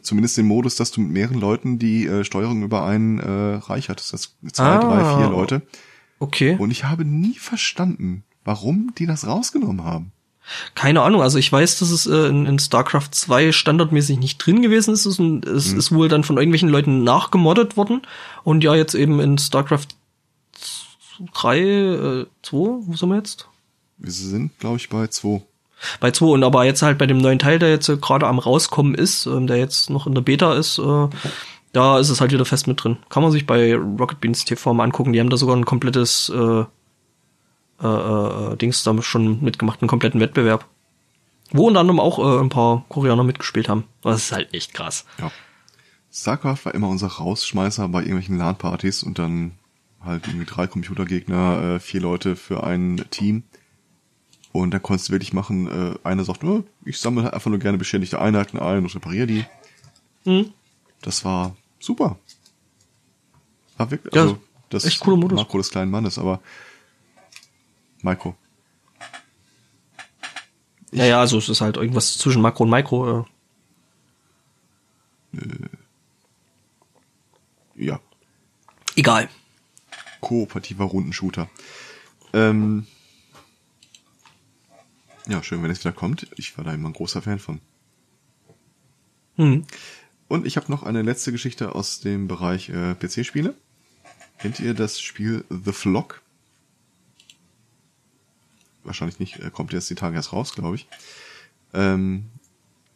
[0.02, 3.88] Zumindest den Modus, dass du mit mehreren Leuten die äh, Steuerung über einen äh, Reich
[3.88, 4.12] hattest.
[4.12, 4.78] Das zwei, Ah.
[4.78, 5.62] drei, vier Leute.
[6.20, 6.56] Okay.
[6.58, 10.12] Und ich habe nie verstanden, warum die das rausgenommen haben.
[10.74, 14.62] Keine Ahnung, also ich weiß, dass es äh, in, in StarCraft 2 standardmäßig nicht drin
[14.62, 15.00] gewesen ist.
[15.06, 18.00] Es, ist ein- es ist wohl dann von irgendwelchen Leuten nachgemoddet worden.
[18.44, 19.88] Und ja, jetzt eben in StarCraft
[21.34, 23.48] 3, äh, 2, wo sind wir jetzt?
[23.98, 25.42] Wir sind, glaube ich, bei zwei.
[26.00, 28.40] Bei 2 und aber jetzt halt bei dem neuen Teil, der jetzt äh, gerade am
[28.40, 31.08] rauskommen ist, ähm, der jetzt noch in der Beta ist, äh,
[31.72, 32.96] da ist es halt wieder fest mit drin.
[33.08, 35.12] Kann man sich bei Rocket Beans TV mal angucken.
[35.12, 36.64] Die haben da sogar ein komplettes äh,
[37.80, 40.66] äh, äh, Dings da schon mitgemacht, einen kompletten Wettbewerb.
[41.52, 43.84] Wo unter anderem auch äh, ein paar Koreaner mitgespielt haben.
[44.02, 45.04] Das ist halt echt krass.
[45.18, 45.30] Ja.
[46.12, 49.52] StarCraft war immer unser Rausschmeißer bei irgendwelchen LAN-Partys und dann
[50.04, 53.44] halt irgendwie drei Computergegner, äh, vier Leute für ein Team.
[54.52, 57.58] Und dann konntest du wirklich machen, äh, einer sagt, oh, ich sammle halt einfach nur
[57.58, 59.44] gerne beschädigte Einheiten ein und repariere die.
[60.24, 60.52] Mhm.
[61.02, 62.18] Das war super.
[63.76, 64.38] War wirklich, Ja, also,
[64.70, 65.38] das echt cooler Modus.
[65.38, 66.40] Makro des kleinen Mannes, aber
[68.02, 68.34] Maiko.
[70.90, 73.26] Naja, also es ist halt irgendwas zwischen Makro und Mikro.
[75.34, 75.38] Äh.
[77.76, 78.00] Ja,
[78.96, 79.28] Egal.
[80.20, 81.48] kooperativer Rundenshooter.
[82.32, 82.86] Ähm,
[85.28, 86.26] ja, schön, wenn es wieder kommt.
[86.36, 87.60] Ich war da immer ein großer Fan von.
[89.36, 89.64] Hm.
[90.26, 93.54] Und ich habe noch eine letzte Geschichte aus dem Bereich äh, PC-Spiele.
[94.38, 96.22] Kennt ihr das Spiel The Flock?
[98.84, 100.88] Wahrscheinlich nicht, äh, kommt jetzt die Tage erst raus, glaube ich.
[101.74, 102.26] Ähm,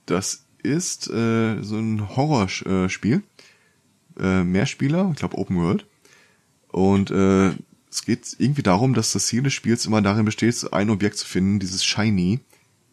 [0.07, 3.23] das ist äh, so ein Horrorspiel.
[4.19, 5.87] Äh, Mehrspieler, ich glaube Open World.
[6.69, 7.53] Und äh,
[7.93, 11.27] es geht irgendwie darum, dass das Ziel des Spiels immer darin besteht, ein Objekt zu
[11.27, 12.41] finden, dieses Shiny.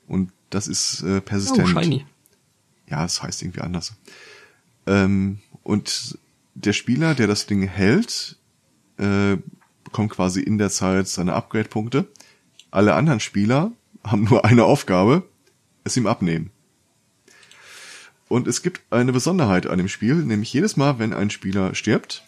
[0.08, 1.70] Und das ist äh, Oh, persistent.
[1.70, 2.06] shiny.
[2.88, 3.94] Ja, es heißt irgendwie anders.
[4.86, 6.18] Ähm, und
[6.54, 8.36] der Spieler, der das Ding hält,
[8.98, 9.38] äh,
[9.86, 12.08] bekommt quasi in der Zeit seine Upgrade-Punkte.
[12.70, 13.72] Alle anderen Spieler
[14.04, 15.24] haben nur eine Aufgabe,
[15.86, 16.52] es ihm abnehmen.
[18.28, 22.24] Und es gibt eine Besonderheit an dem Spiel, nämlich jedes Mal, wenn ein Spieler stirbt,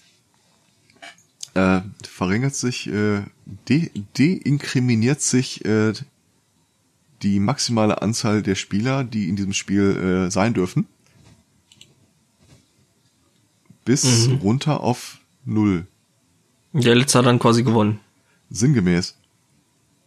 [1.54, 3.22] äh, verringert sich, äh,
[3.68, 5.94] de deinkriminiert sich äh,
[7.22, 10.88] die maximale Anzahl der Spieler, die in diesem Spiel äh, sein dürfen,
[13.86, 15.88] bis runter auf null.
[16.74, 18.00] Der letzte hat dann quasi gewonnen.
[18.50, 19.16] Sinngemäß.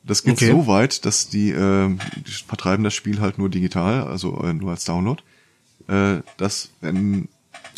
[0.02, 0.50] Das geht Okay.
[0.50, 1.96] so weit, dass die, äh,
[2.26, 5.22] die vertreiben das Spiel halt nur digital, also äh, nur als Download,
[5.88, 7.28] äh, dass wenn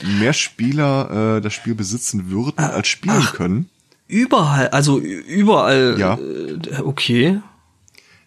[0.04, 3.34] mehr Spieler äh, das Spiel besitzen würden, als spielen ach.
[3.34, 3.68] können,
[4.08, 5.96] Überall, also überall.
[5.98, 6.14] Ja.
[6.16, 7.40] Äh, okay.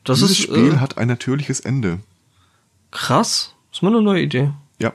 [0.04, 2.00] Das dieses ist Spiel äh, hat ein natürliches Ende.
[2.91, 3.56] krass.
[3.72, 4.52] ist mal eine neue Idee.
[4.80, 4.91] Ja.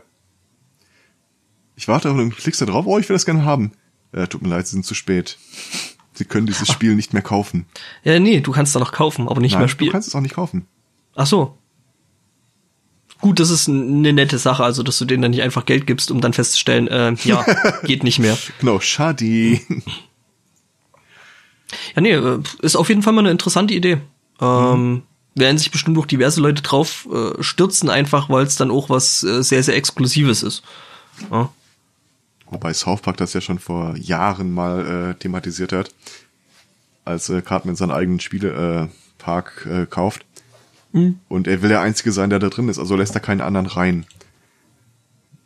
[1.77, 3.73] Ich warte und du klickst da drauf, oh, ich will das gerne haben.
[4.13, 5.39] Äh, tut mir leid, sie sind zu spät.
[6.13, 7.65] Sie können dieses Spiel nicht mehr kaufen.
[8.03, 9.91] Ja, nee, du kannst da noch kaufen, aber nicht Nein, mehr du spielen.
[9.93, 10.67] kannst es auch nicht kaufen.
[11.15, 11.57] Ach so.
[13.25, 16.11] Gut, das ist eine nette Sache, also dass du denen dann nicht einfach Geld gibst,
[16.11, 17.43] um dann festzustellen, äh, ja,
[17.85, 18.37] geht nicht mehr.
[18.61, 19.25] Genau, schade.
[19.25, 19.61] Ja,
[22.03, 23.97] nee, äh, ist auf jeden Fall mal eine interessante Idee.
[24.43, 28.91] Ähm, werden sich bestimmt auch diverse Leute drauf äh, stürzen, einfach weil es dann auch
[28.91, 30.63] was äh, sehr, sehr Exklusives ist.
[31.31, 31.49] Ja.
[32.51, 35.95] Wobei South Park das ja schon vor Jahren mal äh, thematisiert hat,
[37.07, 39.87] als äh, Cartman seinen eigenen Spielepark äh,
[40.95, 41.15] Kauft.
[41.29, 43.67] Und er will der Einzige sein, der da drin ist, also lässt er keinen anderen
[43.67, 44.07] rein.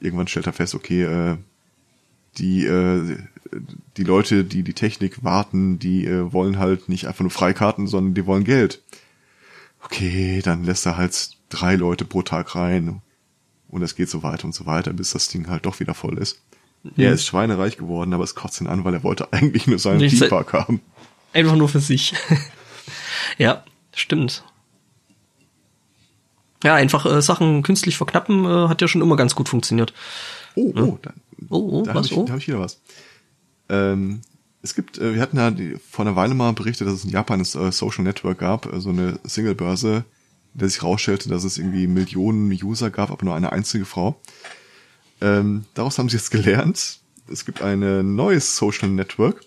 [0.01, 1.37] Irgendwann stellt er fest, okay, äh,
[2.37, 3.19] die, äh,
[3.97, 8.15] die Leute, die die Technik warten, die äh, wollen halt nicht einfach nur Freikarten, sondern
[8.15, 8.83] die wollen Geld.
[9.83, 13.01] Okay, dann lässt er halt drei Leute pro Tag rein.
[13.69, 16.19] Und es geht so weiter und so weiter, bis das Ding halt doch wieder voll
[16.19, 16.41] ist.
[16.97, 20.09] Er ist schweinereich geworden, aber es kotzt ihn an, weil er wollte eigentlich nur seinen
[20.09, 20.81] Theme-Park haben.
[21.33, 22.15] Einfach nur für sich.
[23.39, 23.65] ja,
[23.95, 24.45] stimmt.
[26.65, 29.93] Ja, einfach äh, Sachen künstlich verknappen äh, hat ja schon immer ganz gut funktioniert.
[30.55, 31.13] Oh, oh, da,
[31.49, 32.25] Oh, oh, da habe ich, oh?
[32.25, 32.81] da hab ich wieder was.
[33.69, 34.23] Ähm,
[34.63, 37.11] es gibt, äh, wir hatten ja die, vor einer Weile mal berichtet, dass es in
[37.11, 40.05] Japan ein äh, Social Network gab, äh, so eine Single-Börse,
[40.55, 44.21] in der sich rausstellte, dass es irgendwie Millionen User gab, aber nur eine einzige Frau.
[45.21, 49.43] Ähm, daraus haben sie jetzt gelernt, es gibt ein neues Social Network,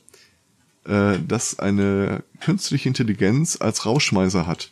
[0.86, 4.72] äh, das eine künstliche Intelligenz als Rauschmeißer hat.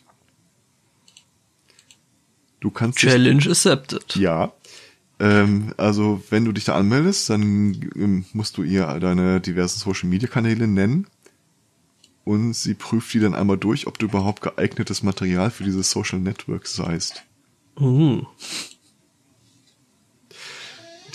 [2.60, 4.16] Du kannst dich Challenge accepted.
[4.16, 4.52] ja.
[5.18, 10.08] Ähm, also, wenn du dich da anmeldest, dann ähm, musst du ihr deine diversen Social
[10.08, 11.06] Media Kanäle nennen.
[12.24, 16.18] Und sie prüft die dann einmal durch, ob du überhaupt geeignetes Material für dieses Social
[16.18, 17.22] Network seist.
[17.78, 18.26] Mhm.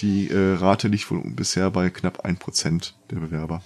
[0.01, 3.63] Die äh, Rate liegt wohl bisher bei knapp 1% der Bewerber.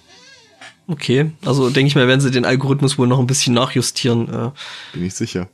[0.86, 4.28] Okay, also denke ich mal, werden sie den Algorithmus wohl noch ein bisschen nachjustieren.
[4.28, 4.50] Äh,
[4.92, 5.48] Bin ich sicher.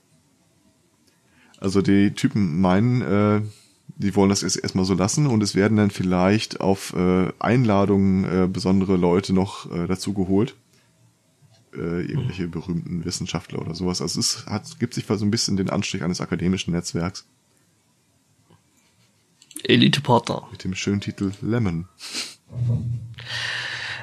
[1.58, 3.42] Also die Typen meinen, äh,
[3.96, 8.24] die wollen das erst erstmal so lassen und es werden dann vielleicht auf äh, Einladungen
[8.24, 10.54] äh, besondere Leute noch äh, dazu geholt.
[11.74, 14.00] Äh, irgendwelche berühmten Wissenschaftler oder sowas.
[14.00, 17.26] Also es ist, hat, gibt sich so ein bisschen den Anstrich eines akademischen Netzwerks
[19.64, 20.46] Elite-Partner.
[20.50, 21.88] mit dem schönen Titel Lemon.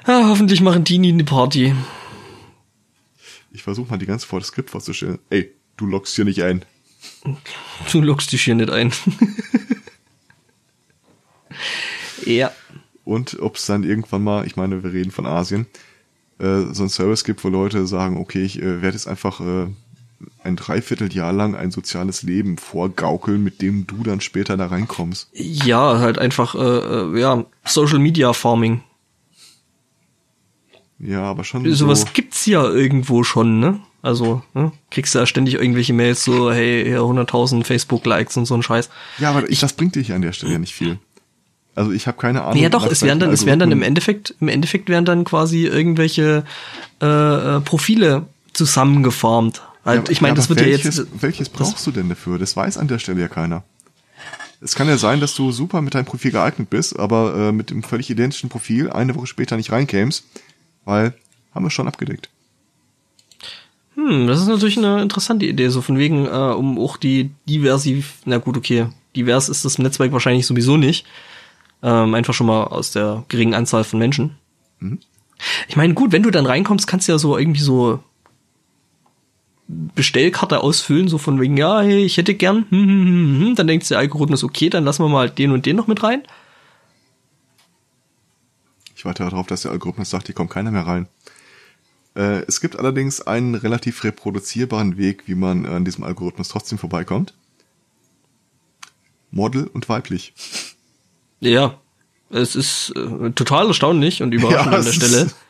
[0.06, 1.74] Ja, hoffentlich machen die nie eine Party.
[3.52, 5.20] Ich versuche mal die ganze vor das Skript vorzustellen.
[5.30, 6.66] Ey, du lockst hier nicht ein.
[7.92, 8.92] Du lockst dich hier nicht ein.
[12.26, 12.52] ja.
[13.06, 15.68] Und ob es dann irgendwann mal, ich meine, wir reden von Asien,
[16.40, 19.68] äh, so ein Service gibt, wo Leute sagen, okay, ich äh, werde jetzt einfach äh,
[20.44, 25.30] ein Dreivierteljahr lang ein soziales Leben vorgaukeln, mit dem du dann später da reinkommst.
[25.34, 28.82] Ja, halt einfach, äh, äh, ja, Social Media Farming.
[31.00, 32.08] Ja, aber schon Sowas so.
[32.14, 33.80] gibt's ja irgendwo schon, ne?
[34.04, 34.74] Also, ne?
[34.92, 38.90] kriegst du ja ständig irgendwelche Mails so, hey, hier 100.000 Facebook-Likes und so ein Scheiß.
[39.18, 41.00] Ja, aber ich, das bringt dich an der Stelle ja nicht viel.
[41.74, 42.62] Also ich habe keine Ahnung.
[42.62, 45.66] Ja, doch, es wären dann, es wären dann im Endeffekt, im Endeffekt wären dann quasi
[45.66, 46.44] irgendwelche
[47.02, 49.64] äh, äh, Profile zusammengeformt.
[49.86, 51.24] Halt, Ja, ich meine, ja, das wird welches, ja jetzt.
[51.24, 52.38] Welches brauchst du denn dafür?
[52.38, 53.64] Das weiß an der Stelle ja keiner.
[54.60, 57.70] Es kann ja sein, dass du super mit deinem Profil geeignet bist, aber äh, mit
[57.70, 60.26] dem völlig identischen Profil eine Woche später nicht reinkämst,
[60.84, 61.14] weil
[61.56, 62.30] haben wir schon abgedeckt.
[63.95, 68.15] Hm, das ist natürlich eine interessante Idee, so von wegen, äh, um auch die Diversiv,
[68.26, 71.06] na gut, okay, divers ist das Netzwerk wahrscheinlich sowieso nicht.
[71.84, 74.38] Ähm, einfach schon mal aus der geringen Anzahl von Menschen.
[75.68, 77.99] Ich meine, gut, wenn du dann reinkommst, kannst du ja so irgendwie so
[79.68, 83.56] Bestellkarte ausfüllen, so von wegen, ja, hey, ich hätte gern, hm, hm, hm, hm.
[83.56, 86.24] dann denkt der Algorithmus, okay, dann lassen wir mal den und den noch mit rein.
[88.95, 91.07] Ich warte darauf, dass der Algorithmus sagt, hier kommt keiner mehr rein.
[92.15, 97.34] Äh, es gibt allerdings einen relativ reproduzierbaren Weg, wie man an diesem Algorithmus trotzdem vorbeikommt.
[99.31, 100.34] Model und weiblich.
[101.40, 101.80] Ja,
[102.30, 105.31] es ist äh, total erstaunlich und überraschend Ja, an der Stelle.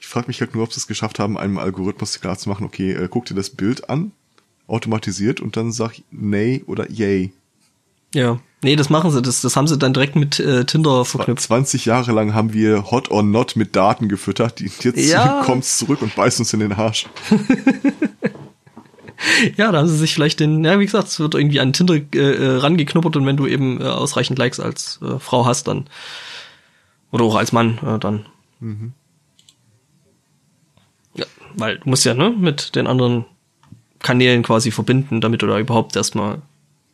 [0.00, 3.08] Ich frage mich halt nur, ob sie es geschafft haben, einem Algorithmus klarzumachen, okay, äh,
[3.10, 4.12] guck dir das Bild an,
[4.66, 7.32] automatisiert und dann sag nay oder yay.
[8.14, 8.38] Ja.
[8.62, 11.42] Nee, das machen sie, das, das haben sie dann direkt mit äh, Tinder verknüpft.
[11.44, 15.42] 20 Jahre lang haben wir Hot or Not mit Daten gefüttert, die jetzt Ja.
[15.44, 17.06] kommt's zurück und beißt uns in den Arsch.
[19.56, 21.94] Ja, da haben sie sich vielleicht den, ja, wie gesagt, es wird irgendwie an Tinder
[21.94, 25.86] äh, äh, rangeknuppert und wenn du eben äh, ausreichend Likes als äh, Frau hast, dann
[27.12, 28.26] oder auch als Mann, äh, dann.
[31.14, 31.24] Ja,
[31.54, 33.24] weil du musst ja, ne, mit den anderen
[34.00, 36.42] Kanälen quasi verbinden, damit du da überhaupt erstmal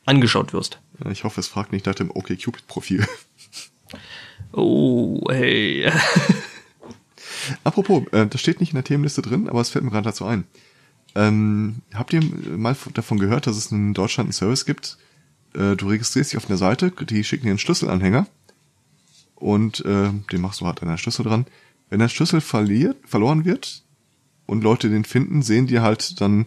[0.05, 0.81] angeschaut wirst.
[1.11, 3.07] Ich hoffe, es fragt nicht nach dem OkCupid-Profil.
[4.55, 5.91] Oh, hey.
[7.65, 10.27] Apropos, äh, das steht nicht in der Themenliste drin, aber es fällt mir gerade dazu
[10.27, 10.45] ein.
[11.15, 12.23] Ähm, habt ihr
[12.57, 14.99] mal davon gehört, dass es in Deutschland einen Service gibt?
[15.55, 18.27] Äh, du registrierst dich auf einer Seite, die schicken dir einen Schlüsselanhänger
[19.37, 21.47] und äh, den machst du halt an der Schlüssel dran.
[21.91, 23.83] Wenn der Schlüssel verliert, verloren wird
[24.47, 26.47] und Leute den finden, sehen die halt dann,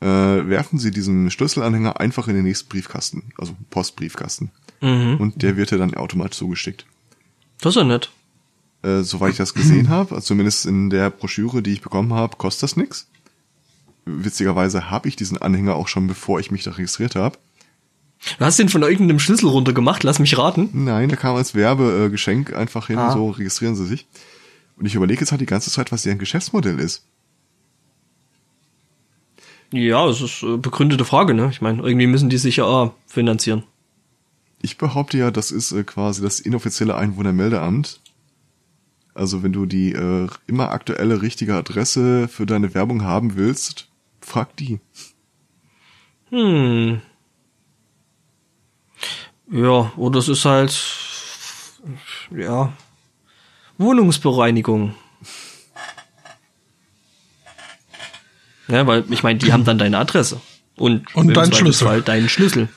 [0.00, 4.50] äh, werfen sie diesen Schlüsselanhänger einfach in den nächsten Briefkasten, also Postbriefkasten.
[4.80, 5.16] mhm.
[5.18, 6.86] Und der wird dir dann automatisch zugeschickt.
[7.60, 8.10] Das ist ja nett.
[8.82, 12.36] Äh, soweit ich das gesehen habe, also zumindest in der Broschüre, die ich bekommen habe,
[12.36, 13.08] kostet das nix.
[14.04, 17.38] Witzigerweise habe ich diesen Anhänger auch schon, bevor ich mich da registriert habe.
[18.38, 20.68] Du hast den von irgendeinem Schlüssel runtergemacht, lass mich raten.
[20.72, 23.12] Nein, der kam als Werbegeschenk einfach hin, Ah.
[23.12, 24.06] so registrieren Sie sich.
[24.76, 27.04] Und ich überlege jetzt halt die ganze Zeit, was deren Geschäftsmodell ist.
[29.72, 31.48] Ja, es ist äh, begründete Frage, ne?
[31.50, 33.64] Ich meine, irgendwie müssen die sich ja äh, finanzieren.
[34.62, 38.00] Ich behaupte ja, das ist äh, quasi das inoffizielle Einwohnermeldeamt.
[39.14, 43.88] Also wenn du die äh, immer aktuelle richtige Adresse für deine Werbung haben willst,
[44.20, 44.78] frag die.
[46.30, 47.00] Hm.
[49.50, 50.76] Ja, oder es ist halt,
[52.36, 52.72] ja,
[53.78, 54.94] Wohnungsbereinigung.
[58.68, 60.40] Ja, weil, ich meine, die haben dann deine Adresse.
[60.76, 62.02] Und, Und deinen Schlüssel.
[62.02, 62.68] Deinen Schlüssel.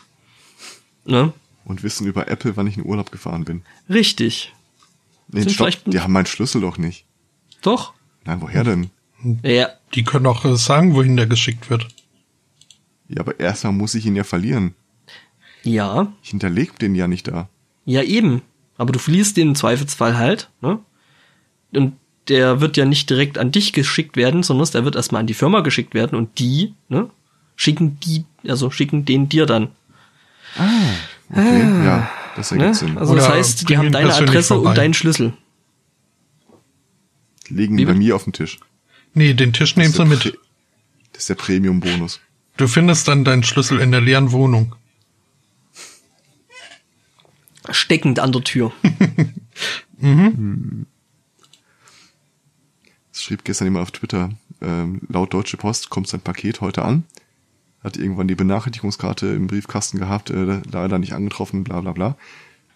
[1.06, 1.34] Ne?
[1.66, 3.64] Und wissen über Apple, wann ich in Urlaub gefahren bin.
[3.90, 4.54] Richtig.
[5.28, 7.06] Nee, Sind stopp, vielleicht- die haben meinen Schlüssel doch nicht.
[7.62, 7.94] Doch?
[8.26, 8.90] Nein, woher denn?
[9.44, 9.70] Ja.
[9.94, 11.88] Die können auch äh, sagen, wohin der geschickt wird.
[13.10, 14.76] Ja, aber erstmal muss ich ihn ja verlieren.
[15.64, 16.14] Ja.
[16.24, 17.50] Ich hinterleg den ja nicht da.
[17.86, 18.42] Ja, eben.
[18.78, 20.80] Aber du verlierst den im Zweifelsfall halt, ne?
[21.74, 21.98] Und
[22.30, 25.34] der wird ja nicht direkt an dich geschickt werden, sondern der wird erstmal an die
[25.34, 27.10] Firma geschickt werden und die, ne?
[27.56, 29.70] Schicken die, also schicken den dir dann.
[31.30, 32.74] Okay, ja, das ergibt Ne?
[32.74, 32.98] Sinn.
[32.98, 34.70] Also das Oder heißt, die haben deine Adresse vorbei.
[34.70, 35.34] und deinen Schlüssel.
[37.50, 38.60] Liegen Wie bei mir auf dem Tisch.
[39.14, 40.38] Nee, den Tisch nehmen sie mit.
[41.14, 42.22] Das ist der Premium-Bonus.
[42.58, 44.76] Du findest dann deinen Schlüssel in der leeren Wohnung.
[47.72, 48.72] Steckend an der Tür.
[49.98, 50.02] Es
[53.24, 54.32] schrieb gestern jemand auf Twitter,
[54.62, 57.04] ähm, laut Deutsche Post kommt sein Paket heute an.
[57.84, 62.18] Hat irgendwann die Benachrichtigungskarte im Briefkasten gehabt, äh, leider nicht angetroffen, bla bla bla.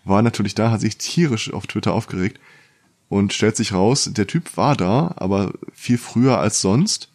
[0.06, 2.40] War natürlich da, hat sich tierisch auf Twitter aufgeregt
[3.10, 7.10] und stellt sich raus, der Typ war da, aber viel früher als sonst.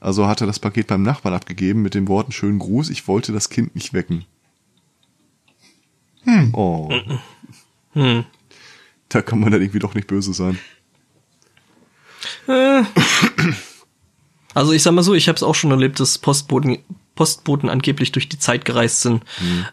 [0.00, 3.32] Also hat er das Paket beim Nachbarn abgegeben mit den Worten schönen Gruß, ich wollte
[3.32, 4.26] das Kind nicht wecken.
[6.52, 6.92] Oh.
[7.92, 8.24] Hm.
[9.08, 10.58] Da kann man dann irgendwie doch nicht böse sein.
[14.54, 16.78] Also ich sag mal so, ich habe es auch schon erlebt, dass Postboten,
[17.16, 19.24] Postboten angeblich durch die Zeit gereist sind.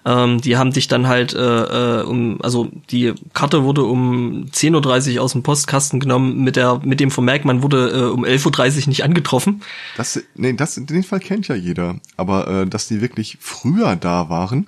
[0.05, 5.17] Ähm, die haben dich dann halt, äh, äh, um, also die Karte wurde um 10.30
[5.17, 8.81] Uhr aus dem Postkasten genommen mit der, mit dem Vermerk, man wurde äh, um 11.30
[8.81, 9.61] Uhr nicht angetroffen.
[9.97, 11.99] Das, nee, das, den Fall kennt ja jeder.
[12.17, 14.67] Aber äh, dass die wirklich früher da waren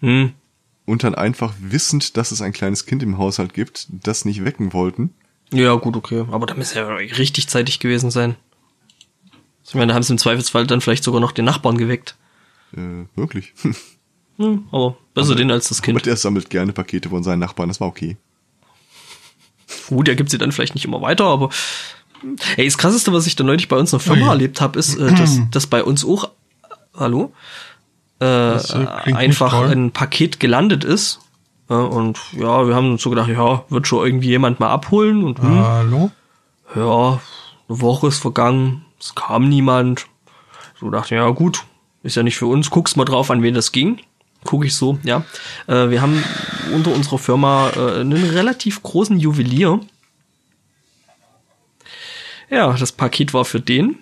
[0.00, 0.32] Hm.
[0.84, 4.72] und dann einfach wissend, dass es ein kleines Kind im Haushalt gibt, das nicht wecken
[4.72, 5.10] wollten.
[5.52, 6.24] Ja, gut, okay.
[6.30, 8.36] Aber da muss ja richtig zeitig gewesen sein.
[9.64, 12.16] Ich meine, da haben sie im Zweifelsfall dann vielleicht sogar noch den Nachbarn geweckt.
[12.76, 13.52] Äh, wirklich.
[14.38, 16.06] Hm, aber besser den als das Aber Kind.
[16.06, 18.16] der sammelt gerne Pakete von seinen Nachbarn, das war okay.
[19.88, 21.50] Gut, der gibt sie dann vielleicht nicht immer weiter, aber
[22.56, 24.30] ey, das krasseste, was ich da neulich bei uns in der Firma Ui.
[24.30, 26.30] erlebt habe, ist, äh, dass, dass bei uns auch,
[26.96, 27.34] hallo,
[28.22, 31.20] äh, äh, einfach ein Paket gelandet ist.
[31.72, 35.24] Ja, und ja, wir haben uns so gedacht, ja, wird schon irgendwie jemand mal abholen
[35.24, 36.10] und hm, Hallo?
[36.76, 37.18] ja,
[37.66, 40.04] eine Woche ist vergangen, es kam niemand.
[40.78, 41.64] So dachte ich, ja gut,
[42.02, 44.00] ist ja nicht für uns, guckst mal drauf, an wen das ging.
[44.44, 45.24] Guck ich so, ja.
[45.66, 46.22] Äh, wir haben
[46.74, 49.80] unter unserer Firma äh, einen relativ großen Juwelier.
[52.50, 53.96] Ja, das Paket war für den.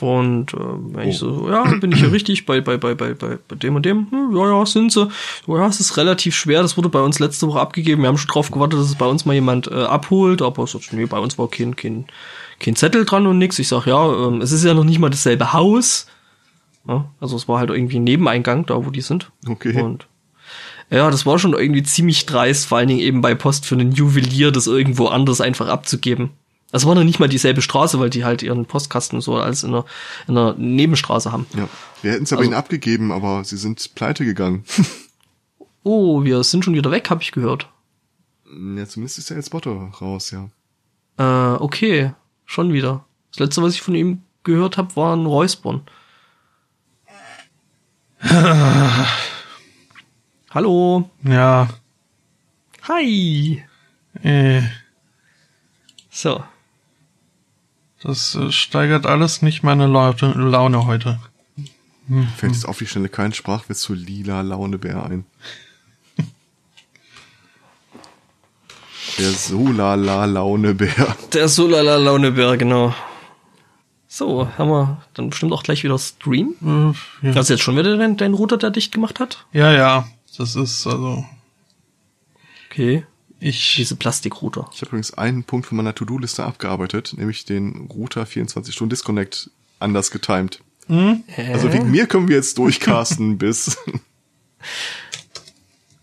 [0.00, 3.38] Und äh, wenn ich so, ja, bin ich ja richtig bei, bei, bei, bei, bei,
[3.48, 4.10] bei dem und dem?
[4.10, 5.08] Hm, ja, ja, sind sie.
[5.46, 6.62] Ja, es ist relativ schwer.
[6.62, 8.02] Das wurde bei uns letzte Woche abgegeben.
[8.02, 10.42] Wir haben schon drauf gewartet, dass es bei uns mal jemand äh, abholt.
[10.42, 12.06] Aber so, nee, bei uns war kein, kein,
[12.60, 13.58] kein Zettel dran und nix.
[13.58, 16.06] Ich sag, ja, ähm, es ist ja noch nicht mal dasselbe Haus.
[16.86, 19.30] Ja, also es war halt irgendwie ein Nebeneingang, da wo die sind.
[19.48, 19.80] Okay.
[19.80, 20.06] Und
[20.90, 23.92] ja, das war schon irgendwie ziemlich dreist, vor allen Dingen eben bei Post für einen
[23.92, 26.30] Juwelier, das irgendwo anders einfach abzugeben.
[26.74, 29.70] Das war noch nicht mal dieselbe Straße, weil die halt ihren Postkasten so als in
[29.72, 29.84] einer,
[30.26, 31.46] in einer Nebenstraße haben.
[31.56, 31.68] Ja.
[32.02, 34.64] Wir hätten es aber Also- ihnen abgegeben, aber sie sind pleite gegangen.
[35.86, 37.68] Oh, wir sind schon wieder weg, habe ich gehört.
[38.46, 40.48] ja, zumindest ist der jetzt Botto raus, ja.
[41.18, 42.14] Äh, okay,
[42.46, 43.04] schon wieder.
[43.32, 45.82] Das letzte, was ich von ihm gehört habe, war ein Räuspern.
[50.50, 51.10] Hallo.
[51.22, 51.68] Ja,
[52.88, 53.62] Hi.
[54.22, 54.62] äh,
[56.10, 56.42] So.
[58.04, 61.18] Das äh, steigert alles nicht meine Laune, Laune heute.
[62.36, 65.24] Fällt jetzt auf die Schnelle kein Sprachwitz zu lila Launebär ein.
[69.18, 71.16] Der Solala Launebär.
[71.32, 72.94] Der Solala Launebär, genau.
[74.06, 76.54] So, haben wir dann bestimmt auch gleich wieder Stream.
[77.22, 77.34] Äh, ja.
[77.34, 79.46] Hast du jetzt schon wieder dein, dein Router, der dicht gemacht hat?
[79.52, 80.06] ja, ja,
[80.36, 81.24] das ist also
[82.70, 83.06] Okay.
[83.44, 84.70] Ich Diese Plastikrouter.
[84.72, 89.50] Ich habe übrigens einen Punkt von meiner To-Do-Liste abgearbeitet, nämlich den Router 24 Stunden Disconnect
[89.78, 90.60] anders getimed.
[90.88, 93.76] Also wegen mir können wir jetzt durchcasten bis.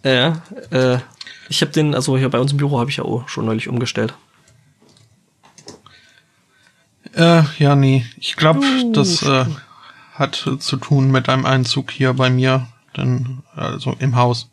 [0.03, 0.99] Ja, äh,
[1.49, 3.67] ich habe den, also hier bei uns im Büro habe ich ja auch schon neulich
[3.67, 4.13] umgestellt.
[7.13, 9.45] äh, ja nee, ich glaube, Oh, das äh,
[10.13, 14.51] hat zu tun mit einem Einzug hier bei mir, denn also im Haus.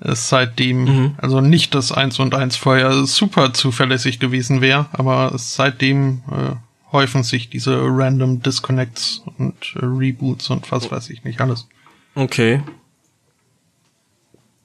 [0.00, 1.14] Es seitdem, Mhm.
[1.18, 6.56] also nicht, dass eins und eins vorher super zuverlässig gewesen wäre, aber seitdem äh,
[6.92, 11.66] häufen sich diese random Disconnects und äh, Reboots und was weiß ich nicht alles.
[12.14, 12.62] Okay.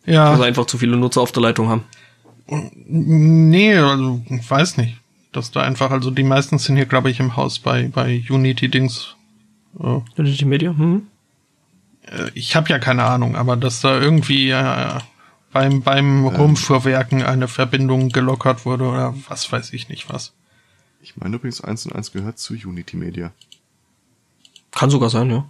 [0.06, 0.32] Ja.
[0.32, 1.84] Also einfach zu viele Nutzer auf der Leitung haben.
[2.88, 4.98] Nee, also ich weiß nicht.
[5.32, 9.16] Dass da einfach, also die meisten sind hier, glaube ich, im Haus bei, bei Unity-Dings.
[9.80, 10.72] Äh, Unity Media?
[10.76, 11.04] Hm?
[12.08, 14.90] äh, ich habe ja keine Ahnung, aber dass da irgendwie äh,
[15.52, 20.34] beim, beim Rumfuhrwerken eine Verbindung gelockert wurde oder was weiß ich nicht was.
[21.02, 23.32] Ich meine übrigens, eins und eins gehört zu Unity Media.
[24.72, 25.46] Kann sogar sein, ja.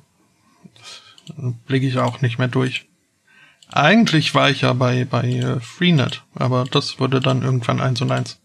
[1.66, 2.88] Blicke ich auch nicht mehr durch.
[3.68, 8.12] Eigentlich war ich ja bei, bei äh, Freenet, aber das wurde dann irgendwann eins und
[8.12, 8.40] eins.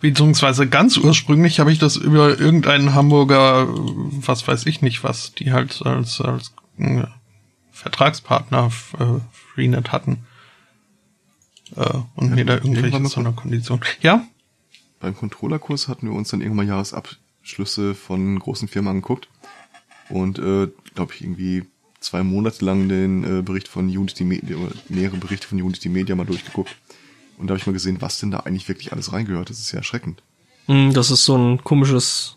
[0.00, 5.52] Beziehungsweise ganz ursprünglich habe ich das über irgendeinen Hamburger, was weiß ich nicht was, die
[5.52, 7.02] halt als, als äh,
[7.72, 10.24] Vertragspartner äh, Freenet hatten.
[11.76, 13.84] Äh, und mir da irgendwelche Sonderkonditionen.
[14.00, 14.26] Ja?
[15.00, 19.28] Beim Controllerkurs hatten wir uns dann irgendwann mal Jahresabschlüsse von großen Firmen angeguckt
[20.08, 21.64] und äh, glaube ich irgendwie
[22.00, 26.14] zwei Monate lang den äh, Bericht von Unity Media, oder mehrere Berichte von Unity Media
[26.14, 26.76] mal durchgeguckt.
[27.38, 29.50] Und da habe ich mal gesehen, was denn da eigentlich wirklich alles reingehört.
[29.50, 30.22] Das ist ja erschreckend.
[30.66, 32.36] Hm, das ist so ein komisches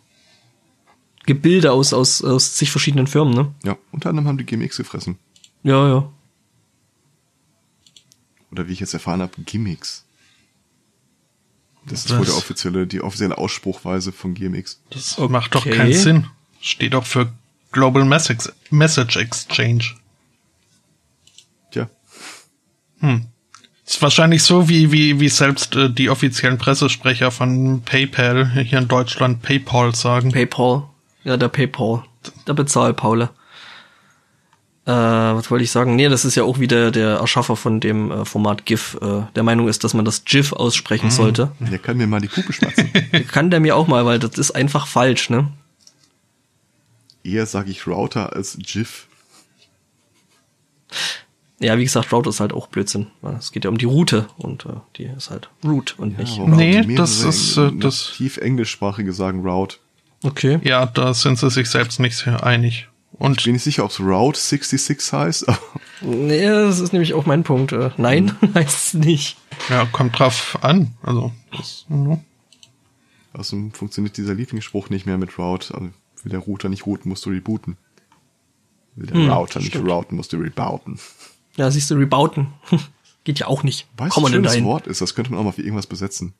[1.25, 3.53] Gebilde aus, aus, aus zig verschiedenen Firmen, ne?
[3.63, 5.17] Ja, unter anderem haben die GMX gefressen.
[5.63, 6.09] Ja, ja.
[8.51, 10.05] Oder wie ich jetzt erfahren habe, Gimmicks.
[11.85, 12.19] Das ist Was?
[12.19, 14.81] wohl der offizielle, die offizielle Ausspruchweise von GMX.
[14.91, 15.31] Das Okay.
[15.31, 16.27] macht doch keinen Sinn.
[16.59, 17.31] Steht doch für
[17.71, 19.85] Global Message, Message Exchange.
[21.71, 21.89] Tja,
[22.99, 23.27] Hm.
[23.85, 28.87] Ist wahrscheinlich so, wie, wie, wie selbst äh, die offiziellen Pressesprecher von PayPal hier in
[28.87, 30.31] Deutschland PayPal sagen.
[30.31, 30.83] PayPal.
[31.23, 32.03] Ja, der PayPal.
[32.47, 33.31] Der Bezahl Paule.
[34.85, 35.95] Äh, was wollte ich sagen?
[35.95, 38.97] Nee, das ist ja auch wieder der Erschaffer von dem äh, Format GIF.
[39.01, 41.51] Äh, der Meinung ist, dass man das GIF aussprechen sollte.
[41.59, 42.89] Der kann mir mal die Kuh beschmatzen.
[43.27, 45.49] Kann der mir auch mal, weil das ist einfach falsch, ne?
[47.23, 49.05] Eher sage ich Router als GIF.
[51.59, 53.07] Ja, wie gesagt, Route ist halt auch Blödsinn.
[53.37, 56.39] Es geht ja um die Route und äh, die ist halt Root und nicht.
[56.39, 59.77] aber Nee, das ist, äh, das- nativ englischsprachige sagen Route.
[60.23, 60.59] Okay.
[60.63, 62.87] Ja, da sind sie sich selbst nicht sehr einig.
[63.21, 65.45] Ich Und bin nicht sicher, ob es Route 66 heißt.
[66.01, 67.71] Nee, das ist nämlich auch mein Punkt.
[67.71, 69.37] Äh, nein, heißt es nicht.
[69.69, 70.95] ja, kommt drauf an.
[71.03, 72.19] Also, das, ja.
[73.33, 75.73] Außerdem funktioniert dieser Lieblingsspruch nicht mehr mit Route.
[75.75, 75.89] Also
[76.23, 77.77] will der Router nicht routen, musst du rebooten.
[78.95, 79.87] Will der Hm, Router nicht stimmt.
[79.89, 80.99] routen, musst du rebouten.
[81.57, 82.47] Ja, siehst du, rebouten.
[83.23, 83.87] Geht ja auch nicht.
[83.97, 84.65] Weißt Kommt du, ein dahin?
[84.65, 84.99] Wort ist?
[84.99, 86.33] Das könnte man auch mal für irgendwas besetzen.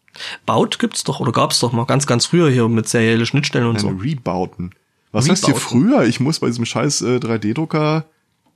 [0.48, 3.74] Baut gibt's doch oder gab's doch mal ganz, ganz früher hier mit serielle Schnittstellen und
[3.76, 3.90] Nein, so.
[3.90, 4.74] rebouten.
[5.12, 6.04] Was heißt hier früher?
[6.04, 8.06] Ich muss bei diesem scheiß äh, 3D-Drucker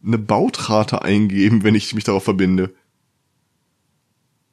[0.06, 2.74] eine Bautrate eingeben, wenn ich mich darauf verbinde.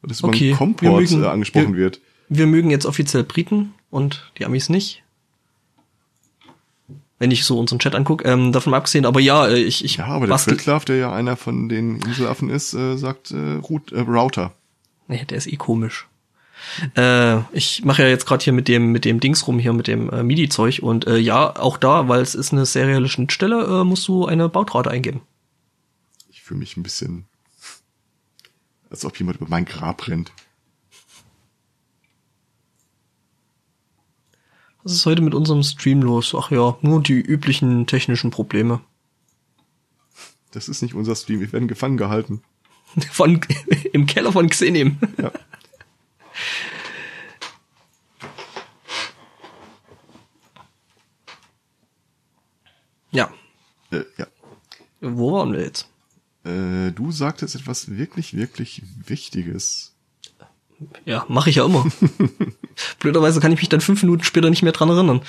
[0.03, 2.01] Und das über Okay, einen wir mögen- äh, angesprochen wir- wird.
[2.29, 5.03] Wir mögen jetzt offiziell Briten und die Amis nicht.
[7.19, 10.07] Wenn ich so unseren Chat angucke, ähm, davon abgesehen, aber ja, äh, ich, ich Ja,
[10.07, 13.37] aber der Pritlove, der ja einer von den Inselaffen ist, äh, sagt äh,
[13.69, 14.55] Root, äh, Router.
[15.07, 16.09] Nee, der ist eh komisch.
[16.97, 19.87] Äh, ich mache ja jetzt gerade hier mit dem mit dem Dings rum hier mit
[19.87, 23.85] dem äh, MIDI-Zeug und äh, ja, auch da, weil es ist eine serielle Schnittstelle, äh,
[23.85, 25.23] musst du eine Bautrate eingeben.
[26.31, 27.27] Ich fühle mich ein bisschen,
[28.91, 30.33] als ob jemand über mein Grab rennt.
[34.83, 36.35] Was ist heute mit unserem Stream los?
[36.37, 38.81] Ach ja, nur die üblichen technischen Probleme.
[40.51, 42.43] Das ist nicht unser Stream, wir werden gefangen gehalten.
[43.11, 43.41] Von
[43.93, 44.99] im Keller von Xenim.
[45.19, 45.33] Ja.
[53.11, 53.33] Ja.
[53.91, 54.27] Äh, ja.
[55.01, 55.89] Wo waren wir jetzt?
[56.45, 59.95] Äh, du sagtest etwas wirklich, wirklich Wichtiges.
[61.05, 61.87] Ja, mache ich ja immer.
[62.99, 65.23] Blöderweise kann ich mich dann fünf Minuten später nicht mehr dran erinnern.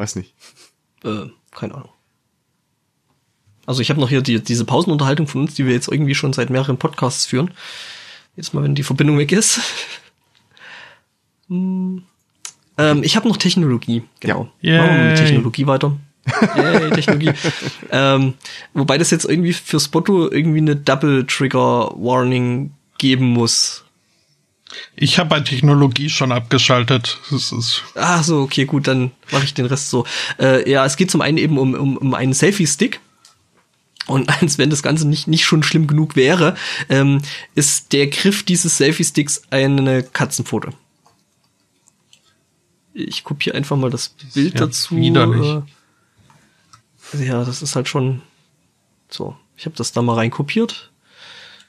[0.00, 0.34] Weiß nicht.
[1.04, 1.90] Äh, keine Ahnung.
[3.66, 6.32] Also ich habe noch hier die, diese Pausenunterhaltung von uns, die wir jetzt irgendwie schon
[6.32, 7.50] seit mehreren Podcasts führen.
[8.36, 9.60] Jetzt mal, wenn die Verbindung weg ist.
[11.48, 12.02] hm.
[12.78, 14.48] ähm, ich habe noch Technologie, genau.
[14.60, 14.78] Ja.
[14.82, 15.16] Machen wir mit.
[15.18, 15.96] Technologie weiter.
[16.56, 17.32] Yay, Technologie.
[17.90, 18.34] ähm,
[18.74, 23.84] wobei das jetzt irgendwie für Spotto irgendwie eine Double Trigger Warning geben muss.
[24.96, 27.18] ich habe bei Technologie schon abgeschaltet.
[27.30, 30.04] Das ist, Ah, so, okay, gut, dann mache ich den Rest so.
[30.38, 33.00] Äh, ja, es geht zum einen eben um, um, um einen Selfie-Stick.
[34.06, 36.56] Und als wenn das Ganze nicht, nicht schon schlimm genug wäre,
[36.88, 37.20] ähm,
[37.54, 40.72] ist der Griff dieses Selfie-Sticks eine Katzenpfote.
[42.92, 44.96] Ich kopiere einfach mal das Bild ja dazu.
[44.96, 45.62] widerlich.
[47.14, 48.22] Äh, ja, das ist halt schon
[49.08, 49.36] so.
[49.56, 50.90] Ich habe das da mal reinkopiert.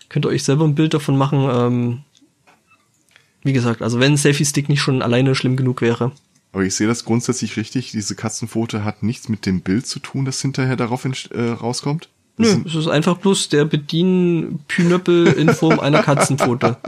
[0.09, 1.47] Könnt ihr euch selber ein Bild davon machen.
[1.51, 2.03] Ähm,
[3.43, 6.11] wie gesagt, also wenn ein Selfie-Stick nicht schon alleine schlimm genug wäre.
[6.51, 7.91] Aber ich sehe das grundsätzlich richtig.
[7.91, 12.09] Diese Katzenpfote hat nichts mit dem Bild zu tun, das hinterher darauf äh, rauskommt.
[12.41, 16.77] Das Nö, es ist einfach bloß der Bedienpünöppel in Form einer Katzenpfote.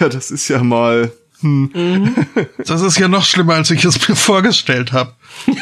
[0.00, 1.12] Ja, das ist ja mal.
[1.40, 2.14] Hm,
[2.58, 5.14] das ist ja noch schlimmer, als ich es mir vorgestellt habe.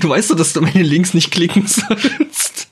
[0.00, 2.68] Du weißt doch, dass du meine Links nicht klicken sollst.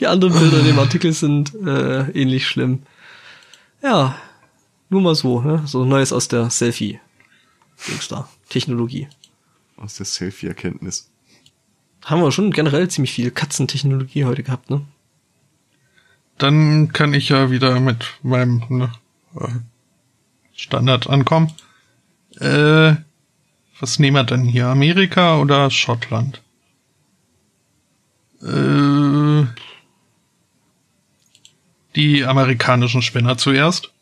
[0.00, 2.82] Die anderen Bilder in dem Artikel sind äh, ähnlich schlimm.
[3.82, 4.16] Ja,
[4.88, 5.62] nur mal so, ne?
[5.66, 6.98] so Neues aus der Selfie.
[7.86, 8.28] Dings da.
[8.48, 9.08] Technologie.
[9.76, 11.10] Aus der Selfie-Erkenntnis.
[12.04, 14.82] Haben wir schon generell ziemlich viel Katzentechnologie heute gehabt, ne?
[16.38, 18.92] Dann kann ich ja wieder mit meinem ne,
[19.38, 19.48] äh,
[20.52, 21.52] Standard ankommen.
[22.40, 22.96] Äh,
[23.78, 24.66] was nehmen wir denn hier?
[24.66, 26.42] Amerika oder Schottland?
[28.42, 29.46] Äh,
[31.94, 33.93] die amerikanischen Spinner zuerst.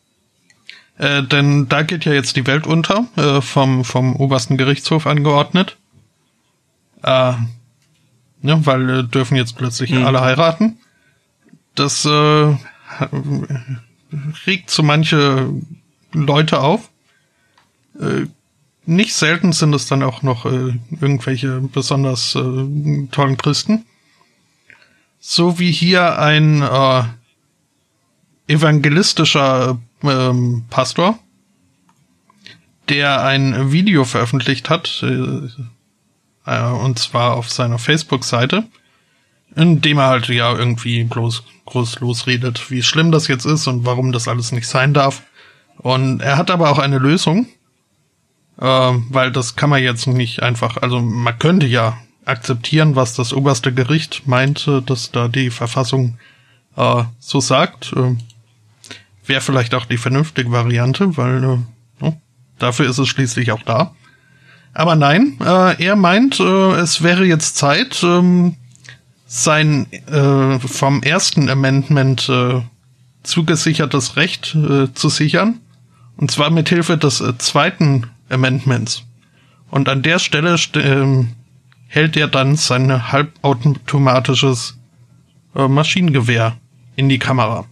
[1.03, 5.77] Äh, denn da geht ja jetzt die Welt unter, äh, vom, vom obersten Gerichtshof angeordnet.
[7.03, 7.33] Äh,
[8.41, 10.05] ne, weil äh, dürfen jetzt plötzlich Mhm.
[10.05, 10.79] alle heiraten.
[11.75, 12.57] Das äh,
[14.47, 15.51] regt so manche
[16.13, 16.89] Leute auf.
[17.99, 18.27] Äh,
[18.87, 23.87] nicht selten sind es dann auch noch äh, irgendwelche besonders äh, tollen Christen.
[25.19, 27.03] So wie hier ein äh,
[28.47, 31.19] evangelistischer ähm, Pastor,
[32.89, 35.49] der ein Video veröffentlicht hat, äh,
[36.47, 38.65] äh, und zwar auf seiner Facebook-Seite,
[39.55, 43.87] in dem er halt ja irgendwie bloß groß losredet, wie schlimm das jetzt ist und
[43.87, 45.23] warum das alles nicht sein darf.
[45.79, 47.47] Und er hat aber auch eine Lösung,
[48.59, 53.33] äh, weil das kann man jetzt nicht einfach, also man könnte ja akzeptieren, was das
[53.33, 56.19] oberste Gericht meinte, dass da die Verfassung
[56.77, 57.93] äh, so sagt.
[57.97, 58.17] Äh,
[59.25, 61.59] Wäre vielleicht auch die vernünftige Variante, weil äh,
[62.01, 62.15] oh,
[62.59, 63.95] dafür ist es schließlich auch da.
[64.75, 68.57] Aber nein, äh, er meint, äh, es wäre jetzt Zeit, ähm,
[69.27, 72.63] sein äh, vom ersten Amendment äh,
[73.23, 75.61] zugesichertes Recht äh, zu sichern.
[76.17, 79.05] Und zwar mit Hilfe des äh, zweiten Amendments.
[79.71, 81.25] Und an der Stelle äh,
[81.87, 84.79] hält er dann sein halbautomatisches
[85.55, 86.57] äh, Maschinengewehr
[86.97, 87.65] in die Kamera.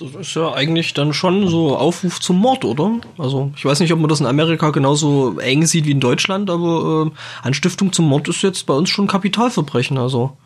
[0.00, 3.00] Das ist ja eigentlich dann schon so Aufruf zum Mord, oder?
[3.18, 6.48] Also ich weiß nicht, ob man das in Amerika genauso eng sieht wie in Deutschland,
[6.48, 10.38] aber äh, Anstiftung zum Mord ist jetzt bei uns schon Kapitalverbrechen, also.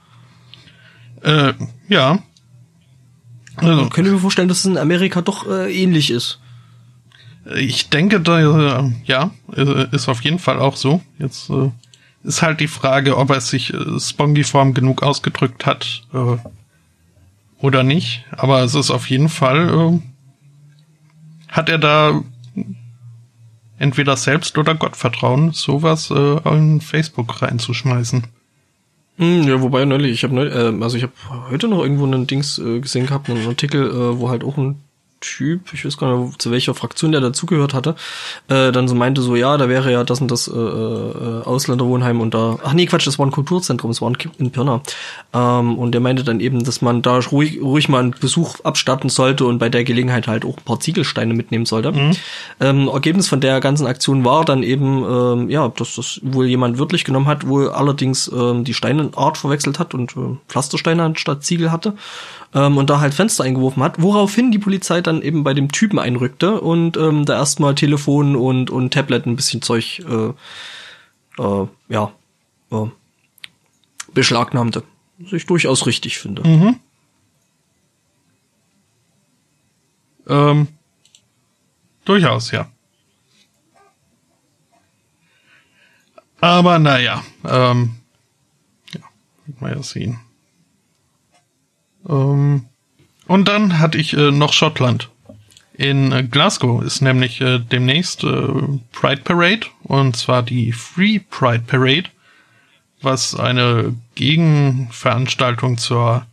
[1.23, 1.53] Äh,
[1.89, 2.19] ja.
[3.57, 6.41] Also, können wir vorstellen, dass es in Amerika doch äh, ähnlich ist.
[7.55, 9.31] Ich denke, da, äh, ja,
[9.93, 11.01] ist auf jeden Fall auch so.
[11.21, 11.71] Jetzt äh,
[12.25, 16.03] ist halt die Frage, ob er sich äh, spongiform genug ausgedrückt hat.
[16.13, 16.37] Äh,
[17.65, 18.25] oder nicht.
[18.31, 20.01] Aber es ist auf jeden Fall, äh,
[21.49, 22.23] hat er da
[23.79, 28.25] entweder selbst oder Gottvertrauen, sowas äh, in Facebook reinzuschmeißen.
[29.17, 31.13] Hm, ja, wobei neulich, ich habe äh, also ich habe
[31.51, 34.83] heute noch irgendwo einen Dings äh, gesehen gehabt, einen Artikel, äh, wo halt auch ein
[35.25, 37.97] Typ, ich weiß gar nicht, zu welcher Fraktion der dazugehört hatte,
[38.49, 42.21] äh, dann so meinte so, ja, da wäre ja das und das äh, äh, Ausländerwohnheim
[42.21, 44.83] und da, ach nee, Quatsch, das war ein Kulturzentrum, das war in Pirna.
[45.33, 49.09] Ähm, und der meinte dann eben, dass man da ruhig, ruhig mal einen Besuch abstatten
[49.09, 51.93] sollte und bei der Gelegenheit halt auch ein paar Ziegelsteine mitnehmen sollte.
[51.93, 52.13] Mhm.
[52.61, 56.79] Ähm, Ergebnis von der ganzen Aktion war dann eben, ähm, ja, dass das wohl jemand
[56.79, 61.73] wörtlich genommen hat, wohl allerdings ähm, die Steinenart verwechselt hat und äh, Pflastersteine anstatt Ziegel
[61.73, 61.95] hatte
[62.55, 65.99] ähm, und da halt Fenster eingeworfen hat, woraufhin die Polizei dann eben bei dem Typen
[65.99, 72.13] einrückte und ähm, da erstmal Telefon und, und Tablet ein bisschen Zeug äh, äh, ja
[72.71, 72.87] äh,
[74.13, 74.85] beschlagnahmte.
[75.19, 76.47] Was ich durchaus richtig finde.
[76.47, 76.81] Mhm.
[80.27, 80.69] Ähm,
[82.05, 82.69] durchaus, ja.
[86.41, 87.97] Aber naja, ähm,
[88.93, 89.01] ja,
[89.47, 90.21] wird man ja sehen.
[92.09, 92.67] Ähm,
[93.27, 95.11] und dann hatte ich äh, noch Schottland.
[95.77, 98.47] In äh, Glasgow ist nämlich äh, demnächst äh,
[98.93, 102.05] Pride Parade und zwar die Free Pride Parade,
[103.03, 106.27] was eine Gegenveranstaltung zur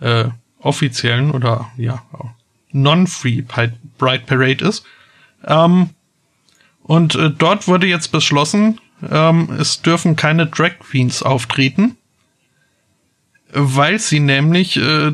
[0.00, 0.26] äh,
[0.60, 2.02] offiziellen oder ja
[2.70, 3.74] Non-Free Pride
[4.26, 4.84] Parade ist.
[5.44, 5.90] Ähm,
[6.82, 11.97] und äh, dort wurde jetzt beschlossen, ähm, es dürfen keine Drag Queens auftreten
[13.58, 15.12] weil sie nämlich äh,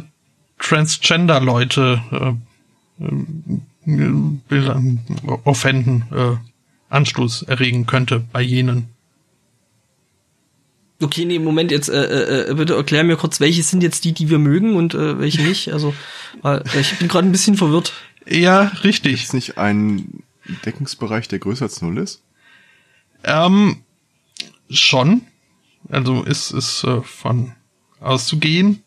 [0.59, 2.37] Transgender-Leute
[3.01, 4.19] äh, äh,
[5.45, 6.37] offenden, äh,
[6.91, 8.89] Anstoß erregen könnte bei jenen.
[11.03, 14.12] Okay, nee, Moment, jetzt äh, äh, äh, bitte erklär mir kurz, welche sind jetzt die,
[14.12, 15.73] die wir mögen und äh, welche nicht?
[15.73, 15.93] Also,
[16.41, 17.93] weil ich bin gerade ein bisschen verwirrt.
[18.27, 19.25] Ja, richtig.
[19.25, 20.23] Ist nicht ein
[20.65, 22.23] Deckungsbereich, der größer als null ist?
[23.25, 23.83] Ähm,
[24.71, 25.23] schon.
[25.91, 27.53] Also ist ist äh, von
[28.05, 28.83] auszugehen.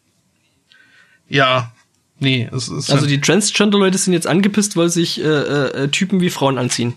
[1.30, 1.72] Ja,
[2.20, 2.90] nee, es ist.
[2.92, 6.94] Also die Transgender-Leute sind jetzt angepisst, weil sich äh, äh, Typen wie Frauen anziehen.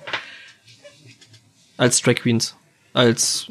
[1.77, 2.57] Als Drag Queens.
[2.93, 3.47] Als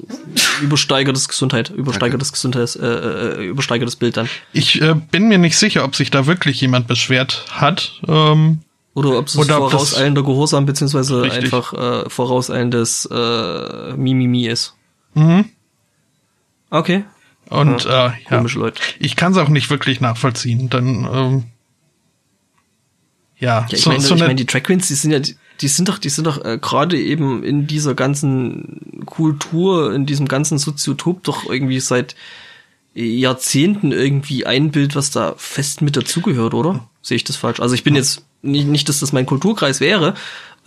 [0.62, 4.30] übersteigertes Gesundheit, übersteigertes Gesundheits, äh, äh, übersteigertes Bild dann.
[4.52, 8.02] Ich äh, bin mir nicht sicher, ob sich da wirklich jemand beschwert hat.
[8.06, 8.60] Ähm,
[8.96, 11.46] oder ob es vorauseilender Gehorsam beziehungsweise richtig.
[11.46, 14.76] einfach äh, vorauseilendes äh, Mimimi ist.
[15.14, 15.46] Mhm.
[16.70, 17.06] Okay.
[17.50, 18.82] Und ja, äh, ja, Leute.
[19.00, 20.70] ich kann es auch nicht wirklich nachvollziehen.
[20.70, 21.44] Dann ähm,
[23.38, 25.68] ja, ja ich so, meine, so ich meine, die Track Queens, die sind ja, die
[25.68, 30.58] sind doch, die sind doch äh, gerade eben in dieser ganzen Kultur, in diesem ganzen
[30.58, 32.16] Soziotop doch irgendwie seit
[32.94, 36.88] Jahrzehnten irgendwie ein Bild, was da fest mit dazugehört, oder?
[37.02, 37.60] Sehe ich das falsch?
[37.60, 40.16] Also ich bin jetzt nicht, nicht, dass das mein Kulturkreis wäre,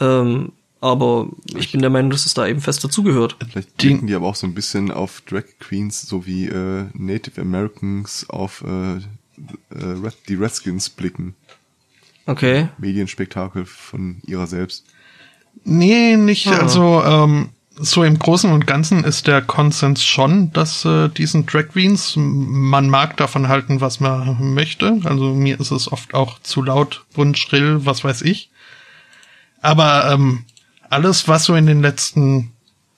[0.01, 0.53] ähm,
[0.83, 3.37] aber ich bin der Meinung, dass es da eben fest dazugehört.
[3.51, 7.41] Vielleicht denken die aber auch so ein bisschen auf Drag Queens, so wie äh, Native
[7.41, 11.37] Americans auf äh, äh, die Redskins blicken.
[12.27, 12.69] Okay.
[12.79, 14.85] Medienspektakel von ihrer selbst.
[15.65, 16.49] Nee, nicht.
[16.49, 16.59] Ah.
[16.59, 21.69] Also ähm, so im Großen und Ganzen ist der Konsens schon, dass äh, diesen Drag
[21.69, 25.01] Queens, man mag davon halten, was man möchte.
[25.05, 28.51] Also mir ist es oft auch zu laut, bunt, schrill, was weiß ich.
[29.61, 30.45] Aber ähm,
[30.93, 32.53] alles, was so in den letzten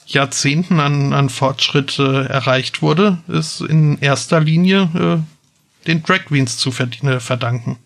[0.06, 6.58] Jahrzehnten an, an Fortschritt äh, erreicht wurde, ist in erster Linie äh, den Drag Queens
[6.58, 7.78] zu verdienen, verdanken.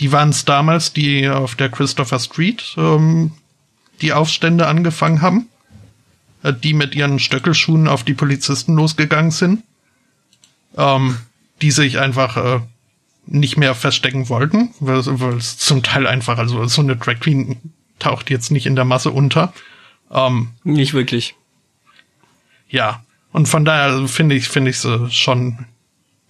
[0.00, 3.32] Die waren es damals, die auf der Christopher Street ähm,
[4.00, 5.48] die Aufstände angefangen haben,
[6.42, 9.62] äh, die mit ihren Stöckelschuhen auf die Polizisten losgegangen sind,
[10.76, 11.16] ähm,
[11.62, 12.60] die sich einfach äh,
[13.26, 17.73] nicht mehr verstecken wollten, weil, weil es zum Teil einfach, also so eine Drag Queen
[17.98, 19.52] taucht jetzt nicht in der Masse unter.
[20.10, 21.34] Ähm, nicht wirklich.
[22.68, 25.66] Ja, und von daher finde ich finde ich es schon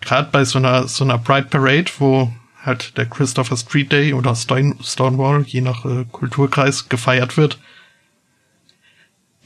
[0.01, 2.33] gerade bei so einer so einer Pride Parade, wo
[2.63, 7.59] halt der Christopher Street Day oder Stone, Stonewall, je nach äh, Kulturkreis, gefeiert wird,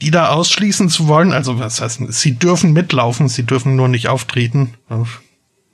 [0.01, 4.07] die da ausschließen zu wollen, also was heißt, sie dürfen mitlaufen, sie dürfen nur nicht
[4.07, 4.75] auftreten.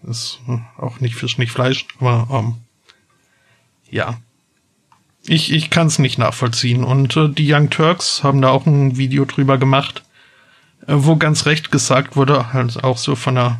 [0.04, 0.40] Ist
[0.78, 2.56] auch nicht Fisch, nicht Fleisch, aber ähm,
[3.90, 4.20] ja.
[5.28, 6.84] Ich, ich kann es nicht nachvollziehen.
[6.84, 10.04] Und äh, die Young Turks haben da auch ein Video drüber gemacht,
[10.88, 13.60] äh, wo ganz recht gesagt wurde, halt auch so von einer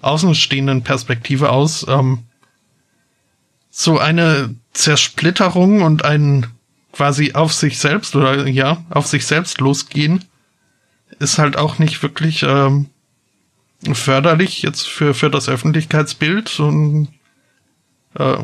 [0.00, 2.24] außenstehenden Perspektive aus, ähm,
[3.70, 6.46] so eine Zersplitterung und ein
[6.92, 10.24] quasi auf sich selbst oder ja, auf sich selbst losgehen,
[11.18, 12.90] ist halt auch nicht wirklich ähm,
[13.92, 17.08] förderlich jetzt für, für das Öffentlichkeitsbild und
[18.14, 18.38] äh,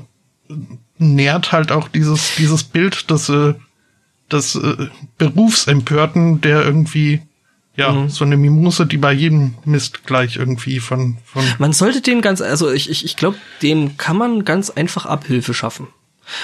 [0.98, 3.54] nährt halt auch dieses, dieses Bild des, äh,
[4.30, 7.22] des äh, Berufsempörten, der irgendwie
[7.78, 8.08] ja, mhm.
[8.10, 11.44] so eine Mimose, die bei jedem Mist gleich irgendwie von, von.
[11.58, 15.54] Man sollte den ganz, also ich, ich, ich glaube, dem kann man ganz einfach Abhilfe
[15.54, 15.86] schaffen.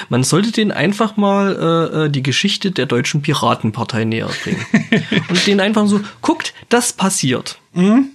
[0.08, 4.64] Man sollte den einfach mal äh, äh die Geschichte der deutschen Piratenpartei näher bringen.
[5.28, 7.58] und den einfach so, guckt, das passiert.
[7.74, 8.10] Mhm.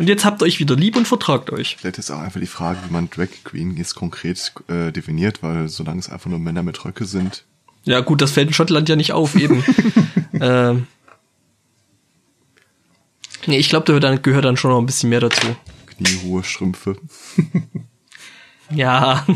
[0.00, 1.76] Und jetzt habt ihr euch wieder lieb und vertragt euch.
[1.78, 5.68] Vielleicht ist auch einfach die Frage, wie man Drag Queen jetzt konkret äh, definiert, weil
[5.68, 7.44] solange es einfach nur Männer mit Röcke sind.
[7.84, 9.62] Ja gut, das fällt in Schottland ja nicht auf, eben.
[10.40, 10.86] ähm,
[13.46, 15.54] Nee, ich glaube, da gehört dann schon noch ein bisschen mehr dazu.
[15.86, 16.96] Kniehohe Strümpfe.
[18.70, 19.26] ja.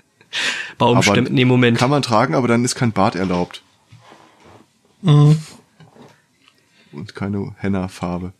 [0.78, 1.76] Baumstämme, nee, Moment.
[1.76, 3.62] Kann man tragen, aber dann ist kein Bart erlaubt.
[5.02, 5.40] Mhm.
[6.92, 8.32] Und keine Henna-Farbe.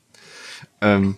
[0.80, 1.16] Ähm.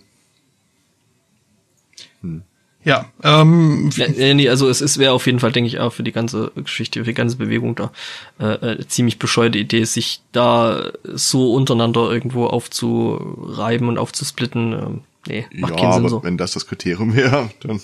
[2.21, 2.43] Hm.
[2.85, 6.03] Ja, ähm, ja, nee, also es ist wäre auf jeden Fall, denke ich, auch für
[6.03, 7.91] die ganze Geschichte, für die ganze Bewegung da
[8.39, 14.73] äh, äh, ziemlich bescheuerte Idee, sich da so untereinander irgendwo aufzureiben und aufzusplitten.
[14.73, 16.23] Ähm, nee, macht ja, keinen Sinn aber so.
[16.23, 17.79] wenn das das Kriterium wäre, dann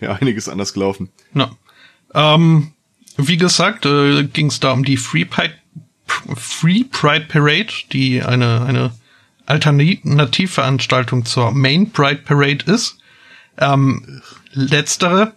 [0.00, 1.10] ja einiges anders gelaufen.
[1.32, 1.56] Na.
[2.14, 2.72] Ähm,
[3.16, 5.54] wie gesagt, äh, ging es da um die Free Pride,
[6.06, 8.92] Free Pride Parade, die eine eine
[9.48, 12.98] Alternativveranstaltung zur Main Pride Parade ist.
[13.58, 14.22] Ähm,
[14.52, 15.32] letztere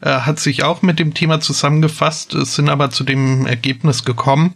[0.00, 4.54] äh, hat sich auch mit dem Thema zusammengefasst, sind aber zu dem Ergebnis gekommen,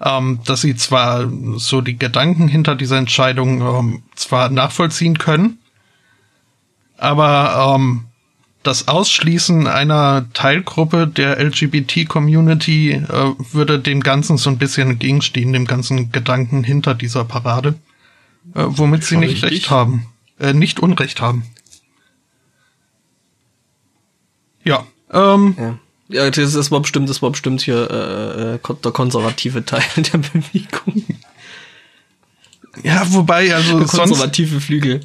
[0.00, 5.58] ähm, dass sie zwar so die Gedanken hinter dieser Entscheidung ähm, zwar nachvollziehen können,
[6.98, 8.06] aber ähm,
[8.62, 13.04] das Ausschließen einer Teilgruppe der LGBT-Community äh,
[13.52, 17.76] würde dem Ganzen so ein bisschen entgegenstehen, dem ganzen Gedanken hinter dieser Parade,
[18.54, 19.50] äh, womit sie nicht richtig.
[19.50, 20.06] recht haben,
[20.38, 21.44] äh, nicht Unrecht haben.
[24.64, 24.86] Ja.
[25.12, 25.78] Ähm, ja.
[26.08, 30.18] Ja, das, das war bestimmt, das war bestimmt hier äh, äh der konservative Teil der
[30.18, 31.04] Bewegung.
[32.82, 35.00] Ja, wobei, also der konservative sonst, Flügel.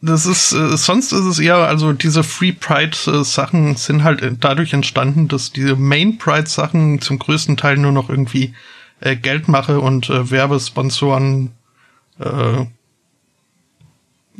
[0.00, 4.22] Das ist, äh, sonst ist es eher, also diese Free Pride äh, Sachen sind halt
[4.40, 8.54] dadurch entstanden, dass diese Main Pride Sachen zum größten Teil nur noch irgendwie
[9.00, 11.52] äh, Geldmache und äh, Werbesponsoren
[12.18, 12.66] äh,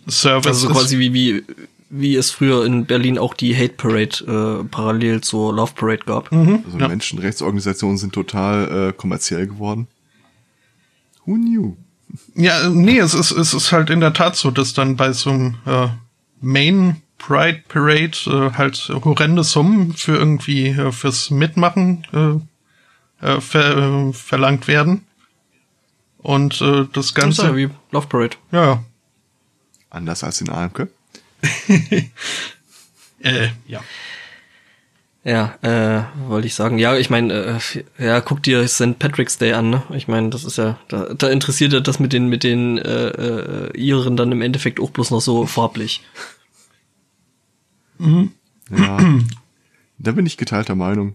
[0.08, 0.46] Service.
[0.46, 1.44] Also quasi wie, wie
[1.88, 6.32] wie es früher in Berlin auch die Hate Parade äh, parallel zur Love Parade gab.
[6.32, 6.62] Mhm.
[6.64, 6.88] Also ja.
[6.88, 9.86] Menschenrechtsorganisationen sind total äh, kommerziell geworden.
[11.24, 11.76] Who knew?
[12.34, 15.30] Ja, nee, es ist, es ist halt in der Tat so, dass dann bei so
[15.30, 15.88] einem äh,
[16.40, 23.76] Main Pride Parade äh, halt horrende Summen für irgendwie äh, fürs Mitmachen äh, äh, ver,
[23.76, 25.05] äh, verlangt werden.
[26.26, 27.42] Und äh, das Ganze.
[27.42, 28.36] Das ist ja wie Love Parade.
[28.50, 28.82] Ja.
[29.90, 30.88] Anders als in Almke.
[33.20, 33.80] äh, ja.
[35.22, 36.78] Ja, äh, wollte ich sagen.
[36.78, 37.60] Ja, ich meine,
[37.98, 38.98] äh, ja, guck dir St.
[38.98, 39.84] Patrick's Day an, ne?
[39.94, 43.08] Ich meine, das ist ja, da, da interessiert ja das mit den, mit den äh,
[43.08, 46.02] äh, Iren dann im Endeffekt auch bloß noch so farblich.
[47.98, 48.32] Mhm.
[48.76, 48.98] Ja,
[49.98, 51.14] da bin ich geteilter Meinung.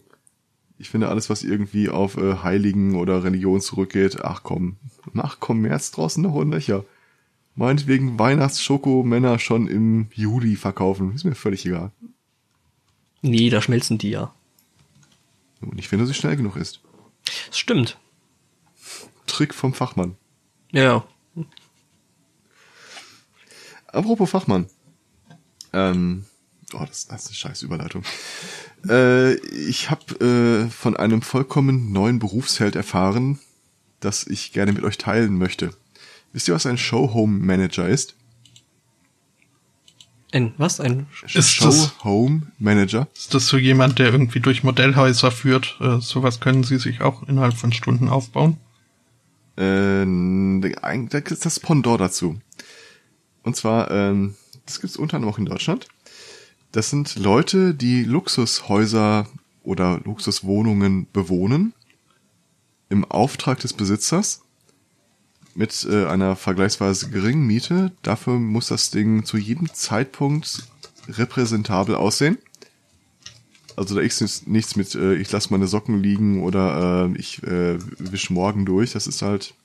[0.81, 4.77] Ich finde alles, was irgendwie auf äh, Heiligen oder Religion zurückgeht, ach komm,
[5.15, 6.83] ach komm, März draußen noch und Löcher
[7.55, 11.13] meinetwegen Weihnachtsschokomänner schon im Juli verkaufen.
[11.13, 11.91] Ist mir völlig egal.
[13.21, 14.33] Nee, da schmelzen die ja.
[15.59, 16.81] Nur nicht, wenn du sie schnell genug isst.
[17.47, 17.99] Das stimmt.
[19.27, 20.15] Trick vom Fachmann.
[20.71, 21.05] Ja.
[23.85, 24.65] Apropos Fachmann.
[25.73, 26.25] Ähm,
[26.73, 28.03] oh, das, das ist eine scheiß Überleitung.
[28.87, 33.39] Äh, ich habe äh, von einem vollkommen neuen Berufsfeld erfahren,
[33.99, 35.73] das ich gerne mit euch teilen möchte.
[36.33, 38.15] Wisst ihr, was ein Show-Home Manager ist?
[40.33, 40.79] Ein, was?
[40.79, 43.07] Ein, Ist Show-Home Manager?
[43.13, 45.77] Ist das so jemand, der irgendwie durch Modellhäuser führt?
[45.81, 48.57] Äh, sowas können Sie sich auch innerhalb von Stunden aufbauen?
[49.57, 50.05] Äh,
[51.09, 52.39] das ist das Pendant dazu.
[53.43, 54.35] Und zwar, ähm,
[54.65, 55.87] das gibt's unter anderem auch in Deutschland.
[56.71, 59.27] Das sind Leute, die Luxushäuser
[59.61, 61.73] oder Luxuswohnungen bewohnen
[62.89, 64.41] im Auftrag des Besitzers
[65.53, 67.91] mit äh, einer vergleichsweise geringen Miete.
[68.03, 70.65] Dafür muss das Ding zu jedem Zeitpunkt
[71.09, 72.37] repräsentabel aussehen.
[73.75, 77.79] Also da ist nichts mit, äh, ich lasse meine Socken liegen oder äh, ich äh,
[77.99, 78.93] wisch morgen durch.
[78.93, 79.55] Das ist halt,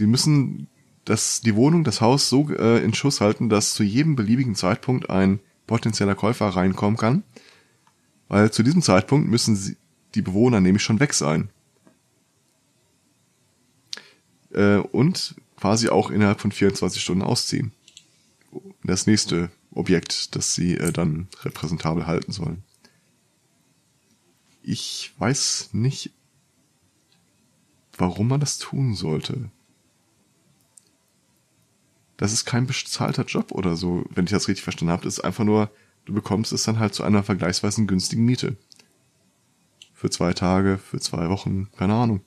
[0.00, 0.66] die müssen
[1.04, 5.08] das, die Wohnung, das Haus so äh, in Schuss halten, dass zu jedem beliebigen Zeitpunkt
[5.08, 7.22] ein potenzieller Käufer reinkommen kann.
[8.28, 9.76] Weil zu diesem Zeitpunkt müssen sie,
[10.14, 11.50] die Bewohner nämlich schon weg sein.
[14.52, 17.72] Äh, und quasi auch innerhalb von 24 Stunden ausziehen.
[18.82, 22.62] Das nächste Objekt, das sie äh, dann repräsentabel halten sollen.
[24.62, 26.10] Ich weiß nicht,
[27.96, 29.50] warum man das tun sollte.
[32.24, 35.04] Das ist kein bezahlter Job oder so, wenn ich das richtig verstanden habe.
[35.04, 35.70] Das ist einfach nur,
[36.06, 38.56] du bekommst es dann halt zu einer vergleichsweise günstigen Miete.
[39.92, 42.22] Für zwei Tage, für zwei Wochen, keine Ahnung.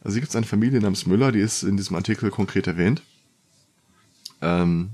[0.00, 3.04] Also hier gibt es eine Familie namens Müller, die ist in diesem Artikel konkret erwähnt.
[4.42, 4.90] Ähm,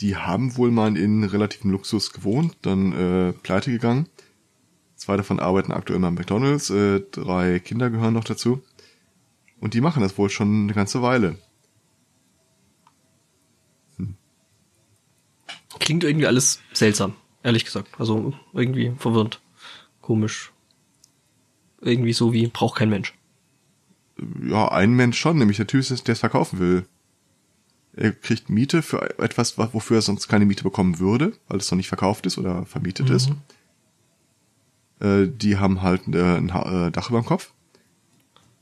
[0.00, 4.08] die haben wohl mal in relativem Luxus gewohnt, dann äh, pleite gegangen.
[4.96, 8.62] Zwei davon arbeiten aktuell mal McDonalds, äh, drei Kinder gehören noch dazu.
[9.60, 11.38] Und die machen das wohl schon eine ganze Weile.
[15.78, 17.88] klingt irgendwie alles seltsam, ehrlich gesagt.
[17.98, 19.40] Also irgendwie verwirrend.
[20.02, 20.52] Komisch.
[21.80, 23.14] Irgendwie so wie braucht kein Mensch.
[24.46, 26.86] Ja, ein Mensch schon, nämlich der Typ, der es verkaufen will.
[27.96, 31.70] Er kriegt Miete für etwas, wa- wofür er sonst keine Miete bekommen würde, weil es
[31.70, 33.30] noch nicht verkauft ist oder vermietet ist.
[35.00, 37.52] Äh, die haben halt äh, ein Ha- äh, Dach über dem Kopf.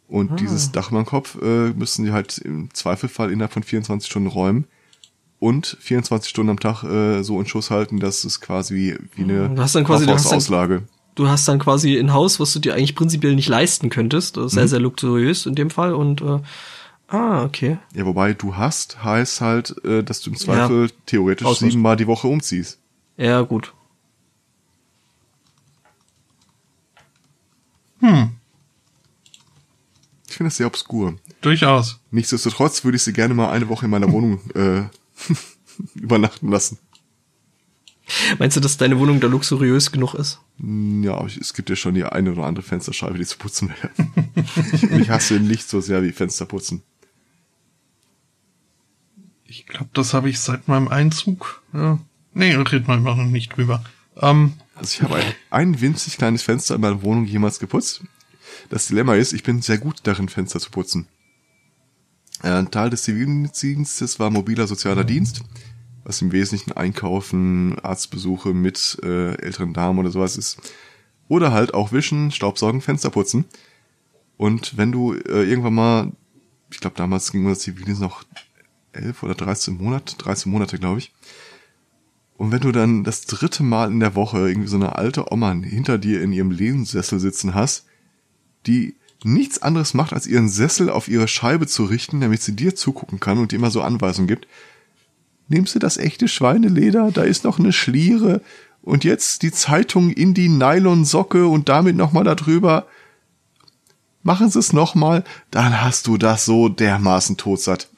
[0.09, 4.09] Und dieses Dach über dem Kopf äh, müssen die halt im Zweifelfall innerhalb von 24
[4.11, 4.65] Stunden räumen
[5.39, 9.51] und 24 Stunden am Tag äh, so in Schuss halten, dass es quasi wie eine
[9.51, 10.83] Du hast dann quasi- du hast dann- Auslage.
[11.15, 14.37] Du hast dann quasi ein Haus, was du dir eigentlich prinzipiell nicht leisten könntest.
[14.37, 14.69] Das ist sehr, Mhm.
[14.69, 15.93] sehr luxuriös in dem Fall.
[15.93, 16.39] Und äh,
[17.09, 17.79] ah, okay.
[17.95, 21.73] Ja, wobei du hast, heißt halt, äh, dass du im Zweifel theoretisch Ausnutzt.
[21.73, 22.79] siebenmal die Woche umziehst.
[23.17, 23.75] Ja, gut.
[28.01, 28.09] Ich
[30.39, 31.17] finde das sehr obskur.
[31.43, 32.01] Durchaus.
[32.11, 34.85] Nichtsdestotrotz würde ich sie gerne mal eine Woche in meiner Wohnung äh,
[35.95, 36.79] übernachten lassen.
[38.39, 40.41] Meinst du, dass deine Wohnung da luxuriös genug ist?
[40.59, 43.91] Hm, Ja, es gibt ja schon die eine oder andere Fensterscheibe, die zu putzen wäre.
[44.73, 46.83] ich, ich hasse nicht so sehr wie Fensterputzen.
[49.45, 51.63] Ich glaube, das habe ich seit meinem Einzug.
[51.75, 51.99] Ja.
[52.35, 53.85] Nee, reden wir noch nicht drüber.
[54.21, 58.03] Ähm, Also ich habe ein, ein winzig kleines Fenster in meiner Wohnung jemals geputzt.
[58.71, 61.07] Das Dilemma ist, ich bin sehr gut darin, Fenster zu putzen.
[62.43, 65.43] Äh, Ein Teil des Zivildienstes war mobiler sozialer Dienst,
[66.05, 70.59] was im Wesentlichen Einkaufen, Arztbesuche mit äh, älteren Damen oder sowas ist.
[71.29, 73.47] Oder halt auch Wischen, Staubsaugen, Fenster putzen.
[74.37, 76.13] Und wenn du äh, irgendwann mal,
[76.71, 78.23] ich glaube damals ging unser Zivildienst noch
[78.93, 81.13] elf oder 13 Monate, 13 Monate glaube ich,
[82.37, 85.53] und wenn du dann das dritte Mal in der Woche irgendwie so eine alte Oma
[85.55, 87.88] hinter dir in ihrem Lehnensessel sitzen hast,
[88.69, 92.77] die nichts anderes macht, als ihren Sessel auf ihre Scheibe zu richten, damit sie dir
[92.77, 94.47] zugucken kann und dir immer so Anweisungen gibt.
[95.49, 97.11] Nimmst du das echte Schweineleder?
[97.11, 98.43] Da ist noch eine Schliere.
[98.83, 102.87] Und jetzt die Zeitung in die Nylonsocke und damit nochmal darüber.
[104.23, 107.89] Machen Sie es nochmal, dann hast du das so dermaßen totsatt.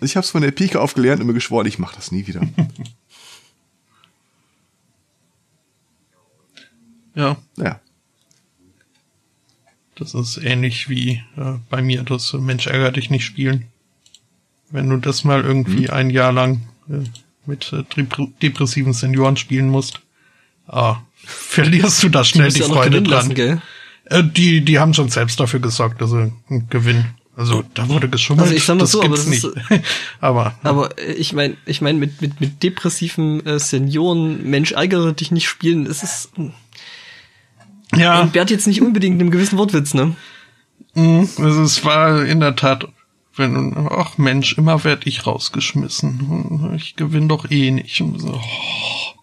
[0.00, 2.40] Ich hab's von der Pike auf gelernt und mir geschworen, ich mach das nie wieder.
[7.14, 7.80] ja, ja.
[10.00, 13.66] Das ist ähnlich wie äh, bei mir das äh, Mensch ärger dich nicht spielen.
[14.70, 15.90] Wenn du das mal irgendwie Mhm.
[15.90, 17.04] ein Jahr lang äh,
[17.46, 20.00] mit äh, depr- depressiven Senioren spielen musst,
[20.66, 23.30] ah, verlierst du da schnell die noch Freude dran.
[23.34, 23.62] lassen?
[24.06, 26.32] Äh, die, die haben schon selbst dafür gesorgt, dass sie
[26.70, 27.14] gewinnen.
[27.36, 28.42] Also da wurde geschummelt.
[28.42, 29.44] Also ich sag mal das so, aber das nicht.
[29.44, 29.54] ist-
[30.20, 35.12] aber Aber äh, ich meine, ich meine mit mit mit depressiven äh, Senioren, Mensch ärgere
[35.14, 36.30] dich nicht spielen, es ist
[37.96, 40.16] ja, entbehrt jetzt nicht unbedingt einem gewissen Wortwitz, ne?
[40.94, 42.88] mh, also es war in der Tat,
[43.36, 46.74] wenn, ach Mensch, immer werd ich rausgeschmissen.
[46.76, 48.00] Ich gewinn doch eh nicht.
[48.00, 49.20] Und so, oh,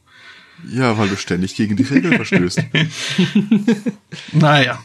[0.70, 2.64] Ja, weil du ständig gegen die Regeln verstößt.
[4.34, 4.80] naja.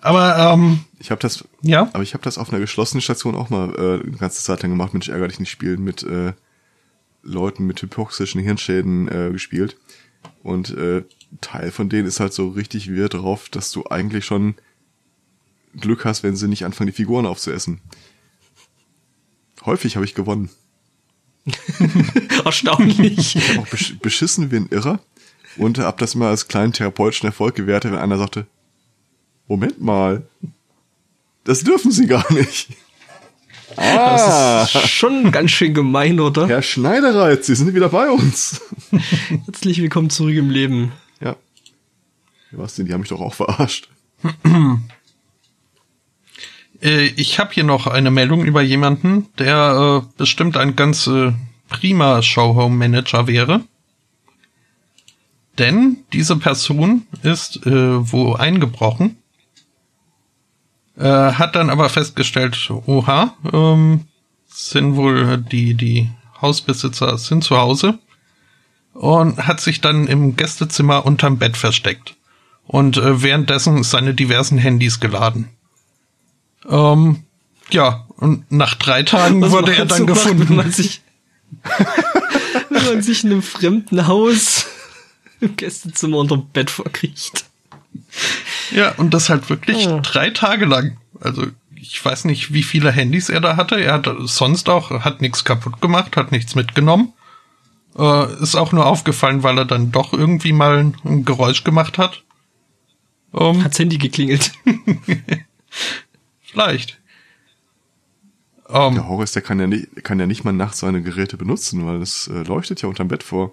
[0.00, 3.48] Aber ähm, Ich habe das, ja, aber ich habe das auf einer geschlossenen Station auch
[3.48, 4.92] mal äh, eine ganze Zeit lang gemacht.
[4.92, 6.34] Mensch, ärger dich nicht spielen mit äh,
[7.22, 9.76] Leuten mit hypoxischen Hirnschäden äh, gespielt.
[10.42, 11.04] Und äh,
[11.40, 14.54] Teil von denen ist halt so richtig Wert drauf, dass du eigentlich schon
[15.76, 17.80] Glück hast, wenn sie nicht anfangen, die Figuren aufzuessen.
[19.64, 20.50] Häufig habe ich gewonnen.
[22.44, 23.38] Erstaunlich.
[23.58, 25.00] Auch besch beschissen wie ein Irrer.
[25.56, 28.46] Und hab das immer als kleinen therapeutischen Erfolg gewertet, wenn einer sagte,
[29.46, 30.26] Moment mal,
[31.44, 32.68] das dürfen sie gar nicht.
[33.76, 36.46] Ah, Das ist schon ganz schön gemein, oder?
[36.48, 38.60] Herr Schneidereiz, Sie sind wieder bei uns.
[39.46, 40.92] Herzlich willkommen zurück im Leben.
[41.20, 41.30] Ja.
[41.30, 41.36] Ja,
[42.58, 43.88] Was denn, die haben mich doch auch verarscht.
[46.82, 51.32] äh, ich habe hier noch eine Meldung über jemanden, der äh, bestimmt ein ganz äh,
[51.68, 53.62] prima Showhome-Manager wäre.
[55.58, 57.70] Denn diese Person ist äh,
[58.12, 59.16] wo eingebrochen,
[60.96, 64.06] äh, hat dann aber festgestellt, oha, ähm,
[64.46, 66.10] sind wohl die, die
[66.40, 67.98] Hausbesitzer sind zu Hause
[68.92, 72.14] und hat sich dann im Gästezimmer unterm Bett versteckt
[72.66, 75.48] und äh, währenddessen seine diversen Handys geladen.
[76.68, 77.24] Ähm,
[77.70, 80.48] ja, und nach drei Tagen Was wurde er dann gefunden.
[80.48, 81.02] wenn man sich,
[82.70, 84.66] wenn man sich in einem fremden Haus
[85.40, 87.44] im Gästezimmer unterm Bett verkriecht.
[88.74, 90.00] Ja, und das halt wirklich Ja.
[90.00, 90.98] drei Tage lang.
[91.20, 91.46] Also
[91.76, 93.80] ich weiß nicht, wie viele Handys er da hatte.
[93.80, 97.12] Er hat sonst auch, hat nichts kaputt gemacht, hat nichts mitgenommen.
[97.96, 101.96] Äh, ist auch nur aufgefallen, weil er dann doch irgendwie mal ein, ein Geräusch gemacht
[101.98, 102.24] hat.
[103.32, 104.52] Ähm, Hat's Handy geklingelt.
[106.40, 107.00] vielleicht.
[108.68, 111.36] Ähm, Der Horror ist, der kann ja nicht, kann ja nicht mal nachts seine Geräte
[111.36, 113.52] benutzen, weil das äh, leuchtet ja unterm Bett vor.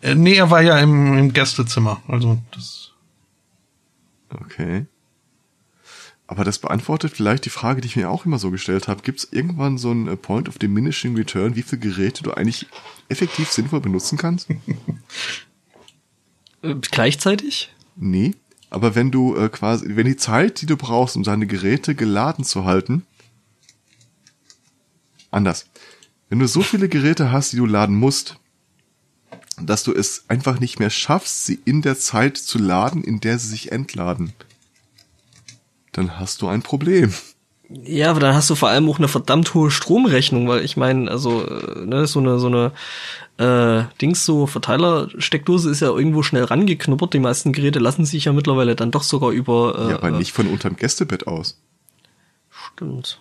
[0.00, 2.02] äh, nee, er war ja im, im Gästezimmer.
[2.08, 2.87] Also das.
[4.30, 4.86] Okay.
[6.26, 9.02] Aber das beantwortet vielleicht die Frage, die ich mir auch immer so gestellt habe.
[9.02, 12.66] Gibt es irgendwann so einen äh, Point of Diminishing Return, wie viele Geräte du eigentlich
[13.08, 14.48] effektiv sinnvoll benutzen kannst?
[16.60, 17.72] Äh, Gleichzeitig?
[17.94, 18.34] Nee.
[18.68, 22.44] Aber wenn du äh, quasi, wenn die Zeit, die du brauchst, um deine Geräte geladen
[22.44, 23.06] zu halten,
[25.30, 25.66] anders.
[26.28, 28.40] Wenn du so viele Geräte hast, die du laden musst,
[29.66, 33.38] dass du es einfach nicht mehr schaffst, sie in der Zeit zu laden, in der
[33.38, 34.32] sie sich entladen,
[35.92, 37.12] dann hast du ein Problem.
[37.68, 41.10] Ja, aber dann hast du vor allem auch eine verdammt hohe Stromrechnung, weil ich meine,
[41.10, 42.72] also äh, ne, so eine so eine
[43.36, 47.12] äh, Dings so Verteilersteckdose ist ja irgendwo schnell rangeknuppert.
[47.12, 49.74] Die meisten Geräte lassen sich ja mittlerweile dann doch sogar über.
[49.78, 51.60] Äh, ja, aber äh, nicht von unterm Gästebett aus.
[52.50, 53.20] Stimmt.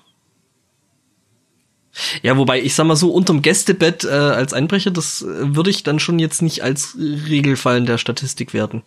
[2.22, 5.84] Ja, wobei ich sag mal so unterm Gästebett äh, als Einbrecher, das äh, würde ich
[5.84, 8.84] dann schon jetzt nicht als Regelfall in der Statistik werten.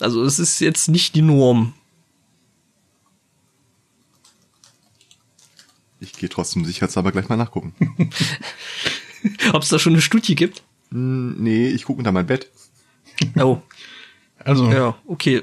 [0.00, 1.74] Also es ist jetzt nicht die Norm.
[6.00, 7.74] Ich gehe trotzdem sicherheitshalber gleich mal nachgucken.
[9.52, 10.62] Ob es da schon eine Studie gibt?
[10.90, 12.50] Hm, nee, ich gucke unter mein Bett.
[13.36, 13.60] Oh,
[14.38, 15.42] Also ja, okay.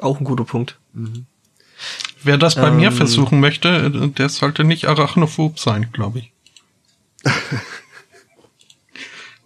[0.00, 0.78] Auch ein guter Punkt.
[2.22, 2.94] Wer das bei mir Ähm.
[2.94, 6.32] versuchen möchte, der sollte nicht arachnophob sein, glaube ich.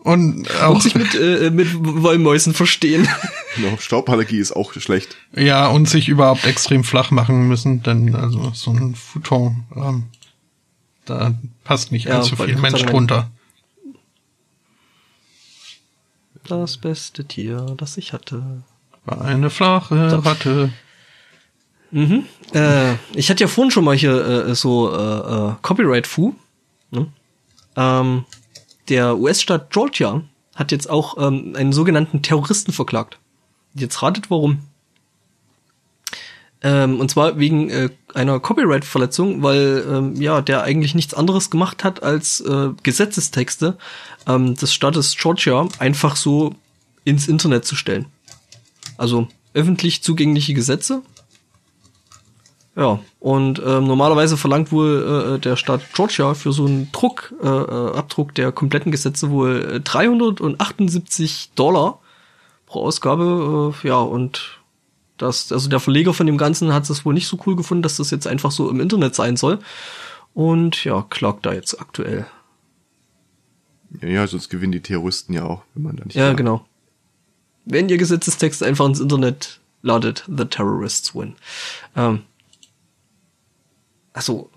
[0.03, 3.07] Und auch Und sich mit, äh, mit Wollmäusen verstehen.
[3.57, 5.17] Genau, Stauballergie ist auch schlecht.
[5.35, 10.05] Ja, und sich überhaupt extrem flach machen müssen, denn also so ein Futon, ähm,
[11.05, 11.35] da
[11.65, 13.29] passt nicht Ja, allzu viel Mensch drunter.
[16.45, 18.63] Das beste Tier, das ich hatte.
[19.05, 20.73] War eine flache Ratte.
[21.91, 22.27] Mhm.
[22.53, 26.35] Äh, ich hatte ja vorhin schon mal hier äh, so äh, äh, Copyright-Fu.
[26.91, 27.07] Ne?
[27.77, 28.25] Ähm,
[28.89, 30.23] der US-Staat Georgia
[30.55, 33.19] hat jetzt auch ähm, einen sogenannten Terroristen verklagt.
[33.75, 34.61] Jetzt ratet warum.
[36.63, 41.85] Ähm, und zwar wegen äh, einer Copyright-Verletzung, weil ähm, ja der eigentlich nichts anderes gemacht
[41.85, 43.79] hat als äh, Gesetzestexte
[44.27, 46.55] ähm, des Staates Georgia einfach so
[47.05, 48.07] ins Internet zu stellen.
[48.99, 51.03] Also öffentlich zugängliche Gesetze.
[52.77, 57.47] Ja, und ähm, normalerweise verlangt wohl äh, der Staat Georgia für so einen Druck, äh,
[57.47, 62.01] äh, Abdruck der kompletten Gesetze wohl äh, 378 Dollar
[62.67, 63.75] pro Ausgabe.
[63.83, 64.61] Äh, ja, und
[65.19, 67.97] Das, also der Verleger von dem Ganzen hat es wohl nicht so cool gefunden, dass
[67.97, 69.59] das jetzt einfach so im Internet sein soll.
[70.33, 72.25] Und ja, klagt da jetzt aktuell.
[74.01, 76.15] Ja, ja, sonst gewinnen die Terroristen ja auch, wenn man da nicht.
[76.15, 76.37] Ja, klagt.
[76.39, 76.65] genau.
[77.65, 81.35] Wenn ihr Gesetzestext einfach ins Internet ladet, the terrorists win.
[81.97, 82.23] Ähm,
[84.13, 84.51] also,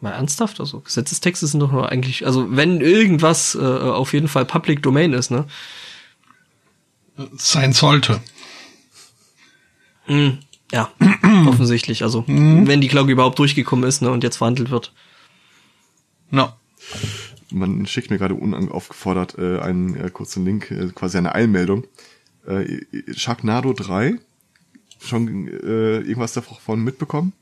[0.00, 4.44] mal ernsthaft, also Gesetzestexte sind doch nur eigentlich, also wenn irgendwas äh, auf jeden Fall
[4.44, 5.46] Public Domain ist, ne?
[7.36, 8.20] Sein sollte.
[10.06, 10.30] Mm,
[10.72, 10.90] ja,
[11.46, 12.02] offensichtlich.
[12.02, 14.92] Also, wenn die Klage überhaupt durchgekommen ist, ne, und jetzt verhandelt wird.
[16.30, 16.52] No.
[17.50, 21.84] Man schickt mir gerade unaufgefordert äh, einen äh, kurzen Link, äh, quasi eine Eilmeldung.
[22.46, 22.80] Äh,
[23.14, 24.18] Sharknado 3,
[24.98, 27.34] schon äh, irgendwas davon mitbekommen?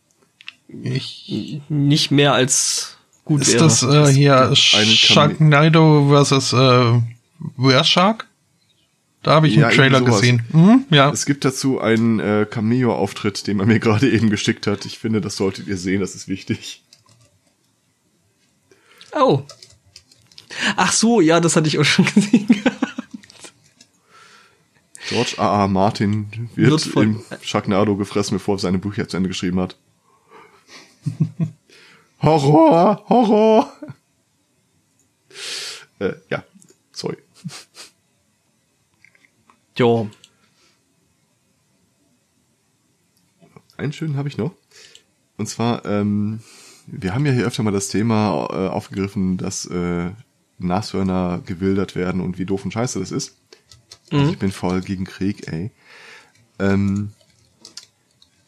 [0.83, 3.65] Ich, Nicht mehr als gut ist wäre.
[3.65, 7.01] das äh, hier Sharknado versus äh,
[7.57, 8.27] Were Shark?
[9.23, 10.43] Da habe ich Ja, einen Trailer gesehen.
[10.53, 11.11] Mhm, ja.
[11.11, 14.87] Es gibt dazu einen äh, Cameo-Auftritt, den man mir gerade eben geschickt hat.
[14.87, 16.83] Ich finde, das solltet ihr sehen, das ist wichtig.
[19.13, 19.43] Oh.
[20.77, 22.47] Ach so, ja, das hatte ich auch schon gesehen.
[25.09, 25.35] George.
[25.39, 25.67] R.
[25.69, 29.77] Martin wird, Wird von- im Sharknado gefressen, bevor er seine Bücher zu Ende geschrieben hat.
[32.23, 33.73] Horror, Horror.
[35.99, 36.45] äh, ja,
[36.93, 37.17] sorry.
[39.77, 40.07] ja.
[43.77, 44.55] Einen schönen habe ich noch.
[45.39, 46.41] Und zwar, ähm,
[46.87, 50.11] wir haben ja hier öfter mal das Thema äh, aufgegriffen, dass äh,
[50.59, 53.39] Nashörner gewildert werden und wie doof und scheiße das ist.
[54.13, 55.71] Also ich bin voll gegen Krieg, ey.
[56.59, 57.13] Ähm,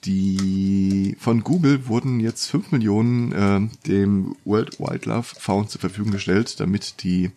[0.05, 6.59] die von Google wurden jetzt 5 Millionen ähm, dem World Wildlife Fund zur Verfügung gestellt,
[6.61, 7.31] damit die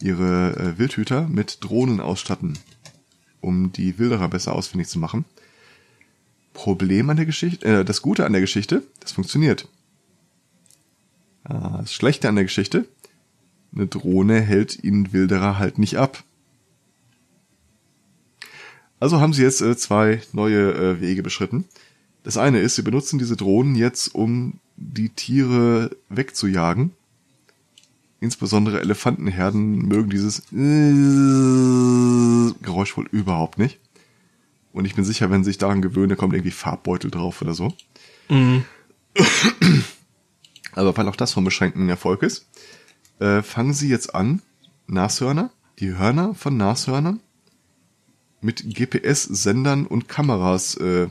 [0.00, 2.58] ihre äh, Wildhüter mit Drohnen ausstatten,
[3.40, 5.24] um die Wilderer besser ausfindig zu machen.
[6.52, 9.68] Problem an der Geschichte, äh, das Gute an der Geschichte, das funktioniert.
[11.44, 12.86] Ah, das Schlechte an der Geschichte,
[13.74, 16.22] eine Drohne hält ihnen Wilderer halt nicht ab.
[19.00, 21.64] Also haben sie jetzt äh, zwei neue äh, Wege beschritten.
[22.24, 26.92] Das eine ist, sie benutzen diese Drohnen jetzt, um die Tiere wegzujagen.
[28.18, 30.42] Insbesondere Elefantenherden mögen dieses
[32.62, 33.78] Geräusch wohl überhaupt nicht.
[34.72, 37.74] Und ich bin sicher, wenn sie sich daran gewöhnen, kommt irgendwie Farbbeutel drauf oder so.
[38.30, 38.64] Mhm.
[40.72, 42.48] Aber weil auch das von beschränktem Erfolg ist,
[43.20, 44.40] äh, fangen sie jetzt an,
[44.86, 47.20] Nashörner, die Hörner von Nashörnern
[48.40, 51.08] mit GPS-Sendern und Kameras äh,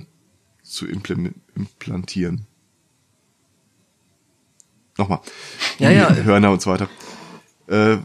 [0.74, 2.46] zu implantieren.
[4.98, 5.22] Nochmal.
[5.80, 6.14] Ja, Die ja.
[6.14, 6.90] Hörner und so weiter.
[7.68, 7.98] Äh,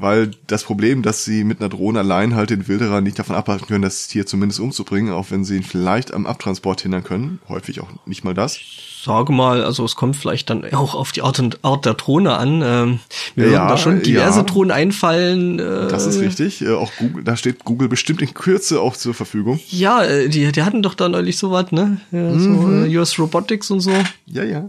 [0.00, 3.66] weil das Problem, dass sie mit einer Drohne allein halt den Wilderer nicht davon abhalten
[3.66, 7.80] können, das Tier zumindest umzubringen, auch wenn sie ihn vielleicht am Abtransport hindern können, häufig
[7.80, 8.58] auch nicht mal das.
[9.02, 12.36] Sage mal, also es kommt vielleicht dann auch auf die Art und Art der Drohne
[12.36, 12.60] an.
[12.62, 12.98] Ähm,
[13.34, 14.44] mir Ja, würden da schon diverse ja.
[14.44, 15.58] Drohnen einfallen.
[15.58, 16.60] Äh, Das ist richtig.
[16.60, 19.58] Äh, auch Google, da steht Google bestimmt in Kürze auch zur Verfügung.
[19.70, 21.98] Ja, äh, die, die hatten doch da neulich sowas, ne?
[22.10, 22.84] Ja, so Mhm.
[22.90, 23.92] äh, US Robotics und so.
[24.26, 24.68] Ja, ja.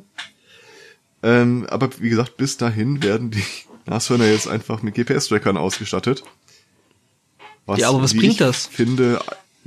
[1.23, 3.43] Ähm, aber wie gesagt, bis dahin werden die
[3.85, 6.23] Nashörner jetzt einfach mit GPS-Trackern ausgestattet.
[7.65, 8.67] Was, Ja, aber was bringt ich das?
[8.67, 9.19] finde,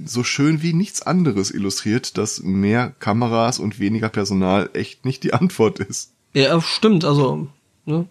[0.04, 5.32] so schön wie nichts anderes illustriert, dass mehr Kameras und weniger Personal echt nicht die
[5.34, 6.12] Antwort ist.
[6.32, 7.48] Ja, stimmt, also,
[7.86, 8.06] ne?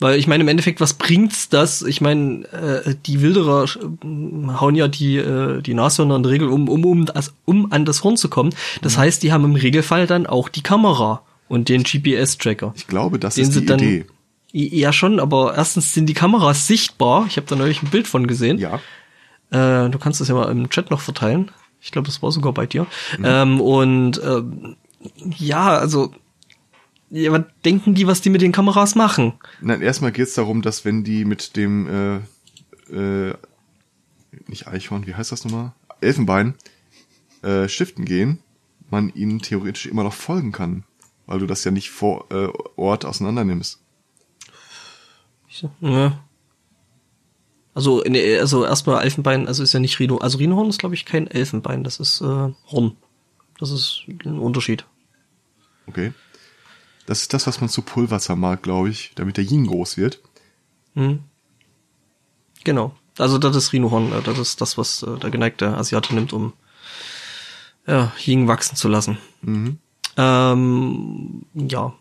[0.00, 1.82] Weil ich meine, im Endeffekt, was bringt's das?
[1.82, 6.48] Ich meine, äh, die Wilderer äh, hauen ja die, äh, die Nashörner in der Regel
[6.48, 8.52] um, um, um, das, um an das Horn zu kommen.
[8.82, 12.74] Das heißt, die haben im Regelfall dann auch die Kamera und den GPS-Tracker.
[12.76, 14.06] Ich glaube, das ist die Idee.
[14.56, 17.26] Ja, schon, aber erstens sind die Kameras sichtbar.
[17.26, 18.58] Ich habe da neulich ein Bild von gesehen.
[18.58, 18.76] Ja.
[19.50, 21.50] Äh, du kannst das ja mal im Chat noch verteilen.
[21.80, 22.86] Ich glaube, das war sogar bei dir.
[23.18, 23.24] Mhm.
[23.24, 24.76] Ähm, und ähm,
[25.36, 26.12] ja, also
[27.10, 29.32] ja, was denken die, was die mit den Kameras machen?
[29.60, 32.22] Nein, erstmal geht's darum, dass wenn die mit dem,
[32.92, 33.34] äh, äh,
[34.46, 35.72] nicht Eichhorn, wie heißt das nochmal?
[36.00, 36.54] Elfenbein,
[37.42, 38.38] äh, shiften gehen,
[38.88, 40.84] man ihnen theoretisch immer noch folgen kann.
[41.26, 43.80] Weil du das ja nicht vor äh, Ort auseinander nimmst.
[45.80, 46.24] Ja.
[47.74, 50.18] Also, nee, also erstmal Elfenbein, also ist ja nicht Rhino.
[50.18, 52.96] Also Rhinohorn ist, glaube ich, kein Elfenbein, das ist äh, Horn.
[53.58, 54.86] Das ist ein Unterschied.
[55.86, 56.12] Okay.
[57.06, 60.20] Das ist das, was man zu Pulver zermalt, glaube ich, damit der Yin groß wird.
[60.94, 61.20] Hm.
[62.62, 62.94] Genau.
[63.18, 66.52] Also das ist Rhinohorn, äh, das ist das, was äh, der geneigte Asiate nimmt, um
[67.86, 69.18] ja, Ying wachsen zu lassen.
[69.42, 69.78] Mhm.
[70.16, 71.92] Ähm, ja.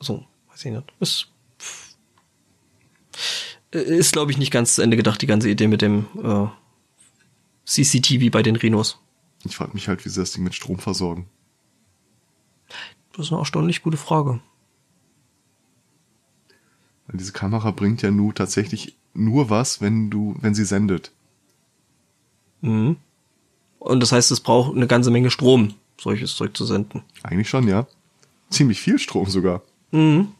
[0.00, 0.92] So, weiß ich nicht.
[1.00, 1.28] Ist,
[3.70, 6.46] ist glaube ich, nicht ganz zu Ende gedacht, die ganze Idee mit dem äh,
[7.64, 8.98] CCTV bei den Rhinos.
[9.44, 11.26] Ich frage mich halt, wie sie das Ding mit Strom versorgen.
[13.12, 14.40] Das ist eine erstaunlich gute Frage.
[17.12, 21.10] Diese Kamera bringt ja nur tatsächlich nur was, wenn du, wenn sie sendet.
[22.60, 22.96] Mhm.
[23.78, 27.02] Und das heißt, es braucht eine ganze Menge Strom, solches Zeug zu senden.
[27.22, 27.86] Eigentlich schon, ja.
[28.50, 29.62] Ziemlich viel Strom sogar.
[29.90, 30.32] Mhm.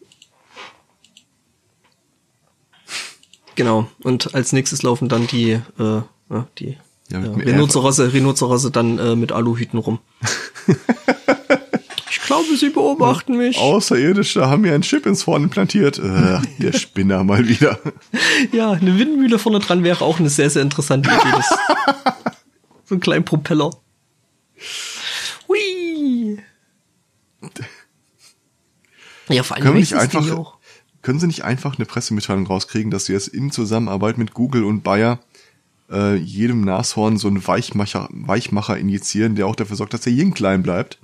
[3.59, 3.89] Genau.
[4.05, 6.03] Und als nächstes laufen dann die, äh,
[6.61, 6.79] die
[7.11, 9.99] Ja, dem Rhinozerosse, Rhinozerosse dann äh, mit Aluhüten rum.
[12.09, 13.59] ich glaube, sie beobachten mich.
[13.59, 15.99] Außerirdische haben mir einen Chip ins Horn implantiert.
[15.99, 17.81] Äh, der Spinner mal wieder.
[18.53, 21.33] Ja, eine Windmühle vorne dran wäre auch eine sehr, sehr interessante Idee.
[21.33, 21.49] Das,
[22.85, 23.71] so ein kleinen Propeller.
[25.49, 26.39] Hui.
[29.29, 30.58] Ja, vor allem Können wir nicht einfach, auch.
[31.03, 34.83] Können sie nicht einfach eine Pressemitteilung rauskriegen, dass sie jetzt in Zusammenarbeit mit Google und
[34.83, 35.21] Bayer
[35.91, 40.35] äh, jedem Nashorn so einen Weichmacher, Weichmacher injizieren, der auch dafür sorgt, dass der Yin
[40.35, 40.99] klein bleibt?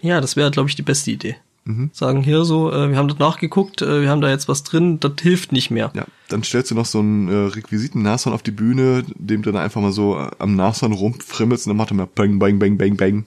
[0.00, 1.36] Ja, das wäre, glaube ich, die beste Idee.
[1.64, 1.90] Mhm.
[1.92, 4.98] Sagen hier so, äh, wir haben dort nachgeguckt, äh, wir haben da jetzt was drin,
[4.98, 5.90] das hilft nicht mehr.
[5.94, 9.60] Ja, dann stellst du noch so einen äh, Requisiten-Nashorn auf die Bühne, dem du dann
[9.60, 12.78] einfach mal so äh, am Nashorn rumfrimmelst und dann macht er mal bang, bang, bang,
[12.78, 13.24] bang, bang.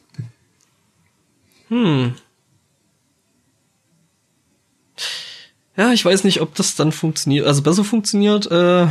[5.75, 8.49] Ja, ich weiß nicht, ob das dann funktioniert, also besser funktioniert.
[8.51, 8.87] Äh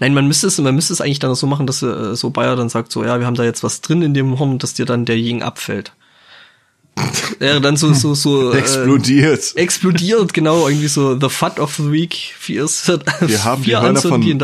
[0.00, 2.56] Nein, man müsste es, man müsste es eigentlich dann so machen, dass äh, so Bayer
[2.56, 4.86] dann sagt so, ja, wir haben da jetzt was drin in dem Horn, dass dir
[4.86, 5.92] dann der Ying abfällt.
[7.38, 9.54] Wäre dann so so so äh, Explodiert.
[9.56, 12.64] explodiert, genau, irgendwie so the fat of the week, vier,
[13.20, 14.38] Wir haben die Hörner von, die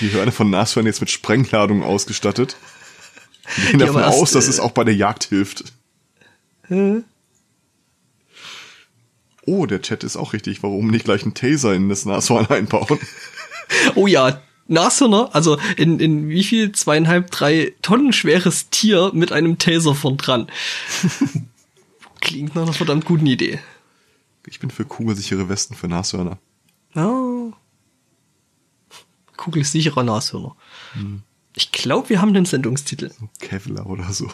[0.00, 2.56] die Hörner von Nashorn jetzt mit Sprengladungen ausgestattet.
[3.56, 5.72] Wir gehen davon aus, dass äh, es auch bei der Jagd hilft.
[9.46, 10.62] Oh, der Chat ist auch richtig.
[10.62, 12.98] Warum nicht gleich einen Taser in das Nashorn einbauen?
[13.96, 16.70] Oh ja, Nashörner, also in, in wie viel?
[16.70, 20.46] Zweieinhalb, drei Tonnen schweres Tier mit einem Taser vorn dran.
[22.20, 23.58] Klingt nach einer verdammt guten Idee.
[24.46, 26.38] Ich bin für kugelsichere Westen für Nashörner.
[26.94, 27.52] Ja.
[29.36, 30.54] Kugelsicherer Nashörner.
[31.54, 33.10] Ich glaube, wir haben den Sendungstitel.
[33.40, 34.30] Kevlar oder so.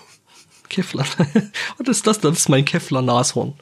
[0.69, 1.07] Kevlar.
[1.79, 2.21] Was ist das?
[2.21, 3.55] Das ist mein Kevlar-Nashorn.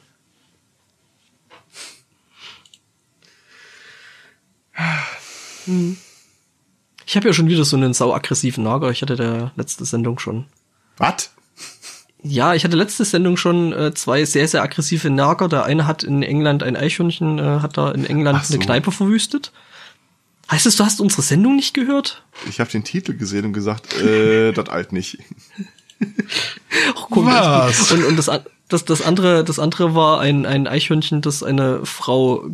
[5.65, 5.97] Hm.
[7.05, 8.89] Ich habe ja schon wieder so einen sauaggressiven Nager.
[8.89, 10.45] Ich hatte der letzte Sendung schon.
[10.97, 11.31] Was?
[12.23, 15.47] Ja, ich hatte letzte Sendung schon äh, zwei sehr, sehr aggressive Nager.
[15.47, 18.53] Der eine hat in England ein Eichhörnchen, äh, hat da in England so.
[18.53, 19.51] eine Kneipe verwüstet.
[20.49, 22.23] Heißt es, du hast unsere Sendung nicht gehört?
[22.47, 25.17] Ich habe den Titel gesehen und gesagt, äh, das alt nicht.
[26.95, 27.91] Ach, komm, Was?
[27.91, 28.29] Und, und das,
[28.67, 32.45] das, das andere, das andere war ein, ein Eichhörnchen, das eine Frau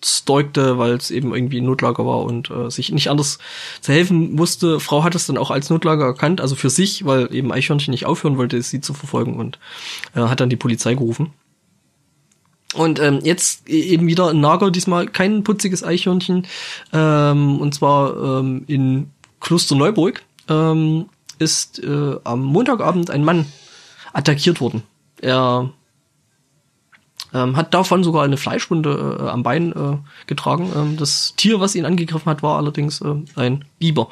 [0.00, 3.38] gestalkte, weil es eben irgendwie Notlager war und äh, sich nicht anders
[3.80, 4.80] zu helfen wusste.
[4.80, 8.06] Frau hat es dann auch als Notlager erkannt, also für sich, weil eben Eichhörnchen nicht
[8.06, 9.58] aufhören wollte, sie zu verfolgen und
[10.14, 11.32] äh, hat dann die Polizei gerufen.
[12.74, 16.46] Und ähm, jetzt e- eben wieder ein Nager, diesmal kein putziges Eichhörnchen,
[16.92, 19.10] ähm, und zwar ähm, in
[19.40, 21.06] Klosterneuburg ähm,
[21.38, 23.46] ist äh, am Montagabend ein Mann
[24.12, 24.82] attackiert worden.
[25.20, 25.70] Er
[27.32, 30.70] ähm, hat davon sogar eine Fleischwunde äh, am Bein äh, getragen.
[30.74, 34.08] Ähm, das Tier, was ihn angegriffen hat, war allerdings äh, ein Biber.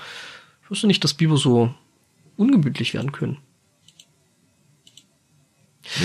[0.65, 1.71] Ich wusste nicht, dass Biber so
[2.37, 3.39] ungemütlich werden können.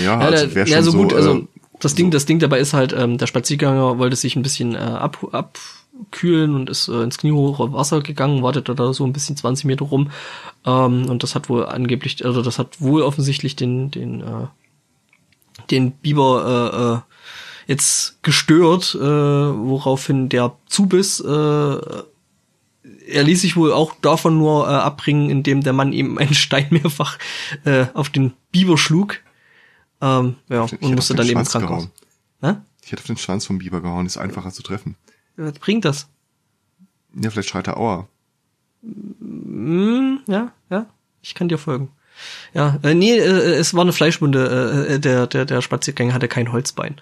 [0.02, 1.46] Ja, Ja, also wäre ja schon so gut, also äh,
[1.80, 4.78] das Ding, das Ding dabei ist halt, ähm, der Spaziergänger wollte sich ein bisschen äh,
[4.78, 9.66] ab, abkühlen und ist äh, ins kniehohe Wasser gegangen, wartete da so ein bisschen 20
[9.66, 10.10] Meter rum.
[10.64, 14.46] Ähm, und das hat wohl angeblich, also das hat wohl offensichtlich den, den, äh,
[15.70, 21.78] den Biber äh, äh, jetzt gestört, äh, woraufhin der Zubiss, äh,
[23.06, 26.66] er ließ sich wohl auch davon nur äh, abbringen, indem der Mann ihm einen Stein
[26.70, 27.18] mehrfach
[27.64, 29.20] äh, auf den Biber schlug.
[30.00, 31.88] Ähm, ja, ich hätte und musste den dann eben Krankenhaus.
[32.40, 32.56] gehauen.
[32.56, 32.60] Hä?
[32.82, 34.96] Ich hätte auf den Schwanz vom Biber gehauen, ist einfacher zu treffen.
[35.36, 36.08] Was bringt das?
[37.14, 38.08] Ja, vielleicht schreit er Aua.
[38.82, 40.86] Hm, ja, ja,
[41.22, 41.90] ich kann dir folgen.
[42.52, 44.86] Ja, äh, nee, äh, es war eine Fleischwunde.
[44.88, 47.00] Äh, der, der, der Spaziergänger hatte kein Holzbein.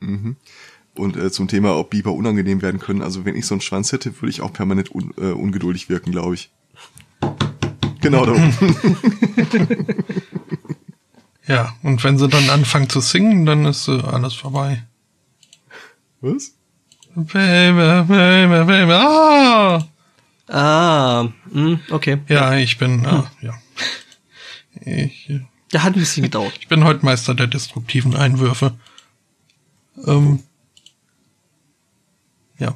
[0.00, 3.02] Und äh, zum Thema, ob Biber unangenehm werden können.
[3.02, 6.12] Also wenn ich so einen Schwanz hätte, würde ich auch permanent un, äh, ungeduldig wirken,
[6.12, 6.50] glaube ich.
[8.00, 8.54] Genau da oben.
[11.48, 14.84] Ja, und wenn sie dann anfangen zu singen, dann ist äh, alles vorbei.
[16.20, 16.52] Was?
[17.14, 19.82] Baby, baby, baby, ah!
[20.46, 22.18] Ah, hm, okay.
[22.28, 23.54] Ja, ich bin, äh, ja.
[24.80, 25.40] Ich, äh,
[25.72, 26.52] Der hat ein bisschen gedauert.
[26.60, 28.74] ich bin heute Meister der destruktiven Einwürfe.
[30.06, 30.40] Ähm,
[32.58, 32.74] ja.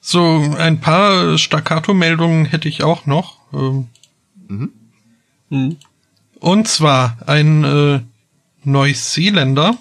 [0.00, 3.38] So, ein paar Staccato-Meldungen hätte ich auch noch.
[3.52, 3.88] Ähm,
[5.50, 5.76] Mhm.
[6.40, 8.00] Und zwar ein äh,
[8.64, 9.78] Neuseeländer,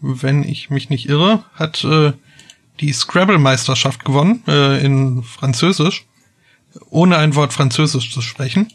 [0.00, 2.12] wenn ich mich nicht irre, hat äh,
[2.80, 6.04] die Scrabble-Meisterschaft gewonnen äh, in Französisch,
[6.90, 8.70] ohne ein Wort Französisch zu sprechen.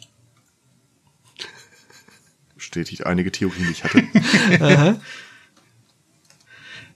[2.72, 4.02] Bestätigt einige Theorien, die ich hatte.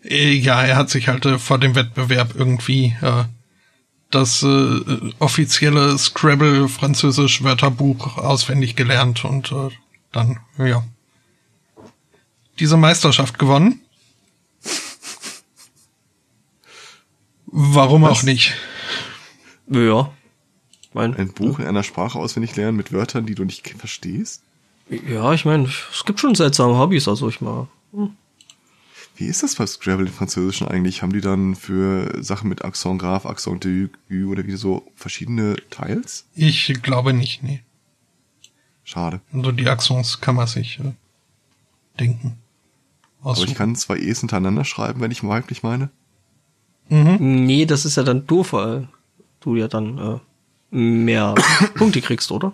[0.07, 3.26] Äh, Ja, er hat sich halt äh, vor dem Wettbewerb irgendwie äh,
[4.10, 4.80] das äh,
[5.19, 9.68] offizielle Scrabble-Französisch-Wörterbuch auswendig gelernt und äh,
[10.14, 10.85] dann, ja,
[12.60, 13.81] diese Meisterschaft gewonnen.
[17.47, 18.53] Warum auch nicht?
[19.68, 20.14] Ja.
[20.93, 24.44] Mein, Ein Buch in einer Sprache auswendig lernen mit Wörtern, die du nicht verstehst?
[24.90, 27.68] Ja, ich meine, es gibt schon seltsame Hobbys, also ich mal.
[29.16, 31.02] Wie ist das bei Scrabble im Französischen eigentlich?
[31.02, 36.26] Haben die dann für Sachen mit Accent grave, Accent aigu oder wie so verschiedene Teils?
[36.36, 37.64] Ich glaube nicht, nee.
[38.84, 39.22] Schade.
[39.34, 40.94] Also die Accents kann man sich äh,
[41.99, 42.38] denken.
[43.22, 43.56] Aber ich Aussuchen.
[43.56, 45.90] kann zwei E's hintereinander schreiben, wenn ich weiblich meine.
[46.90, 48.88] Nee, das ist ja dann doof, weil
[49.40, 50.20] du ja dann äh,
[50.76, 51.34] mehr
[51.76, 52.53] Punkte kriegst, oder?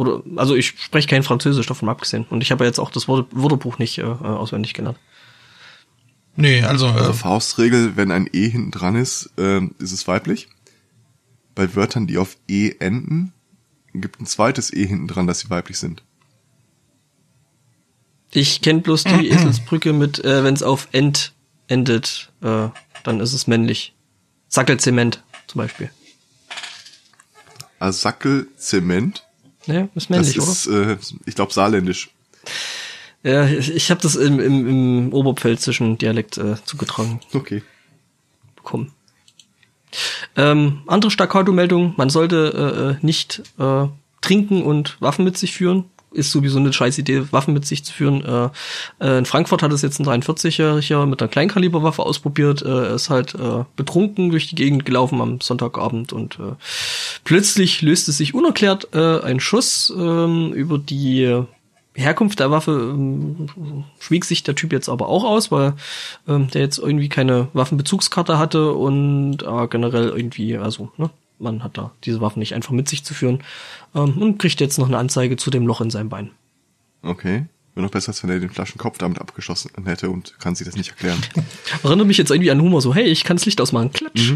[0.00, 2.24] Oder, also ich spreche kein Französisch davon abgesehen.
[2.30, 4.98] Und ich habe ja jetzt auch das Wort, Wörterbuch nicht äh, äh, auswendig gelernt.
[6.36, 10.48] Nee, also, Also äh, Faustregel, wenn ein E hinten dran ist, ähm, ist es weiblich.
[11.54, 13.34] Bei Wörtern, die auf E enden,
[13.92, 16.02] gibt ein zweites E hinten dran, dass sie weiblich sind.
[18.32, 21.34] Ich kenne bloß die Eselsbrücke mit, äh, wenn es auf End
[21.68, 22.68] endet, äh,
[23.04, 23.94] dann ist es männlich.
[24.48, 25.90] Sackelzement zum Beispiel.
[27.78, 29.26] Also Sackel, Zement,
[29.70, 32.10] Ne, ist männlich, das ist, äh, ich glaube, saarländisch.
[33.24, 33.32] oder?
[33.32, 37.62] Ja, ich, ich habe das im, im, im oberpfälzischen Dialekt äh, zugetragen Okay.
[38.56, 38.92] bekommen.
[40.36, 43.86] Ähm, andere Staccato-Meldung, man sollte äh, äh, nicht äh,
[44.20, 45.84] trinken und Waffen mit sich führen.
[46.12, 48.24] Ist sowieso eine scheiß Idee, Waffen mit sich zu führen.
[48.24, 48.48] Äh,
[49.00, 52.62] äh, in Frankfurt hat es jetzt ein 43-Jähriger mit einer Kleinkaliberwaffe ausprobiert.
[52.62, 56.54] Äh, er ist halt äh, betrunken durch die Gegend gelaufen am Sonntagabend und äh,
[57.24, 61.44] plötzlich löste sich unerklärt äh, ein Schuss ähm, über die
[61.94, 63.48] Herkunft der Waffe ähm,
[63.98, 65.74] schwieg sich der Typ jetzt aber auch aus, weil
[66.28, 71.78] ähm, der jetzt irgendwie keine Waffenbezugskarte hatte und äh, generell irgendwie, also, ne, man hat
[71.78, 73.42] da diese Waffen nicht einfach mit sich zu führen
[73.94, 76.30] ähm, und kriegt jetzt noch eine Anzeige zu dem Loch in seinem Bein.
[77.02, 77.46] Okay.
[77.74, 80.76] Wäre noch besser, als wenn er den Flaschenkopf damit abgeschossen hätte und kann sich das
[80.76, 81.20] nicht erklären.
[81.82, 84.34] Erinnert mich jetzt irgendwie an Humor, so, hey, ich kann das Licht ausmachen, klatsch.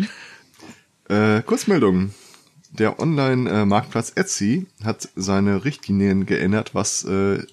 [1.08, 2.14] Äh, Kurzmeldung.
[2.70, 7.44] Der Online-Marktplatz Etsy hat seine Richtlinien geändert, was äh,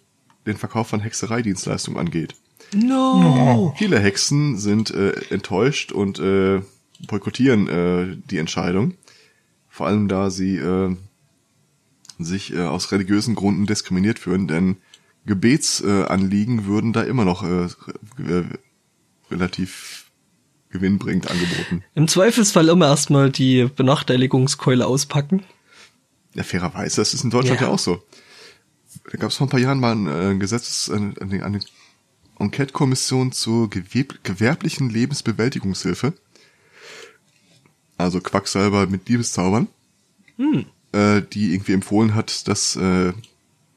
[0.47, 2.35] den Verkauf von Hexereidienstleistungen angeht.
[2.73, 3.73] No!
[3.77, 6.61] Viele Hexen sind äh, enttäuscht und äh,
[7.07, 8.95] boykottieren äh, die Entscheidung.
[9.72, 10.95] Vor allem da sie äh,
[12.19, 14.76] sich äh, aus religiösen Gründen diskriminiert fühlen, denn
[15.26, 18.43] Gebetsanliegen äh, würden da immer noch äh, äh,
[19.31, 20.11] relativ
[20.72, 21.84] gewinnbringend angeboten.
[21.95, 25.43] Im Zweifelsfall immer erstmal die Benachteiligungskeule auspacken.
[26.34, 27.73] Ja, fairerweise, das ist in Deutschland ja, Ja.
[27.73, 28.03] auch so.
[29.10, 31.60] Da gab es vor ein paar Jahren mal ein äh, Gesetzes, eine, eine,
[32.39, 36.14] Enquete-Kommission zur gewerblichen Lebensbewältigungshilfe.
[38.01, 39.67] Also Quacksalber mit Liebeszaubern.
[40.91, 43.13] Äh, die irgendwie empfohlen hat, dass äh,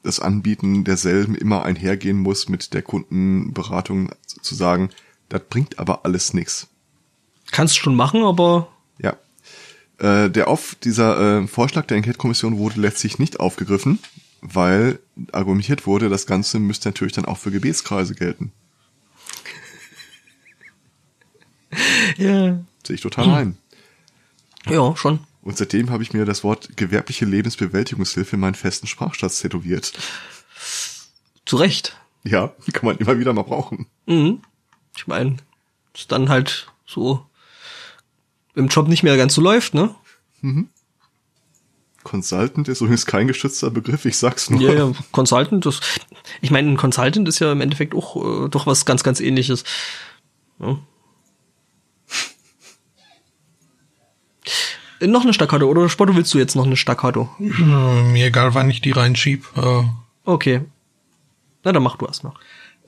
[0.03, 4.89] das Anbieten derselben immer einhergehen muss mit der Kundenberatung zu sagen,
[5.29, 6.67] das bringt aber alles nix.
[7.51, 8.69] Kannst schon machen, aber
[8.99, 9.15] Ja.
[9.97, 13.99] Äh, der auf dieser äh, Vorschlag der Enquete-Kommission wurde letztlich nicht aufgegriffen,
[14.41, 14.99] weil
[15.31, 18.51] argumentiert wurde, das Ganze müsste natürlich dann auch für Gebetskreise gelten.
[22.17, 23.57] ja, Sehe ich total ein.
[24.69, 25.19] Ja, schon.
[25.41, 29.93] Und seitdem habe ich mir das Wort gewerbliche Lebensbewältigungshilfe in meinen festen Sprachschatz tätowiert.
[31.45, 31.95] Zu Recht.
[32.23, 33.87] Ja, kann man immer wieder mal brauchen.
[34.07, 34.41] Mhm.
[34.97, 35.37] Ich meine,
[35.93, 37.25] ist dann halt so
[38.55, 39.93] im Job nicht mehr ganz so läuft, ne?
[42.03, 44.61] Consultant ist übrigens kein geschützter Begriff, ich sag's nur.
[44.61, 45.79] Ja, ja, Consultant, das,
[46.41, 49.63] ich meine, ein Consultant ist ja im Endeffekt auch äh, doch was ganz, ganz ähnliches.
[50.59, 50.77] Ja.
[55.01, 57.29] Noch eine Staccato, oder Spotto willst du jetzt noch eine Staccato?
[57.39, 57.43] äh,
[58.11, 59.45] mir egal, wann ich die reinschieb.
[59.57, 59.83] Äh,
[60.25, 60.61] Okay.
[61.63, 62.35] Na, dann mach du erst noch.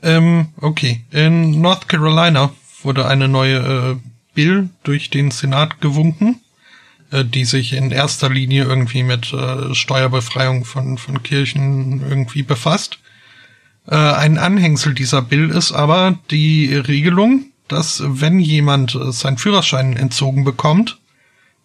[0.02, 1.06] Ähm, okay.
[1.12, 2.52] In North Carolina
[2.84, 3.96] wurde eine neue äh,
[4.34, 6.42] Bill durch den Senat gewunken,
[7.12, 13.00] äh, die sich in erster Linie irgendwie mit äh, Steuerbefreiung von, von Kirchen irgendwie befasst.
[13.88, 19.96] Äh, ein Anhängsel dieser Bill ist aber die Regelung, dass wenn jemand äh, seinen Führerschein
[19.96, 21.00] entzogen bekommt,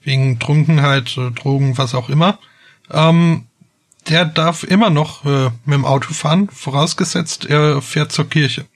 [0.04, 2.38] wegen Trunkenheit, äh, Drogen, was auch immer,
[2.90, 3.46] ähm,
[4.08, 8.66] der darf immer noch äh, mit dem Auto fahren, vorausgesetzt er fährt zur Kirche.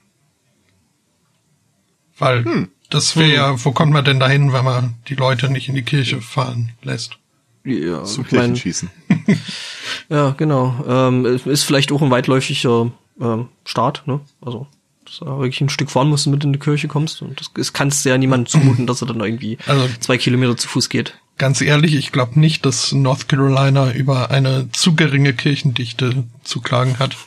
[2.19, 2.69] Weil Hm.
[2.91, 5.83] das wäre ja, wo kommt man denn dahin, wenn man die Leute nicht in die
[5.83, 7.19] Kirche fahren lässt?
[7.65, 8.91] Ja, Zum ich mein, Kirchenschießen.
[10.09, 10.85] ja genau.
[10.87, 14.21] Ähm, es ist vielleicht auch ein weitläufiger ähm, Staat, ne?
[14.41, 14.69] Also,
[15.07, 17.23] dass du wirklich ein Stück fahren musst, damit du in die Kirche kommst.
[17.23, 20.57] Und das, das kannst du ja niemandem zumuten, dass er dann irgendwie Also- zwei Kilometer
[20.57, 21.15] zu Fuß geht.
[21.39, 26.99] Ganz ehrlich, ich glaube nicht, dass North Carolina über eine zu geringe Kirchendichte zu klagen
[26.99, 27.17] hat.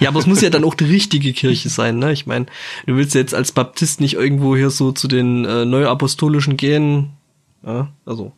[0.00, 2.12] Ja, aber es muss ja dann auch die richtige Kirche sein, ne?
[2.12, 2.46] Ich meine,
[2.86, 7.10] du willst jetzt als Baptist nicht irgendwo hier so zu den äh, Neuapostolischen gehen.
[7.62, 8.32] Ja, also,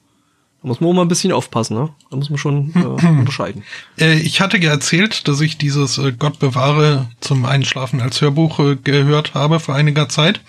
[0.63, 1.91] da muss man auch mal ein bisschen aufpassen, ne?
[2.11, 3.65] Da muss man schon äh, unterscheiden.
[3.99, 8.61] Äh, ich hatte ja erzählt, dass ich dieses äh, Gott bewahre zum Einschlafen als Hörbuch
[8.61, 10.41] äh, gehört habe vor einiger Zeit.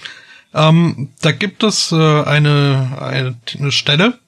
[0.54, 4.20] Ähm, da gibt es äh, eine, eine, eine Stelle,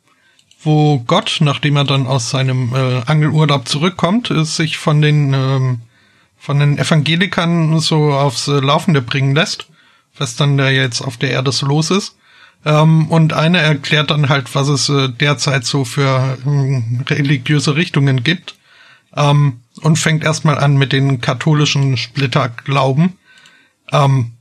[0.64, 5.82] wo Gott, nachdem er dann aus seinem äh, Angelurlaub zurückkommt, äh, sich von den ähm,
[6.45, 9.68] von den Evangelikern so aufs äh, Laufende bringen lässt,
[10.18, 12.18] was dann da jetzt auf der Erde so los ist.
[12.66, 18.24] Ähm, und eine erklärt dann halt, was es äh, derzeit so für ähm, religiöse Richtungen
[18.24, 18.56] gibt.
[19.16, 23.14] Ähm, und fängt erstmal an mit den katholischen Splitterglauben.
[23.92, 24.32] Ähm,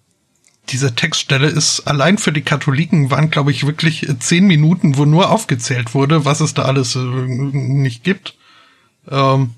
[0.70, 5.04] diese Textstelle ist allein für die Katholiken waren, glaube ich, wirklich äh, zehn Minuten, wo
[5.04, 8.36] nur aufgezählt wurde, was es da alles äh, nicht gibt.
[9.06, 9.50] Fand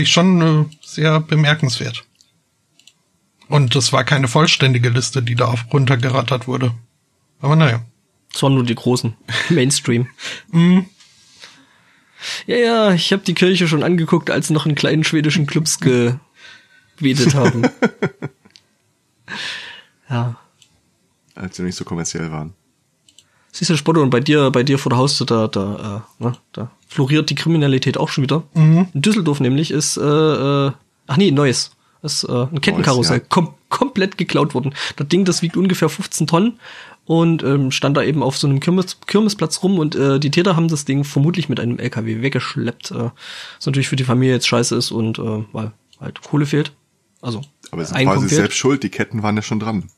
[0.00, 2.04] ich schon sehr bemerkenswert.
[3.48, 6.72] Und das war keine vollständige Liste, die da auf runtergerattert wurde.
[7.40, 7.84] Aber naja.
[8.32, 9.14] Das waren nur die großen.
[9.50, 10.08] Mainstream.
[12.46, 15.78] Ja, ja, ich habe die Kirche schon angeguckt, als sie noch in kleinen schwedischen Clubs
[15.78, 17.62] gebetet haben.
[20.10, 20.36] ja.
[21.34, 22.54] Als sie nicht so kommerziell waren.
[23.52, 26.32] Siehst du, Spotto, und bei dir, bei dir vor der Haustür, da, da, äh, ne,
[26.52, 28.42] da floriert die Kriminalität auch schon wieder.
[28.92, 30.72] In Düsseldorf nämlich ist, äh, äh,
[31.06, 31.75] ach nee, Neues.
[32.02, 33.18] Ist äh, ein Kettenkarussell.
[33.18, 33.24] ja.
[33.28, 34.74] Kom komplett geklaut worden.
[34.96, 36.60] Das Ding, das wiegt ungefähr 15 Tonnen
[37.04, 40.56] und ähm, stand da eben auf so einem Kirmes, Kirmesplatz rum und äh, die Täter
[40.56, 42.92] haben das Ding vermutlich mit einem LKW weggeschleppt.
[42.92, 43.10] Äh,
[43.56, 46.72] was natürlich für die Familie jetzt scheiße ist und äh, weil halt Kohle fehlt.
[47.22, 49.90] Also Aber sie sind quasi selbst schuld, die Ketten waren ja schon dran.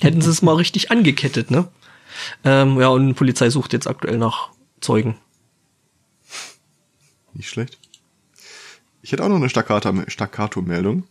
[0.00, 1.68] Hätten sie es mal richtig angekettet, ne?
[2.44, 4.48] Ähm, ja, und die Polizei sucht jetzt aktuell nach
[4.80, 5.16] Zeugen.
[7.32, 7.78] Nicht schlecht.
[9.02, 11.04] Ich hätte auch noch eine Staccato- Staccato-Meldung.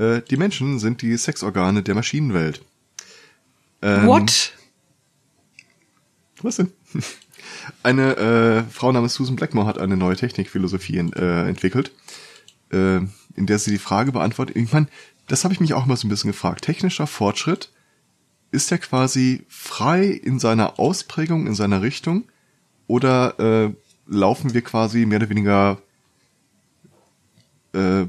[0.00, 2.64] Äh, die Menschen sind die Sexorgane der Maschinenwelt.
[3.82, 4.52] Ähm, What?
[6.42, 6.72] Was denn?
[7.82, 11.92] Eine äh, Frau namens Susan Blackmore hat eine neue Technikphilosophie äh, entwickelt,
[12.72, 14.56] äh, in der sie die Frage beantwortet.
[14.56, 14.88] Ich meine,
[15.26, 16.64] das habe ich mich auch mal so ein bisschen gefragt.
[16.64, 17.70] Technischer Fortschritt
[18.50, 22.24] ist ja quasi frei in seiner Ausprägung, in seiner Richtung,
[22.86, 23.74] oder äh,
[24.06, 25.78] laufen wir quasi mehr oder weniger
[27.72, 28.06] äh,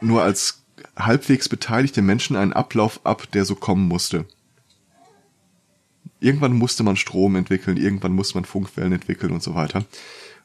[0.00, 0.62] nur als
[0.96, 4.24] halbwegs beteiligte Menschen einen Ablauf ab, der so kommen musste?
[6.20, 9.84] Irgendwann musste man Strom entwickeln, irgendwann musste man Funkwellen entwickeln und so weiter.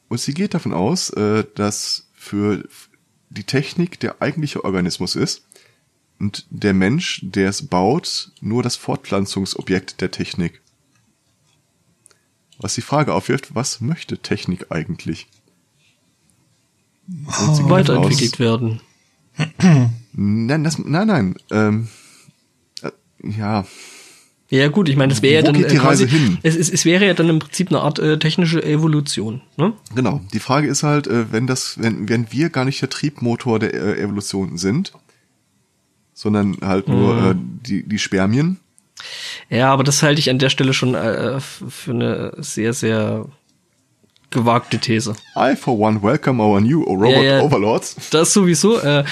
[0.07, 2.63] Und sie geht davon aus, äh, dass für
[3.29, 5.43] die Technik der eigentliche Organismus ist
[6.19, 10.61] und der Mensch, der es baut, nur das Fortpflanzungsobjekt der Technik.
[12.59, 15.27] Was die Frage aufwirft, was möchte Technik eigentlich?
[17.07, 18.81] Und sie geht Weiterentwickelt werden.
[20.13, 21.35] Nein, das, nein, nein.
[21.51, 21.87] Ähm,
[22.81, 22.91] äh,
[23.37, 23.65] ja,
[24.49, 26.07] Ja gut, ich meine, das wäre ja dann äh, quasi?
[26.43, 29.41] Es, es, es wäre ja dann im Prinzip eine Art äh, technische Evolution.
[29.57, 29.73] Ne?
[29.95, 30.21] Genau.
[30.33, 33.73] Die Frage ist halt, äh, wenn das, wenn, wenn wir gar nicht der Triebmotor der
[33.73, 34.93] äh, Evolution sind,
[36.13, 37.31] sondern halt nur Mhm.
[37.31, 37.35] äh,
[37.67, 38.59] die, die Spermien,
[39.49, 43.25] Ja, aber das halte ich an der Stelle schon äh, f- für eine sehr, sehr
[44.33, 45.15] gewagte These.
[45.37, 47.41] I for one welcome our new Robot Ja, ja.
[47.41, 47.95] Overlords.
[48.11, 48.79] Das sowieso.
[48.79, 49.05] Äh,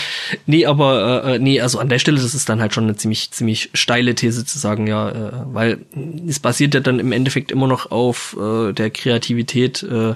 [0.45, 2.95] nee, aber äh, äh, nee, also an der Stelle, das ist dann halt schon eine
[2.98, 5.85] ziemlich, ziemlich steile These zu sagen, ja, äh, weil
[6.27, 9.84] es basiert ja dann im Endeffekt immer noch auf äh, der Kreativität.
[9.84, 10.15] Äh,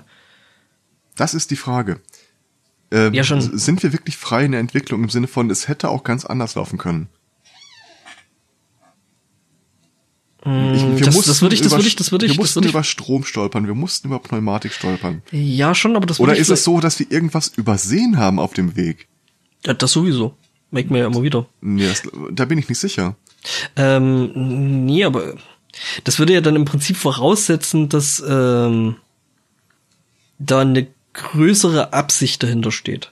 [1.15, 2.01] Das ist die Frage.
[2.91, 3.41] Ähm, Ja, schon.
[3.41, 6.55] Sind wir wirklich frei in der Entwicklung im Sinne von, es hätte auch ganz anders
[6.55, 7.07] laufen können?
[10.45, 12.69] Ich, Mm, das- das würde ich- das würde ich- das würde ich- wir mussten ich-
[12.69, 15.23] über Strom stolpern, wir mussten über Pneumatik stolpern.
[15.31, 18.75] ja, schon, aber das Oder ist es so, dass wir irgendwas übersehen haben auf dem
[18.75, 19.07] Weg?
[19.65, 20.35] Ja, das sowieso.
[20.69, 21.47] Merkt man ja immer wieder.
[21.61, 23.15] Nee, das, da bin ich nicht sicher.
[23.75, 25.35] Ähm, nee, aber
[26.03, 28.97] das würde ja dann im Prinzip voraussetzen, dass ähm,
[30.37, 33.11] da eine größere Absicht dahinter steht.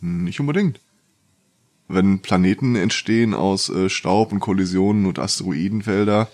[0.00, 0.80] Hm, Nicht unbedingt.
[1.88, 6.28] Wenn Planeten entstehen aus äh, Staub und Kollisionen und Asteroidenfelder,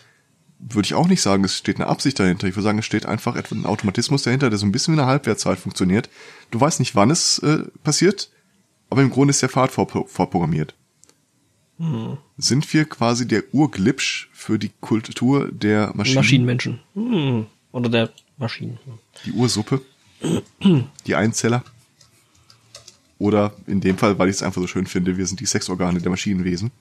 [0.59, 2.47] würde ich auch nicht sagen, es steht eine Absicht dahinter.
[2.47, 5.01] Ich würde sagen, es steht einfach etwa ein Automatismus dahinter, der so ein bisschen wie
[5.01, 6.11] eine Halbwertszeit funktioniert.
[6.51, 8.31] Du weißt nicht, wann es äh, passiert,
[8.91, 10.75] aber im Grunde ist der Pfad vorpro vorprogrammiert.
[11.79, 12.19] Hm.
[12.37, 16.17] Sind wir quasi der Urglitch für die Kultur der Maschinen?
[16.17, 16.81] Maschinenmenschen.
[16.95, 17.47] Hm.
[17.71, 18.79] Oder der Maschinen.
[19.25, 19.81] Die Ursuppe?
[21.07, 21.63] die Einzeller?
[23.19, 26.01] Oder in dem Fall, weil ich es einfach so schön finde, wir sind die Sexorgane
[26.01, 26.73] der Maschinenwesen.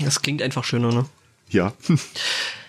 [0.00, 1.06] Das klingt einfach schöner, ne?
[1.50, 1.74] Ja.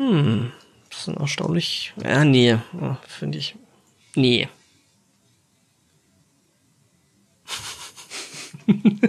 [0.00, 0.52] hm.
[0.88, 1.92] Das ist erstaunlich.
[2.02, 2.56] Ja, nee,
[3.06, 3.54] finde ich.
[4.14, 4.48] Nee.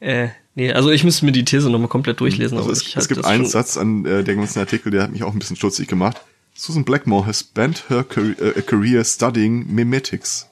[0.00, 2.58] äh, nee, also ich müsste mir die These nochmal komplett durchlesen.
[2.58, 5.32] Also es, es gibt einen Satz an äh, der ganzen Artikel, der hat mich auch
[5.32, 6.20] ein bisschen stutzig gemacht.
[6.54, 10.48] Susan Blackmore has spent her career, uh, career studying mimetics.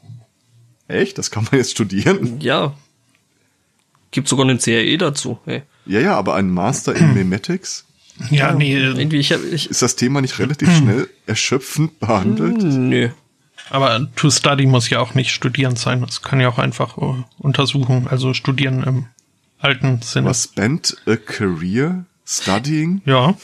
[0.87, 1.19] Echt?
[1.19, 2.41] Das kann man jetzt studieren?
[2.41, 2.75] Ja.
[4.13, 5.41] Gibt sogar eine CAE dazu.
[5.45, 5.65] Hey.
[5.87, 7.85] Ja, ja, aber ein Master in Mimetics?
[8.31, 8.77] Ja, nee.
[8.77, 12.63] Irgendwie, ich hab, ich Ist das Thema nicht relativ schnell erschöpfend behandelt?
[12.63, 13.11] Nö.
[13.71, 16.01] Aber to study muss ja auch nicht studieren sein.
[16.01, 19.07] Das kann ja auch einfach uh, untersuchen, also studieren im
[19.59, 20.29] alten Sinne.
[20.29, 23.03] Was spent a career studying?
[23.05, 23.35] Ja.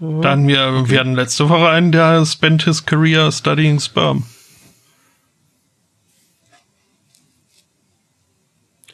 [0.00, 0.90] Dann wir okay.
[0.90, 4.24] werden letzte Woche ein, der spent his career studying sperm.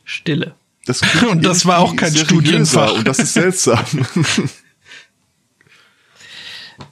[0.05, 0.55] Stille.
[0.85, 1.01] Das
[1.31, 2.95] und das war auch kein Studienfach.
[2.95, 3.85] Und das ist seltsam.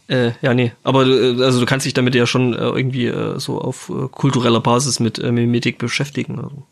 [0.09, 0.73] äh, ja, nee.
[0.83, 4.09] Aber äh, also du kannst dich damit ja schon äh, irgendwie äh, so auf äh,
[4.09, 6.39] kultureller Basis mit äh, Mimetik beschäftigen.
[6.39, 6.67] Also.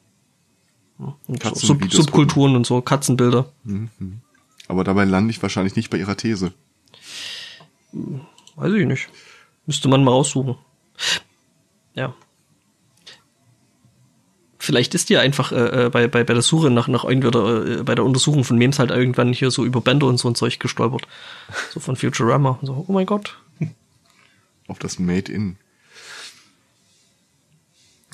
[1.26, 3.52] Und Sub Subkulturen und so, Katzenbilder.
[3.64, 4.20] Mhm.
[4.66, 6.52] Aber dabei lande ich wahrscheinlich nicht bei ihrer These.
[8.56, 9.08] Weiß ich nicht.
[9.66, 10.56] Müsste man mal raussuchen.
[11.94, 12.14] Ja.
[14.58, 17.82] Vielleicht ist die einfach äh, äh, bei, bei, bei der Suche nach, nach irgendwie, äh,
[17.84, 20.58] bei der Untersuchung von Memes halt irgendwann hier so über Bänder und so ein Zeug
[20.58, 21.06] gestolpert.
[21.72, 22.58] So von Futurama.
[22.62, 23.38] So, oh mein Gott.
[24.66, 25.56] Auf das Made in.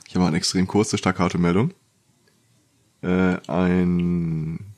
[0.07, 1.73] Ich habe eine extrem kurze Staccato-Meldung.
[3.03, 4.75] Äh, ein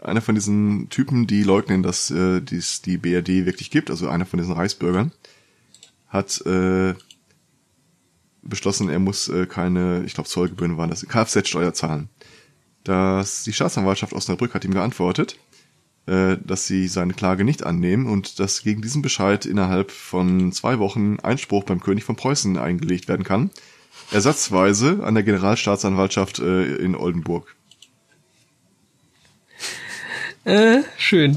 [0.00, 4.26] einer von diesen Typen, die leugnen, dass äh, dies die BRD wirklich gibt, also einer
[4.26, 5.12] von diesen Reichsbürgern,
[6.08, 6.94] hat äh,
[8.42, 12.08] beschlossen, er muss äh, keine, ich glaube Zollgebühren waren das, Kfz-Steuer zahlen.
[12.84, 15.38] Das, die Staatsanwaltschaft Osnabrück hat ihm geantwortet,
[16.06, 20.78] äh, dass sie seine Klage nicht annehmen und dass gegen diesen Bescheid innerhalb von zwei
[20.78, 23.50] Wochen Einspruch beim König von Preußen eingelegt werden kann.
[24.10, 27.54] Ersatzweise an der Generalstaatsanwaltschaft äh, in Oldenburg.
[30.44, 31.36] Äh, schön.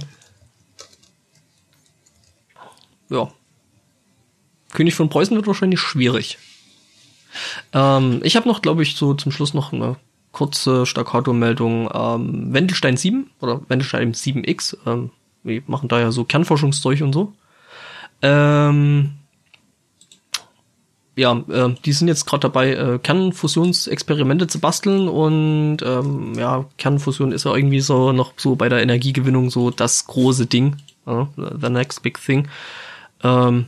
[3.09, 3.33] Ja.
[4.71, 6.37] König von Preußen wird wahrscheinlich schwierig.
[7.73, 9.95] Ähm, ich habe noch, glaube ich, so zum Schluss noch eine
[10.31, 11.89] kurze Staccato-Meldung.
[11.93, 14.77] Ähm, Wendelstein 7 oder Wendelstein 7X.
[14.85, 15.11] Ähm,
[15.43, 17.33] wir machen da ja so Kernforschungszeug und so.
[18.21, 19.11] Ähm,
[21.15, 27.31] ja, äh, die sind jetzt gerade dabei, äh, Kernfusionsexperimente zu basteln und ähm, ja, Kernfusion
[27.31, 31.69] ist ja irgendwie so noch so bei der Energiegewinnung so das große Ding, äh, the
[31.69, 32.47] next big thing,
[33.23, 33.67] ähm,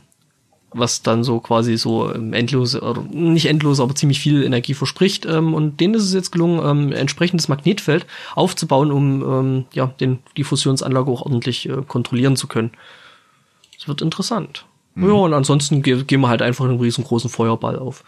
[0.74, 5.26] was dann so quasi so ähm, endlos, oder nicht endlos, aber ziemlich viel Energie verspricht
[5.26, 10.44] ähm, und denen ist es jetzt gelungen, ähm, entsprechendes Magnetfeld aufzubauen, um ja den die
[10.44, 12.72] Fusionsanlage auch ordentlich äh, kontrollieren zu können.
[13.78, 14.66] Es wird interessant.
[14.96, 15.08] Mhm.
[15.08, 18.04] Ja, und ansonsten ge gehen wir halt einfach einen riesengroßen Feuerball auf.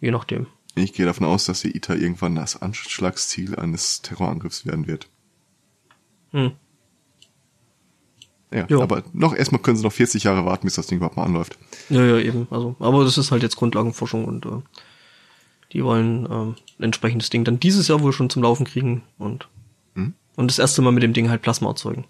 [0.00, 0.46] Je nachdem.
[0.74, 5.08] Ich gehe davon aus, dass die ITER irgendwann das Anschlagsziel eines Terrorangriffs werden wird.
[6.32, 6.52] Hm.
[8.52, 8.82] Ja, jo.
[8.82, 11.58] aber noch erstmal können sie noch 40 Jahre warten, bis das Ding überhaupt mal anläuft.
[11.88, 12.46] Ja, ja, eben.
[12.50, 14.60] Also, aber das ist halt jetzt Grundlagenforschung und äh,
[15.72, 19.48] die wollen ähm, ein entsprechendes Ding dann dieses Jahr wohl schon zum Laufen kriegen und
[19.94, 20.14] hm?
[20.36, 22.04] und das erste Mal mit dem Ding halt Plasma erzeugen.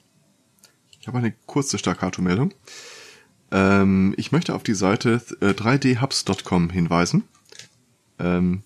[1.00, 2.54] Ich habe eine kurze Staccato-Meldung.
[3.50, 7.24] Ähm, ich möchte auf die Seite äh, 3dhubs.com hinweisen.
[8.18, 8.62] Ähm,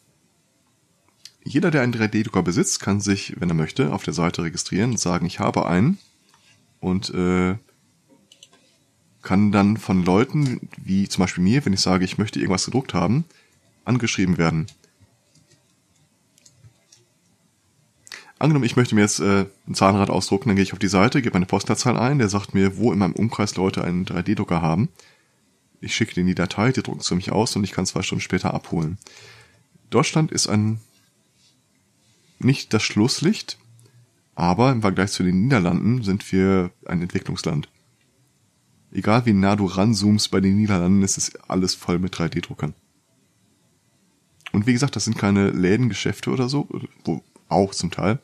[1.45, 5.01] jeder, der einen 3D-Drucker besitzt, kann sich, wenn er möchte, auf der Seite registrieren und
[5.01, 5.99] sagen, ich habe einen.
[6.87, 7.57] Und äh,
[9.21, 12.95] kann dann von Leuten, wie zum Beispiel mir, wenn ich sage, ich möchte irgendwas gedruckt
[12.95, 13.25] haben,
[13.85, 14.67] angeschrieben werden.
[18.39, 21.23] Angenommen, ich möchte mir jetzt äh, ein Zahnrad ausdrucken, dann gehe ich auf die Seite,
[21.23, 24.89] gebe meine Postleitzahl ein, der sagt mir, wo in meinem Umkreis Leute einen 3D-Drucker haben.
[25.81, 28.03] Ich schicke denen die Datei, die drucken es für mich aus und ich kann zwei
[28.03, 28.97] Stunden später abholen.
[29.91, 30.79] Deutschland ist ein
[32.39, 33.59] nicht das Schlusslicht,
[34.37, 37.69] aber im Vergleich zu den Niederlanden sind wir ein Entwicklungsland.
[38.93, 42.75] Egal wie nah du ranzoomst bei den Niederlanden, ist es alles voll mit 3D-Druckern.
[44.53, 46.69] Und wie gesagt, das sind keine Lädengeschäfte oder so,
[47.05, 48.21] wo auch zum Teil.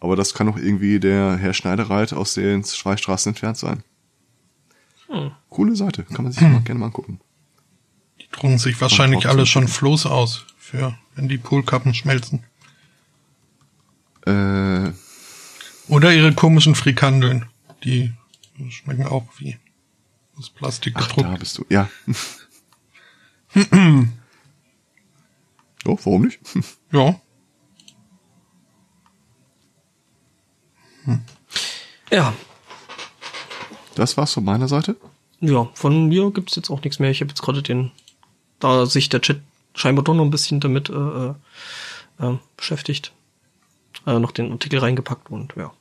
[0.00, 3.82] Aber das kann doch irgendwie der Herr Schneidereit aus den zwei Straßen entfernt sein.
[5.48, 7.20] Coole Seite, kann man sich mal gerne mal angucken.
[8.20, 12.42] Die trugen sich wahrscheinlich alle schon Floß aus, für wenn die Poolkappen schmelzen.
[14.26, 14.92] Äh,
[15.88, 17.46] Oder ihre komischen Frikandeln.
[17.84, 18.12] Die
[18.70, 19.56] schmecken auch wie
[20.36, 21.28] aus Plastik ach, gedruckt.
[21.28, 21.64] da bist du.
[21.68, 21.88] Ja.
[25.86, 26.40] oh, warum nicht?
[26.92, 27.20] Ja.
[32.10, 32.34] Ja,
[33.94, 34.96] Das war's von meiner Seite.
[35.40, 37.10] ja, von mir gibt's jetzt auch nichts mehr.
[37.10, 37.92] Ich habe jetzt gerade den,
[38.58, 39.40] da sich der Chat
[39.74, 41.34] scheinbar doch noch ein bisschen damit äh, äh,
[42.20, 43.12] äh, beschäftigt,
[44.06, 45.72] äh, noch den Artikel reingepackt und ja.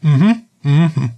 [0.00, 0.42] Mhm.
[0.62, 1.10] Mhm.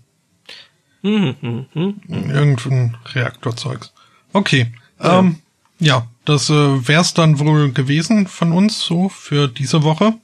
[1.02, 2.30] Mhm, mhm, mhm.
[2.30, 3.92] Irgendein Reaktorzeugs.
[4.32, 4.72] Okay.
[5.00, 5.36] Ja, ähm,
[5.78, 10.14] ja das äh, wär's dann wohl gewesen von uns so für diese Woche.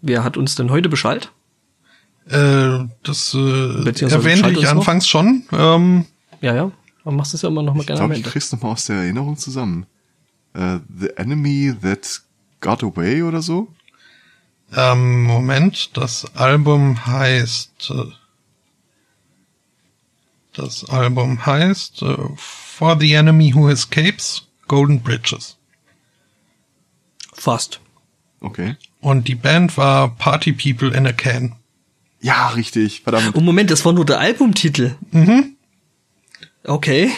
[0.00, 1.30] Wer hat uns denn heute Bescheid?
[2.26, 4.78] Äh, das äh, erwähnte ich uns noch?
[4.78, 5.44] anfangs schon.
[5.52, 6.06] Ähm,
[6.40, 6.72] Ja, ja.
[7.04, 8.72] Man macht es ja immer noch mal Ich gerne am glaube, ich krieg's noch mal
[8.72, 9.86] aus der Erinnerung zusammen.
[10.54, 12.22] Äh, The Enemy That
[12.60, 13.68] Got Away oder so?
[14.76, 18.12] ähm, Moment, das Album heißt äh,
[20.52, 25.56] das Album heißt äh, For the Enemy Who Escapes Golden Bridges.
[27.32, 27.80] Fast.
[28.40, 28.76] Okay.
[29.00, 31.56] Und die Band war Party People in a Can.
[32.20, 33.02] Ja, richtig.
[33.02, 33.34] Verdammt.
[33.34, 34.96] Oh Moment, das war nur der Albumtitel.
[35.10, 35.56] Mhm.
[36.64, 37.10] Okay.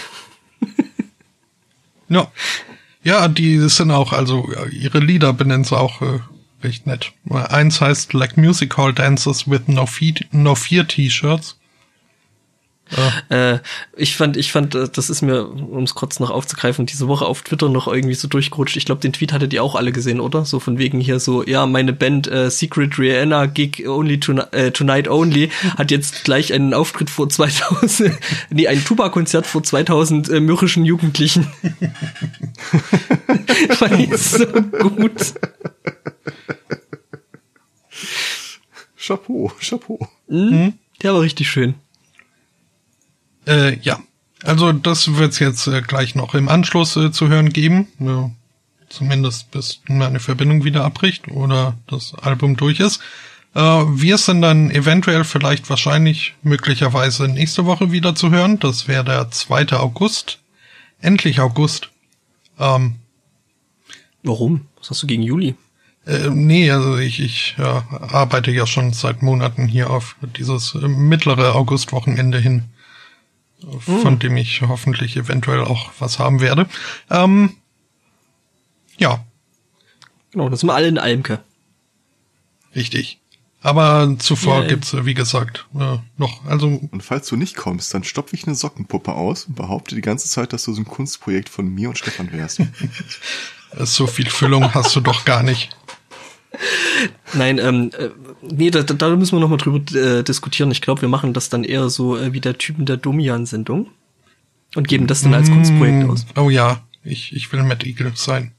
[2.08, 2.30] Ja.
[3.04, 6.20] Ja, die sind auch, also ihre Lieder benennen sie auch äh,
[6.62, 7.12] recht nett.
[7.28, 11.58] Eins heißt Like Music Hall Dancers with No, Feet, no Fear T-Shirts.
[13.28, 13.58] Äh,
[13.96, 17.26] ich fand, ich fand, äh, das ist mir, um es kurz noch aufzugreifen, diese Woche
[17.26, 18.76] auf Twitter noch irgendwie so durchgerutscht.
[18.76, 20.44] Ich glaube, den Tweet hattet ihr auch alle gesehen, oder?
[20.44, 24.70] So von wegen hier so, ja, meine Band äh, Secret Rihanna Gig Only toni äh,
[24.70, 28.12] Tonight Only hat jetzt gleich einen Auftritt vor 2000,
[28.50, 31.46] nee, ein Tuba-Konzert vor 2000 äh, mürrischen Jugendlichen.
[33.70, 35.34] fand ich so gut.
[38.96, 40.08] Chapeau, Chapeau.
[40.28, 40.74] Mhm.
[41.02, 41.74] Der war richtig schön.
[43.46, 44.00] Äh, ja.
[44.44, 47.88] Also das wird's jetzt äh, gleich noch im Anschluss äh, zu hören geben.
[48.00, 48.30] Ja,
[48.88, 53.00] zumindest bis meine Verbindung wieder abbricht oder das Album durch ist.
[53.54, 58.58] Äh, wir sind dann eventuell vielleicht wahrscheinlich möglicherweise nächste Woche wieder zu hören.
[58.58, 59.72] Das wäre der 2.
[59.74, 60.38] August.
[61.00, 61.90] Endlich August.
[62.58, 62.96] Ähm,
[64.22, 64.66] Warum?
[64.78, 65.54] Was hast du gegen Juli?
[66.06, 70.88] Äh, nee, also ich, ich äh, arbeite ja schon seit Monaten hier auf dieses äh,
[70.88, 72.64] mittlere Augustwochenende hin,
[73.80, 76.66] von dem ich hoffentlich eventuell auch was haben werde.
[77.10, 77.56] Ähm,
[78.98, 79.24] ja,
[80.32, 81.40] Genau, das sind wir alle in Almke.
[82.74, 83.18] richtig.
[83.64, 84.68] Aber zuvor Yay.
[84.70, 88.56] gibt's wie gesagt, äh, noch, also Und falls du nicht kommst, dann stopfe ich eine
[88.56, 91.98] Sockenpuppe aus und behaupte die ganze Zeit, dass du so ein Kunstprojekt von mir und
[91.98, 92.60] Stefan wärst.
[93.78, 95.76] so viel Füllung hast du doch gar nicht.
[97.34, 98.10] Nein, ähm, äh,
[98.42, 100.70] nee, da, da müssen wir noch mal drüber äh, diskutieren.
[100.70, 103.88] Ich glaube, wir machen das dann eher so äh, wie der Typen der Domian-Sendung
[104.74, 106.26] und geben das dann als Kunstprojekt aus.
[106.36, 108.52] Oh ja, ich, ich will Matt Eagle sein.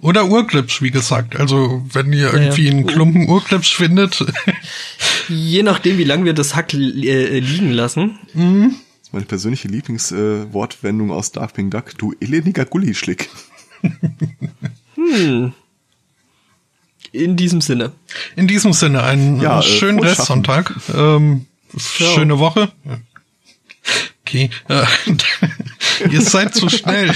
[0.00, 1.36] Oder Urklipsch, wie gesagt.
[1.36, 2.70] Also, wenn ihr irgendwie ja.
[2.70, 4.24] einen Klumpen Urklipsch findet,
[5.28, 8.18] Je nachdem, wie lange wir das Hack li- äh, liegen lassen.
[8.32, 11.96] Das ist meine persönliche Lieblingswortwendung äh, aus Darkwing Duck.
[11.98, 13.28] Du eleniger Gullischlick.
[17.18, 17.92] In diesem Sinne.
[18.36, 20.74] In diesem Sinne, einen Ja, äh, äh, schönen frohes Restsonntag.
[20.94, 22.70] Ähm, schöne Woche.
[24.22, 24.50] Okay.
[24.68, 24.84] Äh,
[26.10, 27.12] ihr seid zu schnell.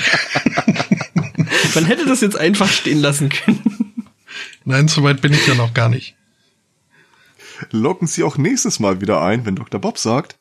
[1.74, 4.04] Man hätte das jetzt einfach stehen lassen können.
[4.64, 6.16] Nein, so weit bin ich ja noch gar nicht.
[7.70, 9.80] Locken Sie auch nächstes Mal wieder ein, wenn Dr.
[9.80, 10.36] Bob sagt.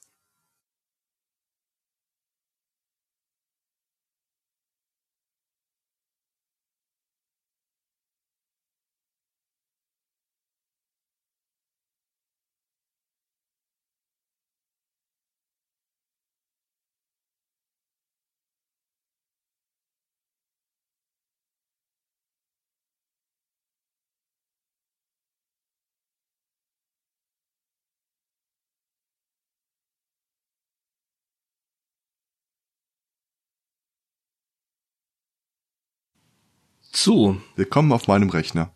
[37.04, 38.72] So, Willkommen auf meinem Rechner.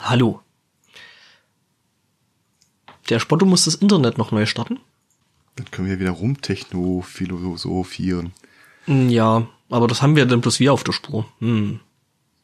[0.00, 0.40] hallo.
[3.08, 4.80] Der Spotto muss das Internet noch neu starten.
[5.54, 8.32] Dann können wir wieder rumtechno philosophieren.
[8.86, 11.24] Hm, Ja, aber das haben wir dann bloß wir auf der Spur.
[11.38, 11.78] Hm.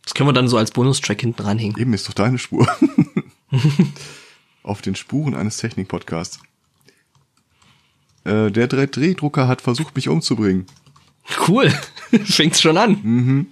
[0.04, 1.76] Das können wir dann so als Bonustrack hinten ranhängen.
[1.76, 2.68] Eben ist doch deine Spur.
[4.62, 6.38] Auf den Spuren eines Technik-Podcasts.
[8.22, 10.66] Äh, der 3D-Drucker hat versucht, mich umzubringen.
[11.48, 11.70] Cool.
[12.24, 13.48] Fängt's schon an.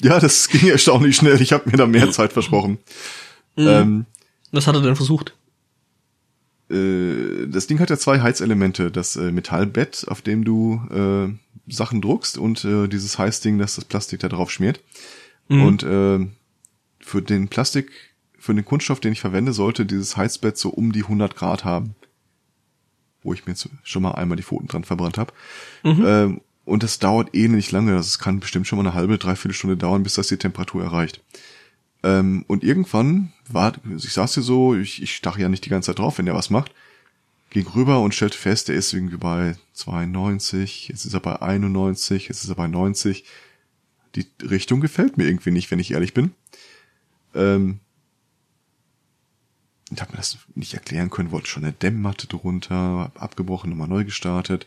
[0.00, 1.40] Ja, das ging erstaunlich schnell.
[1.40, 2.78] Ich habe mir da mehr Zeit versprochen.
[3.56, 4.06] Ähm,
[4.50, 5.34] Was hat er denn versucht?
[6.70, 8.90] äh, das Ding hat ja zwei Heizelemente.
[8.90, 13.84] Das äh, Metallbett, auf dem du äh, Sachen druckst und äh, dieses Heizding, das das
[13.84, 14.80] Plastik da drauf schmiert.
[15.48, 16.18] Und äh,
[17.00, 17.90] für den Plastik,
[18.38, 21.94] für den Kunststoff, den ich verwende, sollte dieses Heizbett so um die 100 Grad haben.
[23.22, 25.34] Wo ich mir jetzt schon mal einmal die Pfoten dran verbrannt habe.
[25.84, 27.92] Ähm, und das dauert eh nicht lange.
[27.92, 31.20] Das kann bestimmt schon mal eine halbe, dreiviertel Stunde dauern, bis das die Temperatur erreicht.
[32.02, 35.86] Ähm, und irgendwann war, ich saß hier so, ich, ich stach ja nicht die ganze
[35.86, 36.72] Zeit drauf, wenn der was macht,
[37.50, 42.28] ging rüber und stellte fest, der ist irgendwie bei 92, jetzt ist er bei 91,
[42.28, 43.24] jetzt ist er bei 90.
[44.14, 46.32] Die Richtung gefällt mir irgendwie nicht, wenn ich ehrlich bin.
[47.34, 47.80] Ähm,
[49.90, 54.04] ich habe mir das nicht erklären können, wollte schon eine Dämmmatte drunter, abgebrochen, nochmal neu
[54.04, 54.66] gestartet.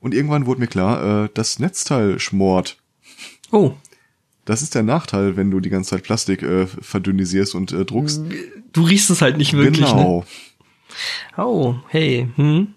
[0.00, 2.78] Und irgendwann wurde mir klar, äh, das Netzteil schmort.
[3.50, 3.72] Oh,
[4.44, 8.22] Das ist der Nachteil, wenn du die ganze Zeit Plastik äh, verdünnisierst und äh, druckst.
[8.72, 10.20] du riechst es halt nicht wirklich, genau.
[10.20, 11.42] ne?
[11.42, 12.74] Oh, hey, hm?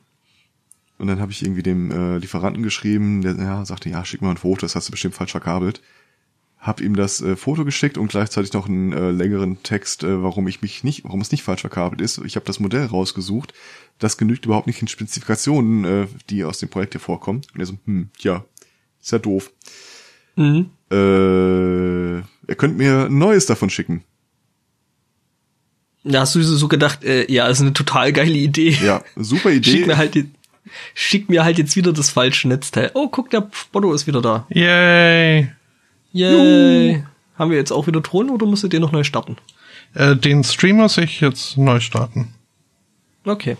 [0.97, 4.31] Und dann habe ich irgendwie dem äh, Lieferanten geschrieben, der ja, sagte, ja, schick mal
[4.31, 5.81] ein Foto, das hast du bestimmt falsch verkabelt.
[6.61, 10.47] Hab ihm das äh, Foto geschickt und gleichzeitig noch einen äh, längeren Text, äh, warum
[10.47, 12.19] ich mich nicht, warum es nicht falsch verkabelt ist.
[12.19, 13.53] Ich habe das Modell rausgesucht.
[13.97, 17.41] Das genügt überhaupt nicht in Spezifikationen, äh, die aus dem Projekt hier vorkommen.
[17.55, 18.45] Und er so, hm, ja,
[19.01, 19.51] ist ja doof.
[20.35, 20.69] Mhm.
[20.91, 24.03] Äh, er könnte mir ein neues davon schicken.
[26.03, 28.77] Da hast du so gedacht, äh, ja, ist eine total geile Idee.
[28.83, 29.71] Ja, super Idee.
[29.71, 30.29] Schick mir halt die,
[30.93, 32.91] schick mir halt jetzt wieder das falsche Netzteil.
[32.93, 34.45] Oh, guck, der Spotto ist wieder da.
[34.49, 35.49] Yay.
[36.11, 37.03] Yay.
[37.37, 39.37] Haben wir jetzt auch wieder Ton oder musstet ihr noch neu starten?
[39.93, 42.33] Äh, den Stream muss ich jetzt neu starten.
[43.25, 43.57] Okay.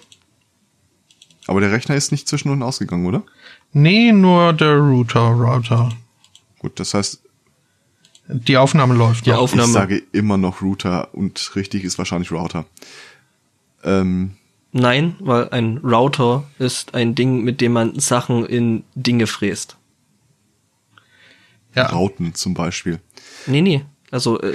[1.47, 3.23] Aber der Rechner ist nicht zwischendurch ausgegangen, oder?
[3.73, 5.89] Nee, nur der Router, Router.
[6.59, 7.21] Gut, das heißt,
[8.27, 9.39] Die Aufnahme läuft Die noch.
[9.39, 9.67] Aufnahme.
[9.67, 12.65] ich sage immer noch Router und richtig ist wahrscheinlich Router.
[13.83, 14.31] Ähm,
[14.73, 19.75] Nein, weil ein Router ist ein Ding, mit dem man Sachen in Dinge fräst.
[21.75, 21.87] Ja.
[21.87, 22.99] Rauten zum Beispiel.
[23.47, 23.85] Nee, nee.
[24.11, 24.53] Also äh,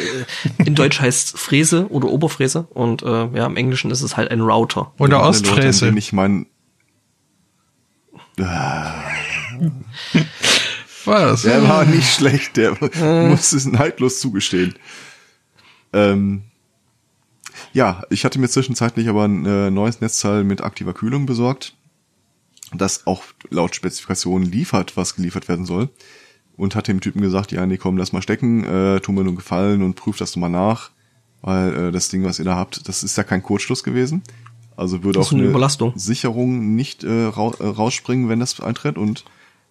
[0.58, 4.42] in Deutsch heißt Fräse oder Oberfräse und äh, ja, im Englischen ist es halt ein
[4.42, 4.92] Router.
[4.98, 5.86] Oder Leute, Ostfräse.
[5.86, 6.46] denen Ich mein,
[11.06, 11.42] Was?
[11.42, 12.76] der war nicht schlecht, der
[13.28, 14.74] muss es neidlos zugestehen.
[15.92, 16.42] Ähm,
[17.72, 21.74] ja, ich hatte mir zwischenzeitlich aber ein äh, neues Netzteil mit aktiver Kühlung besorgt,
[22.74, 25.88] das auch laut Spezifikation liefert, was geliefert werden soll.
[26.56, 29.34] Und hat dem Typen gesagt, ja, nee, komm, lass mal stecken, äh, tu mir nur
[29.34, 30.90] Gefallen und prüf das doch mal nach,
[31.42, 34.22] weil äh, das Ding, was ihr da habt, das ist ja kein Kurzschluss gewesen.
[34.76, 35.92] Also würde auch ist eine Überlastung.
[35.96, 39.24] Sicherung nicht äh, rau äh, rausspringen, wenn das eintritt und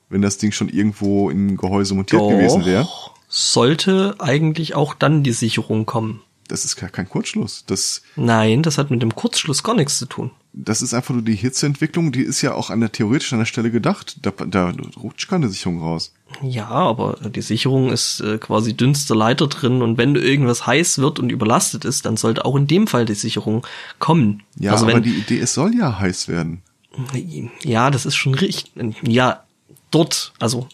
[0.10, 2.88] wenn das Ding schon irgendwo im Gehäuse montiert gewesen wäre.
[3.28, 6.22] Sollte eigentlich auch dann die Sicherung kommen.
[6.48, 7.66] Das ist gar kein Kurzschluss.
[7.66, 10.32] Das, Nein, das hat mit dem Kurzschluss gar nichts zu tun.
[10.54, 13.46] das ist einfach nur die Hitzeentwicklung, die ist ja auch an der theoretisch an der
[13.46, 14.18] Stelle gedacht.
[14.22, 16.14] Da, da rutscht keine Sicherung raus.
[16.42, 21.20] Ja, aber die Sicherung ist äh, quasi dünnster Leiter drin und wenn irgendwas heiß wird
[21.20, 23.66] und überlastet ist, dann sollte auch in dem Fall die Sicherung
[24.00, 24.44] kommen.
[24.58, 26.62] Ja, also aber wenn, die Idee, es soll ja heiß werden.
[27.64, 28.72] ja, das ist schon richtig.
[29.04, 29.44] Ja,
[29.92, 30.68] dort, also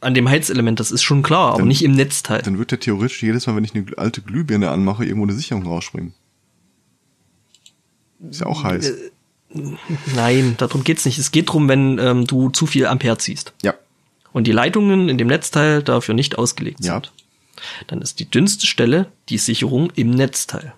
[0.00, 2.42] an dem Heizelement, das ist schon klar, aber Dann- nicht im Netzteil.
[2.42, 5.66] Dann wird ja theoretisch jedes Mal, wenn ich eine alte Glühbirne anmache, irgendwo eine Sicherung
[5.66, 6.14] rausspringen.
[8.30, 8.90] Ist ja auch heiß.
[8.90, 9.10] Äh,
[10.14, 11.18] Nein, darum geht's nicht.
[11.18, 13.74] Es geht drum, wenn ähm, du zu viel Ampere ziehst Ja.
[14.38, 16.94] Und die Leitungen in dem Netzteil dafür nicht ausgelegt Ja.
[16.94, 17.12] sind.
[17.88, 20.74] Dann ist die dünnste Stelle die Sicherung im Netzteil.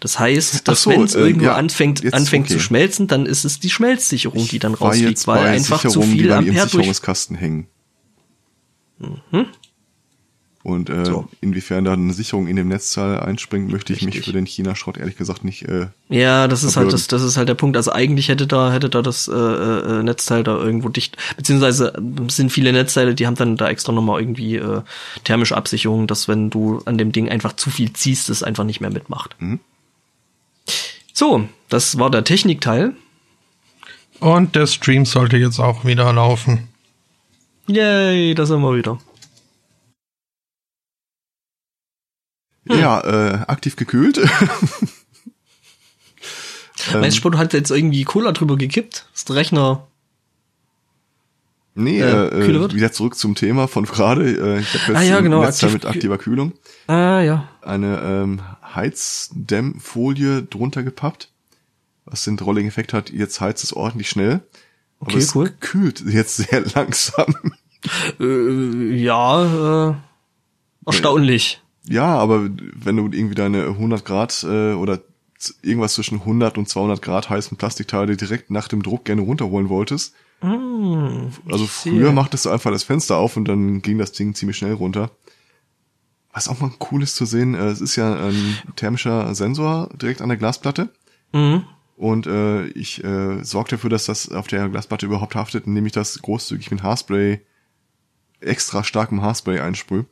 [0.00, 2.54] Das heißt, dass so, wenn es äh, irgendwo ja, anfängt, jetzt anfängt okay.
[2.54, 6.20] zu schmelzen, dann ist es die Schmelzsicherung, die dann rausfliegt, weil einfach zu Sicherungen, die
[6.20, 6.70] viel Ampere durch.
[6.70, 7.68] Sicherungskasten hängen.
[10.68, 11.26] Und äh, So.
[11.40, 15.16] inwiefern da eine Sicherung in dem Netzteil einspringt, möchte ich mich für den China-Schrott ehrlich
[15.16, 15.62] gesagt nicht.
[15.62, 17.74] Äh, Ja, das ist halt das, das ist halt der Punkt.
[17.78, 22.30] Also eigentlich hätte da hätte da das äh, äh, Netzteil da irgendwo dicht, beziehungsweise äh,
[22.30, 24.82] sind viele Netzteile, die haben dann da extra nochmal irgendwie äh,
[25.24, 28.82] thermische Absicherung, dass wenn du an dem Ding einfach zu viel ziehst, es einfach nicht
[28.82, 29.36] mehr mitmacht.
[29.38, 29.60] Mhm.
[31.14, 32.92] So, das war der Technikteil.
[34.20, 36.68] Und der Stream sollte jetzt auch wieder laufen.
[37.68, 38.98] Yay, da sind wir wieder.
[42.68, 44.18] Ja, äh, aktiv gekühlt.
[44.18, 44.28] Ähm,
[47.00, 49.06] Meinst du, du hat jetzt irgendwie Cola drüber gekippt?
[49.14, 49.86] Ist der Rechner
[51.74, 54.24] Nee, Äh, äh, äh, wieder zurück zum Thema von gerade.
[54.24, 56.52] Äh, ich habe jetzt Ah, ja, genau, aktiv- mit aktiver Kühlung
[56.88, 57.48] Ah, ja.
[57.62, 58.42] eine ähm,
[58.74, 61.30] Heizdämmfolie drunter gepappt,
[62.04, 64.40] was den drolligen Effekt hat, jetzt heizt es ordentlich schnell.
[64.98, 65.50] Aber Okay, es cool.
[65.60, 67.32] kühlt jetzt sehr langsam.
[68.18, 69.94] Äh, ja, äh,
[70.84, 71.62] erstaunlich.
[71.88, 75.00] Ja, aber wenn du irgendwie deine 100 Grad äh, oder
[75.62, 80.14] irgendwas zwischen 100 und 200 Grad heißen Plastikteile direkt nach dem Druck gerne runterholen wolltest,
[81.50, 81.92] also sehe.
[81.92, 85.10] früher machtest du einfach das Fenster auf und dann ging das Ding ziemlich schnell runter.
[86.32, 90.20] Was auch mal cool ist zu sehen, äh, es ist ja ein thermischer Sensor direkt
[90.20, 90.90] an der Glasplatte.
[91.32, 91.64] Mhm.
[91.96, 95.92] Und äh, ich äh, sorge dafür, dass das auf der Glasplatte überhaupt haftet, indem ich
[95.92, 97.40] das großzügig mit Haarspray,
[98.40, 100.06] extra starkem Haarspray einsprühe.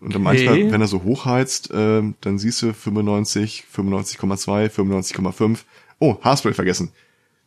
[0.00, 0.70] Und dann manchmal, Okay.
[0.72, 5.64] wenn er so hochheizt, äh, dann siehst du 95, 95,2, 95,5.
[5.98, 6.90] Oh, Haarspray vergessen.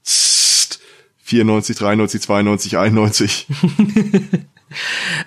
[0.04, 0.82] Zzt,
[1.20, 3.48] 94, 93, 92, 91.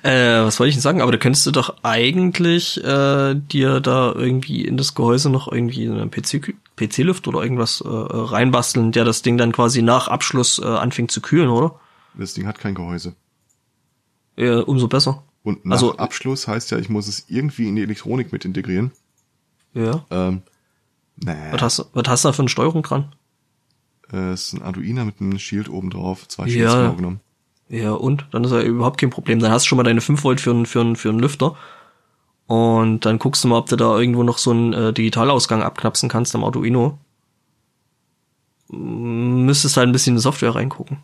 [0.02, 1.02] Äh, was wollte ich denn sagen?
[1.02, 5.86] Aber da könntest du doch eigentlich äh, dir da irgendwie in das Gehäuse noch irgendwie
[5.86, 10.64] einen PC, PC-Lift oder irgendwas äh, reinbasteln, der das Ding dann quasi nach Abschluss äh,
[10.66, 11.78] anfängt zu kühlen, oder?
[12.14, 13.14] Das Ding hat kein Gehäuse.
[14.36, 15.22] Äh, umso besser.
[15.44, 18.90] Und nach Also- Abschluss heißt ja, ich muss es irgendwie in die Elektronik mit integrieren.
[19.74, 20.04] Ja.
[20.10, 20.42] Ähm,
[21.16, 21.32] nee.
[21.52, 23.14] Was hast, du- was hast du da für eine Steuerung dran?
[24.12, 26.26] Äh, es ist ein Arduino mit einem Shield oben drauf.
[26.28, 26.50] Zwei Ja.
[26.50, 27.20] Shields genau genommen.
[27.68, 28.26] Ja, und?
[28.32, 29.38] Dann ist ja überhaupt kein Problem.
[29.38, 31.56] Dann hast du schon mal deine 5 Volt für einen für einen- für einen Lüfter.
[32.46, 36.08] Und dann guckst du mal, ob du da irgendwo noch so einen äh, Digitalausgang abknapsen
[36.08, 36.98] kannst am Arduino.
[38.68, 40.98] Müsstest halt ein bisschen in die Software reingucken.